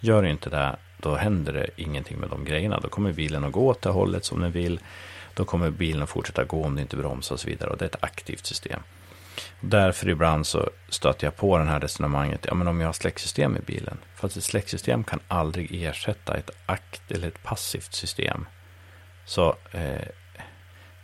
Gör 0.00 0.22
inte 0.22 0.50
det, 0.50 0.76
då 0.98 1.14
händer 1.14 1.52
det 1.52 1.66
ingenting 1.76 2.18
med 2.18 2.30
de 2.30 2.44
grejerna. 2.44 2.80
Då 2.80 2.88
kommer 2.88 3.12
bilen 3.12 3.44
att 3.44 3.52
gå 3.52 3.68
åt 3.68 3.82
det 3.82 3.90
hållet 3.90 4.24
som 4.24 4.40
den 4.40 4.52
vill. 4.52 4.80
Då 5.34 5.44
kommer 5.44 5.70
bilen 5.70 6.02
att 6.02 6.10
fortsätta 6.10 6.44
gå 6.44 6.64
om 6.64 6.74
det 6.74 6.82
inte 6.82 6.96
bromsar 6.96 7.34
och 7.34 7.40
så 7.40 7.48
vidare. 7.48 7.70
Och 7.70 7.78
det 7.78 7.84
är 7.84 7.88
ett 7.88 8.04
aktivt 8.04 8.46
system. 8.46 8.80
Därför 9.60 10.08
ibland 10.08 10.46
så 10.46 10.70
stöter 10.88 11.26
jag 11.26 11.36
på 11.36 11.58
det 11.58 11.64
här 11.64 11.80
resonemanget. 11.80 12.46
Ja, 12.48 12.54
men 12.54 12.68
om 12.68 12.80
jag 12.80 12.88
har 12.88 12.92
släcksystem 12.92 13.56
i 13.56 13.60
bilen. 13.60 13.98
Fast 14.14 14.36
ett 14.36 14.44
släcksystem 14.44 15.04
kan 15.04 15.20
aldrig 15.28 15.84
ersätta 15.84 16.36
ett 16.36 16.50
akt 16.66 17.10
eller 17.10 17.28
ett 17.28 17.42
passivt 17.42 17.94
system. 17.94 18.46
Så 19.24 19.56
eh, 19.70 20.08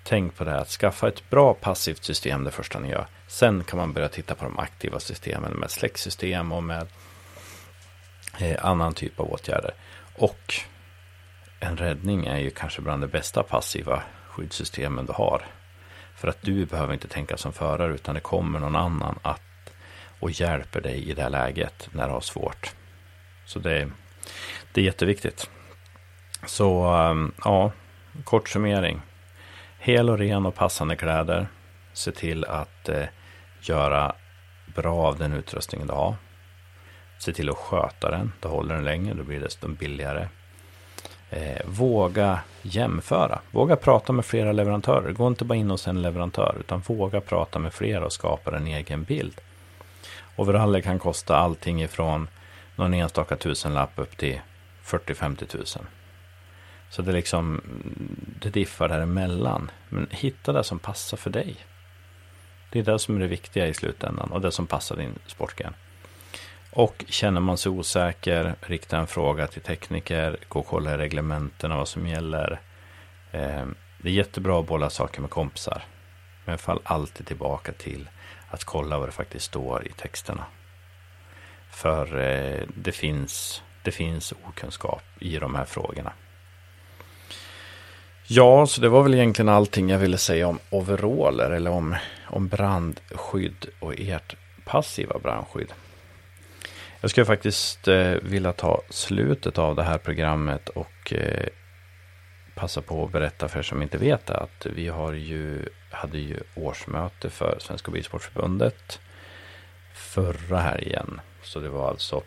tänk 0.04 0.36
på 0.36 0.44
det 0.44 0.50
här. 0.50 0.58
Att 0.58 0.68
skaffa 0.68 1.08
ett 1.08 1.30
bra 1.30 1.54
passivt 1.54 2.04
system 2.04 2.44
det 2.44 2.50
första 2.50 2.78
ni 2.78 2.88
gör. 2.88 3.06
Sen 3.26 3.64
kan 3.64 3.78
man 3.78 3.92
börja 3.92 4.08
titta 4.08 4.34
på 4.34 4.44
de 4.44 4.58
aktiva 4.58 5.00
systemen 5.00 5.52
med 5.52 5.70
släcksystem 5.70 6.52
och 6.52 6.62
med 6.62 6.86
eh, 8.38 8.64
annan 8.64 8.94
typ 8.94 9.20
av 9.20 9.32
åtgärder. 9.32 9.74
Och 10.14 10.54
en 11.60 11.76
räddning 11.76 12.26
är 12.26 12.38
ju 12.38 12.50
kanske 12.50 12.82
bland 12.82 13.02
det 13.02 13.08
bästa 13.08 13.42
passiva 13.42 14.02
skyddssystemen 14.38 15.06
du 15.06 15.12
har. 15.12 15.42
För 16.14 16.28
att 16.28 16.42
du 16.42 16.66
behöver 16.66 16.94
inte 16.94 17.08
tänka 17.08 17.36
som 17.36 17.52
förare 17.52 17.94
utan 17.94 18.14
det 18.14 18.20
kommer 18.20 18.58
någon 18.58 18.76
annan 18.76 19.18
att 19.22 19.40
och 20.20 20.30
hjälper 20.30 20.80
dig 20.80 21.10
i 21.10 21.14
det 21.14 21.22
här 21.22 21.30
läget 21.30 21.88
när 21.92 22.06
du 22.06 22.12
har 22.12 22.20
svårt. 22.20 22.74
Så 23.46 23.58
det, 23.58 23.90
det 24.72 24.80
är 24.80 24.84
jätteviktigt. 24.84 25.50
Så 26.46 26.84
ehm, 26.84 27.32
ja, 27.44 27.72
kort 28.24 28.48
summering. 28.48 29.00
Hel 29.78 30.10
och 30.10 30.18
ren 30.18 30.46
och 30.46 30.54
passande 30.54 30.96
kläder. 30.96 31.48
Se 31.92 32.12
till 32.12 32.44
att 32.44 32.88
eh, 32.88 33.06
göra 33.60 34.14
bra 34.74 34.96
av 34.96 35.18
den 35.18 35.32
utrustningen 35.32 35.86
du 35.86 35.94
har. 35.94 36.16
Se 37.18 37.32
till 37.32 37.50
att 37.50 37.56
sköta 37.56 38.10
den. 38.10 38.32
Då 38.40 38.48
håller 38.48 38.74
den 38.74 38.84
länge, 38.84 39.14
då 39.14 39.22
blir 39.22 39.38
det 39.38 39.44
desto 39.44 39.68
billigare. 39.68 40.28
Eh, 41.30 41.66
våga 41.66 42.40
jämföra. 42.62 43.40
Våga 43.50 43.76
prata 43.76 44.12
med 44.12 44.24
flera 44.24 44.52
leverantörer. 44.52 45.12
Gå 45.12 45.28
inte 45.28 45.44
bara 45.44 45.58
in 45.58 45.70
hos 45.70 45.88
en 45.88 46.02
leverantör, 46.02 46.56
utan 46.60 46.80
våga 46.80 47.20
prata 47.20 47.58
med 47.58 47.72
flera 47.72 48.04
och 48.04 48.12
skapa 48.12 48.56
en 48.56 48.66
egen 48.66 49.04
bild. 49.04 49.40
Overaller 50.36 50.80
kan 50.80 50.98
kosta 50.98 51.36
allting 51.36 51.82
ifrån 51.82 52.28
någon 52.76 52.94
enstaka 52.94 53.36
tusenlapp 53.36 53.90
upp 53.96 54.16
till 54.16 54.40
40-50 54.84 55.46
tusen. 55.46 55.86
Så 56.90 57.02
det 57.02 57.12
liksom, 57.12 57.60
det 58.42 58.50
diffar 58.50 58.88
däremellan. 58.88 59.70
Men 59.88 60.06
hitta 60.10 60.52
det 60.52 60.64
som 60.64 60.78
passar 60.78 61.16
för 61.16 61.30
dig. 61.30 61.56
Det 62.70 62.78
är 62.78 62.82
det 62.82 62.98
som 62.98 63.16
är 63.16 63.20
det 63.20 63.26
viktiga 63.26 63.66
i 63.66 63.74
slutändan 63.74 64.32
och 64.32 64.40
det 64.40 64.52
som 64.52 64.66
passar 64.66 64.96
din 64.96 65.18
sportgren. 65.26 65.74
Och 66.70 67.04
känner 67.08 67.40
man 67.40 67.58
sig 67.58 67.70
osäker, 67.72 68.54
rikta 68.60 68.98
en 68.98 69.06
fråga 69.06 69.46
till 69.46 69.62
tekniker, 69.62 70.36
gå 70.48 70.60
och 70.60 70.66
kolla 70.66 70.94
i 70.94 70.96
reglementena 70.96 71.76
vad 71.76 71.88
som 71.88 72.06
gäller. 72.06 72.60
Eh, 73.32 73.66
det 73.98 74.08
är 74.08 74.12
jättebra 74.12 74.60
att 74.60 74.66
bolla 74.66 74.90
saker 74.90 75.20
med 75.20 75.30
kompisar. 75.30 75.84
Men 76.44 76.58
fall 76.58 76.80
alltid 76.84 77.26
tillbaka 77.26 77.72
till 77.72 78.08
att 78.50 78.64
kolla 78.64 78.98
vad 78.98 79.08
det 79.08 79.12
faktiskt 79.12 79.44
står 79.44 79.86
i 79.86 79.92
texterna. 79.92 80.44
För 81.70 82.18
eh, 82.20 82.66
det, 82.74 82.92
finns, 82.92 83.62
det 83.82 83.90
finns 83.90 84.32
okunskap 84.32 85.02
i 85.20 85.38
de 85.38 85.54
här 85.54 85.64
frågorna. 85.64 86.12
Ja, 88.26 88.66
så 88.66 88.80
det 88.80 88.88
var 88.88 89.02
väl 89.02 89.14
egentligen 89.14 89.48
allting 89.48 89.90
jag 89.90 89.98
ville 89.98 90.18
säga 90.18 90.48
om 90.48 90.58
overaller 90.70 91.50
eller 91.50 91.70
om, 91.70 91.96
om 92.26 92.48
brandskydd 92.48 93.66
och 93.80 93.94
ert 93.98 94.36
passiva 94.64 95.18
brandskydd. 95.18 95.72
Jag 97.00 97.10
skulle 97.10 97.26
faktiskt 97.26 97.88
eh, 97.88 98.12
vilja 98.22 98.52
ta 98.52 98.82
slutet 98.90 99.58
av 99.58 99.76
det 99.76 99.82
här 99.82 99.98
programmet 99.98 100.68
och 100.68 101.12
eh, 101.12 101.46
passa 102.54 102.82
på 102.82 103.04
att 103.04 103.12
berätta 103.12 103.48
för 103.48 103.58
er 103.58 103.62
som 103.62 103.82
inte 103.82 103.98
vet 103.98 104.26
det 104.26 104.36
att 104.36 104.66
vi 104.66 104.88
har 104.88 105.12
ju, 105.12 105.68
hade 105.90 106.18
ju 106.18 106.40
årsmöte 106.54 107.30
för 107.30 107.58
Svenska 107.60 107.90
Bilsportförbundet 107.90 109.00
förra 109.94 110.58
helgen. 110.58 111.20
Så 111.42 111.60
det 111.60 111.68
var 111.68 111.88
alltså 111.88 112.22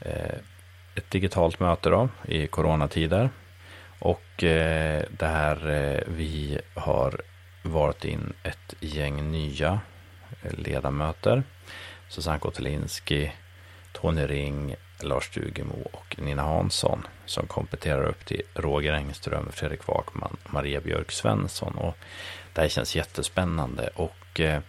eh, 0.00 0.38
ett 0.94 1.10
digitalt 1.10 1.60
möte 1.60 1.88
då 1.88 2.08
i 2.28 2.46
coronatider. 2.46 3.30
Och 3.98 4.44
eh, 4.44 5.04
där 5.10 5.70
eh, 5.70 6.00
vi 6.06 6.58
har 6.74 7.20
valt 7.62 8.04
in 8.04 8.32
ett 8.42 8.74
gäng 8.80 9.30
nya 9.30 9.80
eh, 10.42 10.52
ledamöter 10.52 11.42
Susanne 12.08 12.38
Kotelinski, 12.38 13.32
Tony 13.92 14.26
Ring, 14.26 14.76
Lars 15.00 15.24
Stugemo 15.24 15.88
och 15.92 16.16
Nina 16.18 16.42
Hansson 16.42 17.06
som 17.26 17.46
kompletterar 17.46 18.04
upp 18.04 18.26
till 18.26 18.42
Roger 18.54 18.92
Engström, 18.92 19.52
Fredrik 19.52 19.88
Wakman 19.88 20.36
och 20.44 20.54
Maria 20.54 20.80
Björk 20.80 21.12
Svensson. 21.12 21.74
Och 21.74 21.96
det 22.52 22.60
här 22.60 22.68
känns 22.68 22.96
jättespännande 22.96 23.90
och 23.94 24.40
eh, 24.40 24.60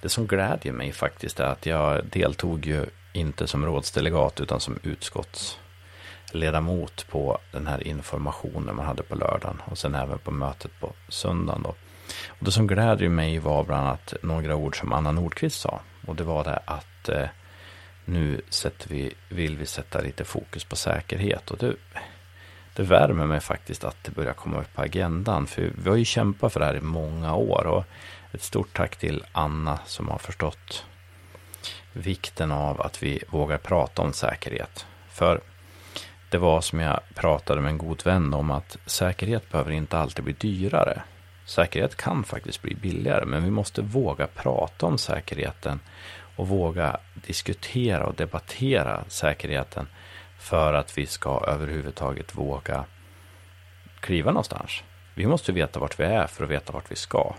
det 0.00 0.08
som 0.08 0.26
glädjer 0.26 0.72
mig 0.72 0.92
faktiskt 0.92 1.40
är 1.40 1.44
att 1.44 1.66
jag 1.66 2.06
deltog 2.06 2.66
ju 2.66 2.86
inte 3.12 3.46
som 3.46 3.66
rådsdelegat 3.66 4.40
utan 4.40 4.60
som 4.60 4.78
utskottsledamot 4.82 7.06
på 7.08 7.38
den 7.52 7.66
här 7.66 7.86
informationen 7.86 8.76
man 8.76 8.86
hade 8.86 9.02
på 9.02 9.14
lördagen 9.14 9.62
och 9.64 9.78
sen 9.78 9.94
även 9.94 10.18
på 10.18 10.30
mötet 10.30 10.80
på 10.80 10.92
söndagen. 11.08 11.62
Då. 11.62 11.74
Och 12.28 12.44
det 12.44 12.52
som 12.52 12.66
glädjer 12.66 13.08
mig 13.08 13.38
var 13.38 13.64
bland 13.64 13.86
annat 13.86 14.14
några 14.22 14.56
ord 14.56 14.78
som 14.78 14.92
Anna 14.92 15.12
Nordqvist 15.12 15.60
sa 15.60 15.80
och 16.06 16.16
det 16.16 16.24
var 16.24 16.44
det 16.44 16.62
att 16.64 17.08
eh, 17.08 17.28
nu 18.04 18.40
sätter 18.48 18.88
vi, 18.88 19.14
vill 19.28 19.56
vi 19.56 19.66
sätta 19.66 20.00
lite 20.00 20.24
fokus 20.24 20.64
på 20.64 20.76
säkerhet. 20.76 21.50
Och 21.50 21.58
det, 21.58 21.74
det 22.74 22.82
värmer 22.82 23.26
mig 23.26 23.40
faktiskt 23.40 23.84
att 23.84 24.04
det 24.04 24.10
börjar 24.10 24.32
komma 24.32 24.60
upp 24.60 24.74
på 24.74 24.82
agendan. 24.82 25.46
För 25.46 25.72
vi 25.84 25.90
har 25.90 25.96
ju 25.96 26.04
kämpat 26.04 26.52
för 26.52 26.60
det 26.60 26.66
här 26.66 26.76
i 26.76 26.80
många 26.80 27.34
år. 27.34 27.66
Och 27.66 27.84
ett 28.32 28.42
stort 28.42 28.76
tack 28.76 28.96
till 28.96 29.24
Anna 29.32 29.78
som 29.86 30.08
har 30.08 30.18
förstått 30.18 30.84
vikten 31.92 32.52
av 32.52 32.80
att 32.80 33.02
vi 33.02 33.22
vågar 33.28 33.58
prata 33.58 34.02
om 34.02 34.12
säkerhet. 34.12 34.86
För 35.08 35.40
det 36.30 36.38
var 36.38 36.60
som 36.60 36.80
jag 36.80 37.00
pratade 37.14 37.60
med 37.60 37.70
en 37.70 37.78
god 37.78 38.04
vän 38.04 38.34
om 38.34 38.50
att 38.50 38.76
säkerhet 38.86 39.50
behöver 39.50 39.70
inte 39.70 39.98
alltid 39.98 40.24
bli 40.24 40.32
dyrare. 40.32 41.02
Säkerhet 41.44 41.96
kan 41.96 42.24
faktiskt 42.24 42.62
bli 42.62 42.74
billigare, 42.74 43.24
men 43.24 43.44
vi 43.44 43.50
måste 43.50 43.82
våga 43.82 44.26
prata 44.26 44.86
om 44.86 44.98
säkerheten 44.98 45.80
och 46.36 46.48
våga 46.48 46.96
diskutera 47.14 48.06
och 48.06 48.14
debattera 48.14 49.04
säkerheten 49.08 49.88
för 50.38 50.74
att 50.74 50.98
vi 50.98 51.06
ska 51.06 51.44
överhuvudtaget 51.46 52.34
våga 52.34 52.84
kliva 54.00 54.30
någonstans. 54.30 54.82
Vi 55.14 55.26
måste 55.26 55.52
veta 55.52 55.80
vart 55.80 56.00
vi 56.00 56.04
är 56.04 56.26
för 56.26 56.44
att 56.44 56.50
veta 56.50 56.72
vart 56.72 56.90
vi 56.90 56.96
ska. 56.96 57.34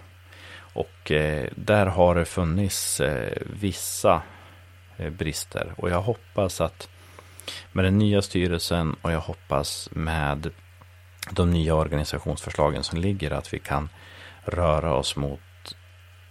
Och 0.58 1.12
eh, 1.12 1.47
där 1.56 1.86
har 1.86 2.16
det 2.16 2.26
funnits 2.26 2.99
eh, 2.99 3.38
vissa 3.45 4.22
eh, 4.97 5.10
brister. 5.10 5.74
Och 5.78 5.89
jag 5.89 6.01
hoppas 6.01 6.62
att 6.62 6.89
med 7.72 7.86
den 7.86 7.97
nya 7.97 8.22
styrelsen 8.22 8.95
och 9.01 9.12
jag 9.12 9.20
hoppas 9.20 9.89
med 9.91 10.51
de 11.30 11.51
nya 11.51 11.76
organisationsförslagen 11.76 12.84
som 12.84 12.99
ligger 12.99 13.32
att 13.32 13.53
vi 13.53 13.59
kan 13.59 13.89
röra 14.43 14.93
oss 14.93 15.15
mot 15.15 15.39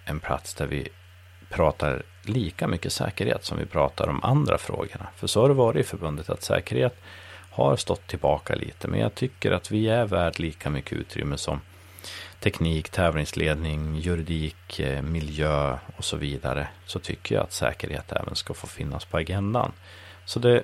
en 0.05 0.21
plats 0.21 0.55
där 0.55 0.67
vi 0.67 0.89
pratar 1.51 2.03
lika 2.23 2.69
mycket 2.69 2.93
säkerhet 2.93 3.45
som 3.45 3.59
vi 3.59 3.67
pratar 3.67 4.09
om 4.09 4.25
andra 4.25 4.59
frågorna. 4.59 5.07
För 5.17 5.27
så 5.27 5.41
har 5.41 5.49
det 5.49 5.55
varit 5.55 5.81
i 5.81 5.89
förbundet 5.89 6.31
att 6.31 6.43
säkerhet 6.43 6.97
har 7.51 7.77
stått 7.77 8.07
tillbaka 8.07 8.55
lite. 8.55 8.89
Men 8.89 9.01
jag 9.01 9.15
tycker 9.15 9.51
att 9.51 9.71
vi 9.71 9.89
är 9.89 10.07
värd 10.07 10.39
lika 10.39 10.71
mycket 10.71 10.93
utrymme 10.93 11.39
som 11.39 11.61
teknik, 12.41 12.89
tävlingsledning, 12.89 13.97
juridik, 13.97 14.81
eh, 14.81 15.03
miljö 15.03 15.79
och 15.97 16.05
så 16.05 16.17
vidare. 16.17 16.69
Så 16.87 16.99
tycker 16.99 17.35
jag 17.35 17.45
att 17.45 17.53
säkerhet 17.53 18.13
även 18.13 18.35
ska 18.35 18.55
få 18.55 18.67
finnas 18.67 19.05
på 19.05 19.17
agendan. 19.17 19.73
Så 20.25 20.39
det, 20.39 20.57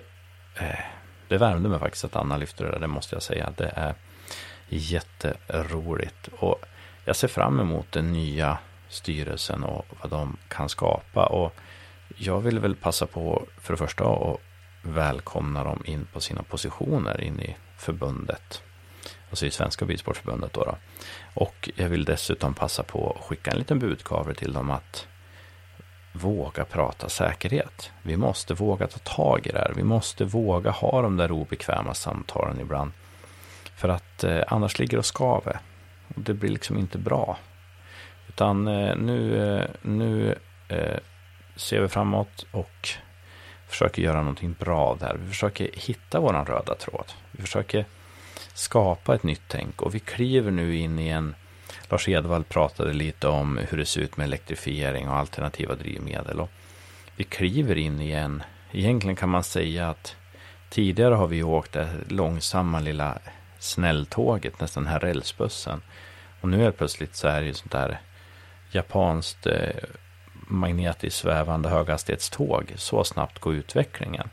eh, 0.57 0.78
det 1.28 1.39
värmde 1.39 1.68
mig 1.68 1.78
faktiskt 1.78 2.05
att 2.05 2.16
Anna 2.16 2.37
lyfte 2.37 2.64
det 2.64 2.70
där, 2.70 2.78
det 2.78 2.87
måste 2.87 3.14
jag 3.16 3.22
säga. 3.22 3.53
Det 3.57 3.72
är 3.76 3.95
jätteroligt. 4.77 6.29
Och 6.39 6.64
jag 7.05 7.16
ser 7.16 7.29
fram 7.29 7.61
emot 7.61 7.93
den 7.93 8.12
nya 8.12 8.59
styrelsen 8.89 9.64
och 9.64 9.87
vad 10.03 10.11
de 10.11 10.37
kan 10.49 10.68
skapa. 10.68 11.27
Och 11.27 11.55
jag 12.16 12.41
vill 12.41 12.59
väl 12.59 12.77
passa 12.77 13.07
på 13.07 13.47
för 13.61 13.73
det 13.73 13.77
första 13.77 14.05
att 14.05 14.41
välkomna 14.83 15.64
dem 15.64 15.83
in 15.85 16.07
på 16.12 16.21
sina 16.21 16.43
positioner 16.43 17.21
in 17.21 17.41
i 17.41 17.57
förbundet. 17.77 18.62
Alltså 19.31 19.47
i 19.47 19.51
Svenska 19.51 19.85
Bilsportförbundet 19.85 20.53
då, 20.53 20.64
då. 20.64 20.77
Och 21.35 21.71
jag 21.77 21.89
vill 21.89 22.05
dessutom 22.05 22.55
passa 22.55 22.83
på 22.83 23.16
att 23.18 23.25
skicka 23.25 23.51
en 23.51 23.59
liten 23.59 23.79
budkavle 23.79 24.35
till 24.35 24.53
dem 24.53 24.71
att 24.71 25.07
våga 26.12 26.64
prata 26.64 27.09
säkerhet. 27.09 27.91
Vi 28.03 28.16
måste 28.16 28.55
våga 28.55 28.87
ta 28.87 28.99
tag 28.99 29.47
i 29.47 29.53
det 29.53 29.59
här. 29.59 29.73
Vi 29.77 29.83
måste 29.83 30.25
våga 30.25 30.71
ha 30.71 31.03
de 31.03 31.16
där 31.16 31.33
obekväma 31.33 31.95
samtalen 31.95 32.61
ibland. 32.61 32.93
För 33.81 33.89
att 33.89 34.24
eh, 34.24 34.43
annars 34.49 34.78
ligger 34.78 34.93
det 34.93 34.99
och 34.99 35.07
skaver. 35.07 35.59
Och 36.14 36.22
det 36.22 36.35
blir 36.35 36.51
liksom 36.51 36.78
inte 36.78 36.99
bra. 36.99 37.39
Utan 38.28 38.68
eh, 38.68 38.97
nu, 38.97 39.49
eh, 39.57 39.64
nu 39.83 40.35
eh, 40.68 40.99
ser 41.57 41.81
vi 41.81 41.89
framåt 41.89 42.47
och 42.51 42.89
försöker 43.68 44.03
göra 44.03 44.18
någonting 44.18 44.57
bra 44.59 44.97
där. 45.01 45.16
Vi 45.20 45.28
försöker 45.28 45.70
hitta 45.74 46.20
våran 46.20 46.47
röda 46.47 46.74
tråd. 46.74 47.12
Vi 47.31 47.43
försöker 47.43 47.85
skapa 48.55 49.14
ett 49.14 49.22
nytt 49.22 49.43
tänk 49.49 49.83
och 49.83 49.95
vi 49.95 50.01
kliver 50.01 50.51
nu 50.51 50.76
in 50.76 50.99
i 50.99 51.09
en 51.09 51.35
Lars 51.89 52.09
Edvall 52.09 52.45
pratade 52.45 52.93
lite 52.93 53.28
om 53.28 53.61
hur 53.68 53.78
det 53.78 53.87
ser 53.87 54.01
ut 54.01 54.16
med 54.16 54.24
elektrifiering 54.24 55.09
och 55.09 55.16
alternativa 55.16 55.74
drivmedel. 55.74 56.41
Och 56.41 56.51
vi 57.16 57.24
kliver 57.24 57.78
in 57.78 58.01
i 58.01 58.12
en, 58.12 58.43
egentligen 58.72 59.16
kan 59.16 59.28
man 59.28 59.45
säga 59.45 59.91
att 59.91 60.16
tidigare 60.70 61.14
har 61.14 61.26
vi 61.26 61.43
åkt 61.43 61.72
det 61.72 61.89
långsamma 62.09 62.81
lilla 62.81 63.18
snälltåget, 63.63 64.61
nästan 64.61 64.83
den 64.83 64.93
här 64.93 65.01
rälsbussen. 65.01 65.83
Och 66.41 66.49
nu 66.49 66.67
är 66.67 66.71
plötsligt 66.71 67.17
så 67.17 67.29
är 67.29 67.43
det 67.43 67.55
sånt 67.55 67.73
där 67.73 68.01
japanskt 68.71 69.47
eh, 69.47 69.85
magnetiskt 70.33 71.21
svävande 71.21 71.69
höghastighetståg. 71.69 72.73
Så 72.77 73.05
snabbt 73.05 73.39
går 73.39 73.55
utvecklingen. 73.55 74.29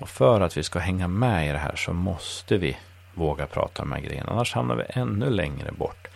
Och 0.00 0.08
för 0.08 0.40
att 0.40 0.56
vi 0.56 0.62
ska 0.62 0.78
hänga 0.78 1.08
med 1.08 1.48
i 1.48 1.52
det 1.52 1.58
här 1.58 1.76
så 1.76 1.92
måste 1.92 2.56
vi 2.56 2.76
våga 3.14 3.46
prata 3.46 3.82
om 3.82 3.90
de 3.90 3.94
här 3.94 4.02
grejerna. 4.02 4.32
Annars 4.32 4.54
hamnar 4.54 4.76
vi 4.76 4.84
ännu 4.88 5.30
längre 5.30 5.72
bort. 5.72 6.08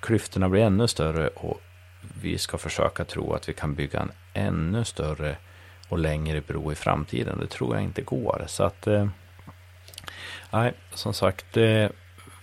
Klyftorna 0.00 0.48
blir 0.48 0.62
ännu 0.62 0.88
större 0.88 1.28
och 1.28 1.60
vi 2.22 2.38
ska 2.38 2.58
försöka 2.58 3.04
tro 3.04 3.32
att 3.32 3.48
vi 3.48 3.52
kan 3.52 3.74
bygga 3.74 4.00
en 4.00 4.12
ännu 4.34 4.84
större 4.84 5.36
och 5.88 5.98
längre 5.98 6.40
bro 6.40 6.72
i 6.72 6.74
framtiden. 6.74 7.38
Det 7.40 7.46
tror 7.46 7.74
jag 7.74 7.84
inte 7.84 8.02
går. 8.02 8.44
Så 8.46 8.64
att, 8.64 8.86
eh, 8.86 9.08
nej, 10.50 10.74
som 10.94 11.14
sagt, 11.14 11.46
det 11.52 11.92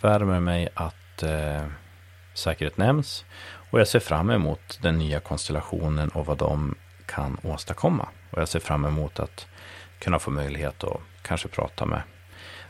värmer 0.01 0.39
mig 0.39 0.69
att 0.73 1.23
eh, 1.23 1.65
säkerhet 2.33 2.77
nämns. 2.77 3.25
Och 3.71 3.79
jag 3.79 3.87
ser 3.87 3.99
fram 3.99 4.29
emot 4.29 4.79
den 4.81 4.97
nya 4.97 5.19
konstellationen 5.19 6.09
och 6.09 6.25
vad 6.25 6.37
de 6.37 6.75
kan 7.05 7.37
åstadkomma. 7.43 8.07
Och 8.31 8.41
jag 8.41 8.47
ser 8.47 8.59
fram 8.59 8.85
emot 8.85 9.19
att 9.19 9.47
kunna 9.99 10.19
få 10.19 10.31
möjlighet 10.31 10.83
att 10.83 11.01
kanske 11.21 11.47
prata 11.47 11.85
med 11.85 12.01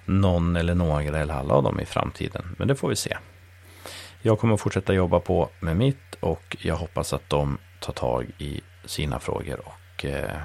någon 0.05 0.55
eller 0.55 0.75
några 0.75 1.03
eller 1.03 1.33
alla 1.33 1.53
av 1.53 1.63
dem 1.63 1.79
i 1.79 1.85
framtiden. 1.85 2.55
Men 2.57 2.67
det 2.67 2.75
får 2.75 2.89
vi 2.89 2.95
se. 2.95 3.17
Jag 4.21 4.39
kommer 4.39 4.53
att 4.53 4.61
fortsätta 4.61 4.93
jobba 4.93 5.19
på 5.19 5.49
med 5.59 5.77
mitt 5.77 6.15
och 6.19 6.57
jag 6.59 6.75
hoppas 6.75 7.13
att 7.13 7.29
de 7.29 7.57
tar 7.79 7.93
tag 7.93 8.25
i 8.37 8.61
sina 8.85 9.19
frågor 9.19 9.59
och 9.65 10.05
eh, 10.05 10.37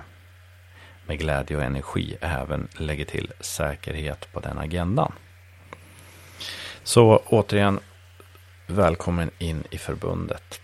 med 1.10 1.18
glädje 1.18 1.56
och 1.56 1.62
energi 1.62 2.16
även 2.20 2.68
lägger 2.78 3.04
till 3.04 3.32
säkerhet 3.40 4.32
på 4.32 4.40
den 4.40 4.58
agendan. 4.58 5.12
Så 6.82 7.22
återigen, 7.26 7.80
välkommen 8.66 9.30
in 9.38 9.64
i 9.70 9.78
förbundet. 9.78 10.60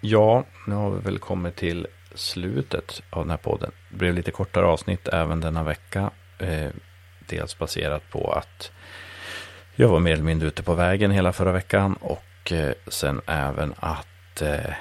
Ja, 0.00 0.44
nu 0.66 0.74
har 0.74 0.90
vi 0.90 1.00
väl 1.00 1.18
kommit 1.18 1.56
till 1.56 1.86
slutet 2.14 3.02
av 3.10 3.22
den 3.22 3.30
här 3.30 3.36
podden. 3.36 3.70
Det 3.90 3.96
blev 3.96 4.14
lite 4.14 4.30
kortare 4.30 4.66
avsnitt 4.66 5.08
även 5.08 5.40
denna 5.40 5.62
vecka. 5.62 6.10
Eh, 6.38 6.70
dels 7.28 7.58
baserat 7.58 8.10
på 8.10 8.32
att 8.32 8.70
jag 9.74 9.88
var 9.88 10.00
mer 10.00 10.12
eller 10.12 10.22
mindre 10.22 10.48
ute 10.48 10.62
på 10.62 10.74
vägen 10.74 11.10
hela 11.10 11.32
förra 11.32 11.52
veckan 11.52 11.94
och 11.94 12.52
eh, 12.52 12.72
sen 12.86 13.20
även 13.26 13.74
att 13.76 14.42
eh, 14.42 14.74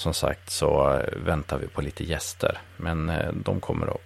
som 0.00 0.14
sagt 0.14 0.50
så 0.50 0.94
eh, 0.94 1.18
väntar 1.24 1.58
vi 1.58 1.66
på 1.66 1.80
lite 1.80 2.04
gäster. 2.04 2.58
Men 2.76 3.10
eh, 3.10 3.32
de 3.32 3.60
kommer 3.60 3.86
att 3.86 4.00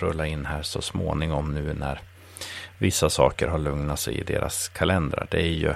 rulla 0.00 0.26
in 0.26 0.46
här 0.46 0.62
så 0.62 0.82
småningom 0.82 1.54
nu 1.54 1.74
när 1.74 2.00
vissa 2.78 3.10
saker 3.10 3.48
har 3.48 3.58
lugnat 3.58 4.00
sig 4.00 4.14
i 4.14 4.22
deras 4.22 4.68
kalendrar. 4.68 5.26
Det 5.30 5.42
är 5.42 5.52
ju 5.52 5.74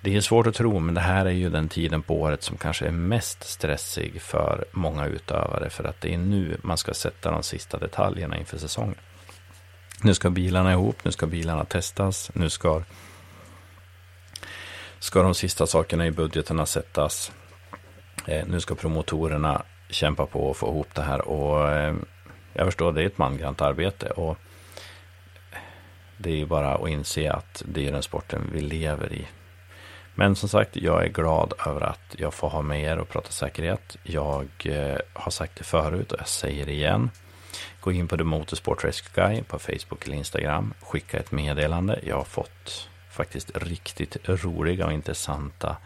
det 0.00 0.16
är 0.16 0.20
svårt 0.20 0.46
att 0.46 0.54
tro, 0.54 0.78
men 0.78 0.94
det 0.94 1.00
här 1.00 1.26
är 1.26 1.30
ju 1.30 1.50
den 1.50 1.68
tiden 1.68 2.02
på 2.02 2.20
året 2.20 2.42
som 2.42 2.56
kanske 2.56 2.86
är 2.86 2.90
mest 2.90 3.44
stressig 3.44 4.22
för 4.22 4.64
många 4.72 5.06
utövare. 5.06 5.70
För 5.70 5.84
att 5.84 6.00
det 6.00 6.14
är 6.14 6.18
nu 6.18 6.58
man 6.62 6.78
ska 6.78 6.94
sätta 6.94 7.30
de 7.30 7.42
sista 7.42 7.78
detaljerna 7.78 8.38
inför 8.38 8.58
säsongen. 8.58 8.98
Nu 10.02 10.14
ska 10.14 10.30
bilarna 10.30 10.72
ihop, 10.72 11.04
nu 11.04 11.12
ska 11.12 11.26
bilarna 11.26 11.64
testas, 11.64 12.30
nu 12.34 12.50
ska, 12.50 12.82
ska 14.98 15.22
de 15.22 15.34
sista 15.34 15.66
sakerna 15.66 16.06
i 16.06 16.10
budgeterna 16.10 16.66
sättas. 16.66 17.32
Eh, 18.26 18.46
nu 18.46 18.60
ska 18.60 18.74
promotorerna 18.74 19.62
kämpa 19.88 20.26
på 20.26 20.50
och 20.50 20.56
få 20.56 20.66
ihop 20.66 20.94
det 20.94 21.02
här. 21.02 21.28
Och 21.28 21.70
eh, 21.70 21.94
jag 22.52 22.66
förstår, 22.66 22.92
det 22.92 23.02
är 23.02 23.06
ett 23.06 23.18
mangrant 23.18 23.60
arbete. 23.60 24.10
Och 24.10 24.38
det 26.16 26.30
är 26.30 26.36
ju 26.36 26.46
bara 26.46 26.74
att 26.74 26.88
inse 26.88 27.32
att 27.32 27.62
det 27.66 27.86
är 27.86 27.92
den 27.92 28.02
sporten 28.02 28.50
vi 28.52 28.60
lever 28.60 29.12
i. 29.12 29.26
Men 30.14 30.36
som 30.36 30.48
sagt, 30.48 30.76
jag 30.76 31.04
är 31.04 31.08
glad 31.08 31.52
över 31.66 31.80
att 31.80 32.14
jag 32.18 32.34
får 32.34 32.48
ha 32.48 32.62
med 32.62 32.82
er 32.82 32.98
och 32.98 33.08
prata 33.08 33.30
säkerhet. 33.30 33.96
Jag 34.02 34.48
eh, 34.64 34.98
har 35.12 35.30
sagt 35.30 35.56
det 35.56 35.64
förut 35.64 36.12
och 36.12 36.20
jag 36.20 36.28
säger 36.28 36.66
det 36.66 36.72
igen. 36.72 37.10
Gå 37.80 37.92
in 37.92 38.08
på 38.08 38.16
The 38.16 38.24
Motorsport 38.24 38.84
Rescue 38.84 39.26
Guy 39.26 39.42
på 39.42 39.58
Facebook 39.58 40.06
eller 40.06 40.16
Instagram. 40.16 40.74
Skicka 40.80 41.18
ett 41.18 41.32
meddelande. 41.32 42.00
Jag 42.02 42.16
har 42.16 42.24
fått 42.24 42.88
faktiskt 43.10 43.56
riktigt 43.56 44.28
roliga 44.28 44.86
och 44.86 44.92
intressanta 44.92 45.76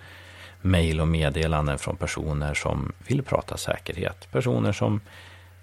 mejl 0.60 1.00
och 1.00 1.08
meddelanden 1.08 1.78
från 1.78 1.96
personer 1.96 2.54
som 2.54 2.92
vill 3.06 3.22
prata 3.22 3.56
säkerhet. 3.56 4.28
Personer 4.32 4.72
som 4.72 5.00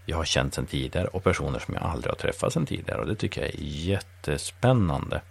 jag 0.05 0.17
har 0.17 0.25
känt 0.25 0.53
sedan 0.53 0.65
tidigare 0.65 1.07
och 1.07 1.23
personer 1.23 1.59
som 1.59 1.73
jag 1.73 1.83
aldrig 1.83 2.11
har 2.11 2.17
träffat 2.17 2.53
sedan 2.53 2.65
tidigare. 2.65 3.01
Och 3.01 3.07
det 3.07 3.15
tycker 3.15 3.41
jag 3.41 3.49
är 3.49 3.59
jättespännande. 3.59 5.21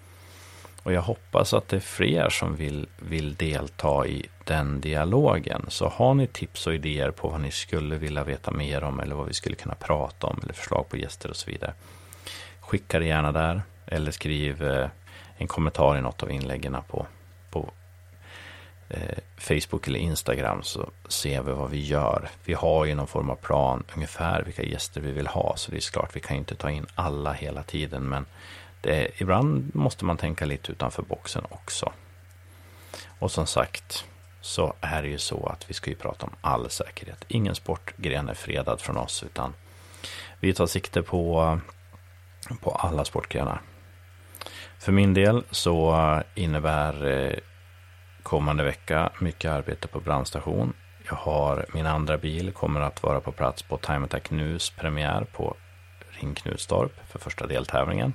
Och 0.83 0.93
jag 0.93 1.03
hoppas 1.03 1.55
att 1.55 1.69
det 1.69 1.77
är 1.77 1.81
fler 1.81 2.29
som 2.31 2.57
vill, 2.57 2.89
vill 2.99 3.35
delta 3.35 4.07
i 4.07 4.27
den 4.45 4.81
dialogen. 4.81 5.65
Så 5.69 5.89
har 5.89 6.15
ni 6.15 6.27
tips 6.27 6.67
och 6.67 6.75
idéer 6.75 7.11
på 7.11 7.29
vad 7.29 7.41
ni 7.41 7.51
skulle 7.51 7.97
vilja 7.97 8.25
veta 8.25 8.51
mer 8.51 8.85
om 8.85 9.01
eller 9.01 9.15
vad 9.15 9.27
vi 9.27 9.35
skulle 9.35 9.57
kunna 9.57 9.75
prata 9.75 10.27
om 10.27 10.41
eller 10.43 10.53
förslag 10.53 10.89
på 10.89 10.97
gäster 10.97 11.31
och 11.31 11.37
så 11.37 11.51
vidare. 11.51 11.73
Skicka 12.61 12.99
det 12.99 13.07
gärna 13.07 13.33
där 13.33 13.63
eller 13.87 14.11
skriv 14.11 14.63
eh, 14.63 14.89
en 15.37 15.47
kommentar 15.47 15.99
i 15.99 16.01
något 16.01 16.23
av 16.23 16.31
inläggen 16.31 16.77
på, 16.89 17.07
på 17.51 17.71
Eh, 18.89 19.19
Facebook 19.37 19.89
eller 19.89 19.99
Instagram 19.99 20.63
så 20.63 20.91
ser 21.09 21.43
vi 21.43 21.53
vad 21.53 21.71
vi 21.71 21.81
gör. 21.81 22.29
Vi 22.45 22.55
har 22.55 22.85
ju 22.85 22.95
någon 22.95 23.07
form 23.07 23.31
av 23.31 23.37
plan 23.37 23.85
ungefär 23.95 24.43
vilka 24.43 24.63
gäster 24.63 25.01
vi 25.01 25.13
vill 25.13 25.27
ha 25.27 25.57
så 25.57 25.71
det 25.71 25.77
är 25.77 25.93
klart 25.93 26.17
vi 26.17 26.21
kan 26.21 26.37
ju 26.37 26.39
inte 26.39 26.55
ta 26.55 26.71
in 26.71 26.87
alla 26.95 27.33
hela 27.33 27.63
tiden 27.63 28.09
men 28.09 28.27
det, 28.81 29.21
ibland 29.21 29.75
måste 29.75 30.05
man 30.05 30.17
tänka 30.17 30.45
lite 30.45 30.73
utanför 30.73 31.03
boxen 31.03 31.45
också. 31.49 31.93
Och 33.19 33.31
som 33.31 33.47
sagt 33.47 34.05
så 34.41 34.75
är 34.81 35.03
det 35.03 35.09
ju 35.09 35.19
så 35.19 35.47
att 35.47 35.71
vi 35.71 35.75
ska 35.75 35.91
ju 35.91 35.97
prata 35.97 36.27
om 36.27 36.33
all 36.41 36.71
säkerhet. 36.71 37.25
Ingen 37.29 37.55
sportgren 37.55 38.29
är 38.29 38.35
fredad 38.35 38.81
från 38.81 38.97
oss 38.97 39.23
utan 39.23 39.55
vi 40.41 40.55
tar 40.55 40.67
sikte 40.67 41.03
på 41.03 41.59
på 42.61 42.71
alla 42.71 43.05
sportgrenar. 43.05 43.61
För 44.79 44.93
min 44.93 45.15
del 45.15 45.45
så 45.51 46.23
innebär 46.35 47.07
eh, 47.07 47.39
kommande 48.25 48.65
vecka 48.65 49.11
mycket 49.19 49.51
arbete 49.51 49.89
på 49.89 50.01
brandstation. 50.01 50.73
Jag 51.09 51.15
har 51.15 51.67
min 51.75 51.87
andra 51.87 52.19
bil 52.19 52.53
kommer 52.53 52.81
att 52.81 53.03
vara 53.03 53.21
på 53.21 53.33
plats 53.33 53.63
på 53.63 53.79
Time 53.79 54.05
Attack 54.05 54.31
Nus 54.31 54.71
premiär 54.71 55.27
på 55.33 55.57
Ring 56.11 56.35
Knutstorp 56.35 56.93
för 57.09 57.19
första 57.19 57.47
deltävlingen. 57.47 58.15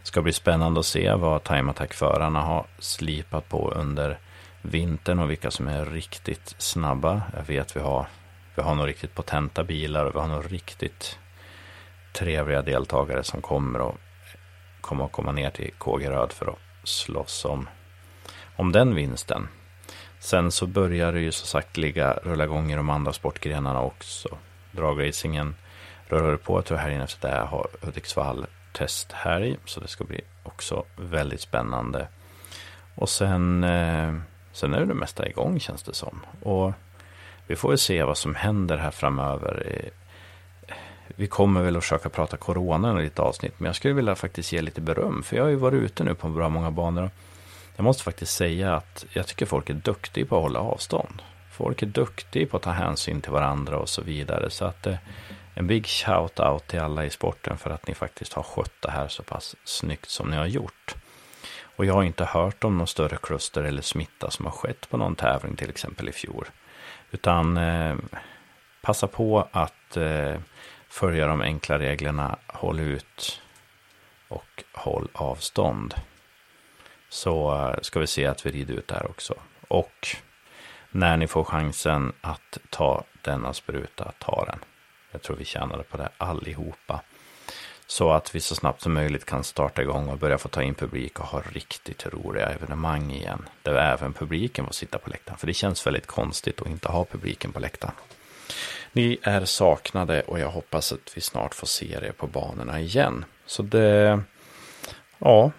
Det 0.00 0.06
ska 0.06 0.22
bli 0.22 0.32
spännande 0.32 0.80
att 0.80 0.86
se 0.86 1.14
vad 1.14 1.44
Time 1.44 1.70
Attack-förarna 1.70 2.40
har 2.40 2.66
slipat 2.78 3.48
på 3.48 3.70
under 3.70 4.18
vintern 4.62 5.18
och 5.18 5.30
vilka 5.30 5.50
som 5.50 5.68
är 5.68 5.84
riktigt 5.84 6.54
snabba. 6.58 7.22
Jag 7.36 7.44
vet 7.44 7.76
vi 7.76 7.80
har, 7.80 8.06
vi 8.54 8.62
har 8.62 8.74
nog 8.74 8.88
riktigt 8.88 9.14
potenta 9.14 9.64
bilar 9.64 10.04
och 10.04 10.14
vi 10.14 10.18
har 10.18 10.28
nog 10.28 10.52
riktigt 10.52 11.18
trevliga 12.12 12.62
deltagare 12.62 13.24
som 13.24 13.42
kommer 13.42 13.88
att 13.88 13.96
komma, 14.80 15.08
komma 15.08 15.32
ner 15.32 15.50
till 15.50 15.70
Kågeröd 15.78 16.32
för 16.32 16.46
att 16.46 16.58
slåss 16.84 17.44
om, 17.44 17.68
om 18.56 18.72
den 18.72 18.94
vinsten. 18.94 19.48
Sen 20.18 20.50
så 20.50 20.66
börjar 20.66 21.12
det 21.12 21.20
ju 21.20 21.32
så 21.32 21.46
sagt 21.46 21.76
ligga, 21.76 22.12
rulla 22.22 22.44
igång 22.44 22.72
i 22.72 22.76
de 22.76 22.90
andra 22.90 23.12
sportgrenarna 23.12 23.82
också. 23.82 24.28
Dragracingen 24.72 25.54
rullar 26.08 26.36
på. 26.36 26.56
Jag 26.56 26.64
tror 26.64 26.78
helgen 26.78 27.02
efter 27.02 27.30
det 27.30 27.36
har 27.36 27.66
Hudiksvall 27.80 28.46
testhelg. 28.72 29.56
Så 29.64 29.80
det 29.80 29.88
ska 29.88 30.04
bli 30.04 30.20
också 30.42 30.84
väldigt 30.96 31.40
spännande. 31.40 32.08
Och 32.94 33.08
sen, 33.08 33.64
eh, 33.64 34.14
sen 34.52 34.74
är 34.74 34.84
det 34.86 34.94
mesta 34.94 35.28
igång 35.28 35.60
känns 35.60 35.82
det 35.82 35.94
som. 35.94 36.20
Och 36.42 36.72
vi 37.46 37.56
får 37.56 37.68
väl 37.68 37.78
se 37.78 38.02
vad 38.02 38.18
som 38.18 38.34
händer 38.34 38.76
här 38.76 38.90
framöver. 38.90 39.62
Eh, 39.66 39.92
vi 41.06 41.26
kommer 41.26 41.62
väl 41.62 41.76
att 41.76 41.82
försöka 41.82 42.08
prata 42.08 42.36
corona 42.36 43.00
i 43.00 43.04
lite 43.04 43.22
avsnitt. 43.22 43.54
Men 43.58 43.66
jag 43.66 43.76
skulle 43.76 43.94
vilja 43.94 44.14
faktiskt 44.14 44.52
ge 44.52 44.62
lite 44.62 44.80
beröm. 44.80 45.22
För 45.22 45.36
jag 45.36 45.44
har 45.44 45.50
ju 45.50 45.56
varit 45.56 45.82
ute 45.82 46.04
nu 46.04 46.14
på 46.14 46.28
bra 46.28 46.48
många 46.48 46.70
banor. 46.70 47.10
Jag 47.76 47.84
måste 47.84 48.02
faktiskt 48.02 48.36
säga 48.36 48.74
att 48.74 49.06
jag 49.12 49.26
tycker 49.26 49.46
folk 49.46 49.70
är 49.70 49.74
duktiga 49.74 50.26
på 50.26 50.36
att 50.36 50.42
hålla 50.42 50.60
avstånd. 50.60 51.22
Folk 51.50 51.82
är 51.82 51.86
duktiga 51.86 52.46
på 52.46 52.56
att 52.56 52.62
ta 52.62 52.70
hänsyn 52.70 53.20
till 53.20 53.32
varandra 53.32 53.78
och 53.78 53.88
så 53.88 54.02
vidare. 54.02 54.50
Så 54.50 54.64
att 54.64 54.86
eh, 54.86 54.96
en 55.54 55.66
big 55.66 55.84
shout-out 55.84 56.66
till 56.66 56.80
alla 56.80 57.04
i 57.04 57.10
sporten 57.10 57.58
för 57.58 57.70
att 57.70 57.86
ni 57.86 57.94
faktiskt 57.94 58.32
har 58.32 58.42
skött 58.42 58.80
det 58.80 58.90
här 58.90 59.08
så 59.08 59.22
pass 59.22 59.56
snyggt 59.64 60.10
som 60.10 60.30
ni 60.30 60.36
har 60.36 60.46
gjort. 60.46 60.94
Och 61.76 61.84
jag 61.84 61.94
har 61.94 62.02
inte 62.02 62.24
hört 62.24 62.64
om 62.64 62.78
någon 62.78 62.86
större 62.86 63.16
kluster 63.16 63.64
eller 63.64 63.82
smitta 63.82 64.30
som 64.30 64.44
har 64.44 64.52
skett 64.52 64.90
på 64.90 64.96
någon 64.96 65.14
tävling 65.14 65.56
till 65.56 65.70
exempel 65.70 66.08
i 66.08 66.12
fjol. 66.12 66.46
Utan 67.10 67.56
eh, 67.56 67.96
passa 68.82 69.06
på 69.06 69.48
att 69.52 69.96
eh, 69.96 70.34
följa 70.88 71.26
de 71.26 71.40
enkla 71.40 71.78
reglerna, 71.78 72.38
håll 72.46 72.80
ut 72.80 73.40
och 74.28 74.64
håll 74.72 75.08
avstånd. 75.12 75.94
Så 77.12 77.54
eh, 77.54 77.80
ska 77.82 78.00
vi 78.00 78.06
se 78.06 78.26
att 78.26 78.46
vi 78.46 78.50
rider 78.50 78.74
ut 78.74 78.88
där 78.88 79.06
också. 79.10 79.34
Och 79.68 80.16
när 80.90 81.16
ni 81.16 81.26
får 81.26 81.44
chansen 81.44 82.12
att 82.20 82.58
ta 82.70 83.04
denna 83.22 83.52
spruta, 83.52 84.12
ta 84.18 84.44
den. 84.44 84.58
Jag 85.10 85.22
tror 85.22 85.36
vi 85.36 85.44
tjänade 85.44 85.82
på 85.82 85.96
det 85.96 86.08
allihopa. 86.18 87.00
Så 87.86 88.12
att 88.12 88.34
vi 88.34 88.40
så 88.40 88.54
snabbt 88.54 88.80
som 88.80 88.92
möjligt 88.92 89.24
kan 89.24 89.44
starta 89.44 89.82
igång 89.82 90.08
och 90.08 90.18
börja 90.18 90.38
få 90.38 90.48
ta 90.48 90.62
in 90.62 90.74
publik 90.74 91.20
och 91.20 91.26
ha 91.26 91.42
riktigt 91.52 92.06
roliga 92.06 92.46
evenemang 92.46 93.10
igen. 93.10 93.48
Där 93.62 93.74
även 93.74 94.12
publiken 94.12 94.66
får 94.66 94.72
sitta 94.72 94.98
på 94.98 95.10
läktaren. 95.10 95.38
För 95.38 95.46
det 95.46 95.54
känns 95.54 95.86
väldigt 95.86 96.06
konstigt 96.06 96.62
att 96.62 96.68
inte 96.68 96.88
ha 96.88 97.04
publiken 97.04 97.52
på 97.52 97.60
läktaren. 97.60 97.94
Ni 98.92 99.18
är 99.22 99.44
saknade 99.44 100.20
och 100.22 100.40
jag 100.40 100.50
hoppas 100.50 100.92
att 100.92 101.16
vi 101.16 101.20
snart 101.20 101.54
får 101.54 101.66
se 101.66 101.92
er 101.92 102.12
på 102.16 102.26
banorna 102.26 102.80
igen. 102.80 103.24
Så 103.46 103.62
det, 103.62 104.22
ja, 105.18 105.50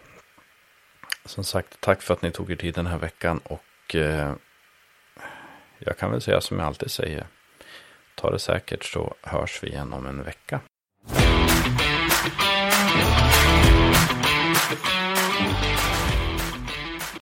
som 1.25 1.43
sagt, 1.43 1.81
tack 1.81 2.01
för 2.01 2.13
att 2.13 2.21
ni 2.21 2.31
tog 2.31 2.51
er 2.51 2.55
tid 2.55 2.73
den 2.73 2.87
här 2.87 2.97
veckan 2.97 3.39
och 3.43 3.95
eh, 3.95 4.33
jag 5.79 5.97
kan 5.97 6.11
väl 6.11 6.21
säga 6.21 6.41
som 6.41 6.59
jag 6.59 6.67
alltid 6.67 6.91
säger. 6.91 7.27
Ta 8.15 8.31
det 8.31 8.39
säkert 8.39 8.83
så 8.83 9.15
hörs 9.21 9.63
vi 9.63 9.67
igen 9.67 9.93
om 9.93 10.05
en 10.05 10.23
vecka. 10.23 10.59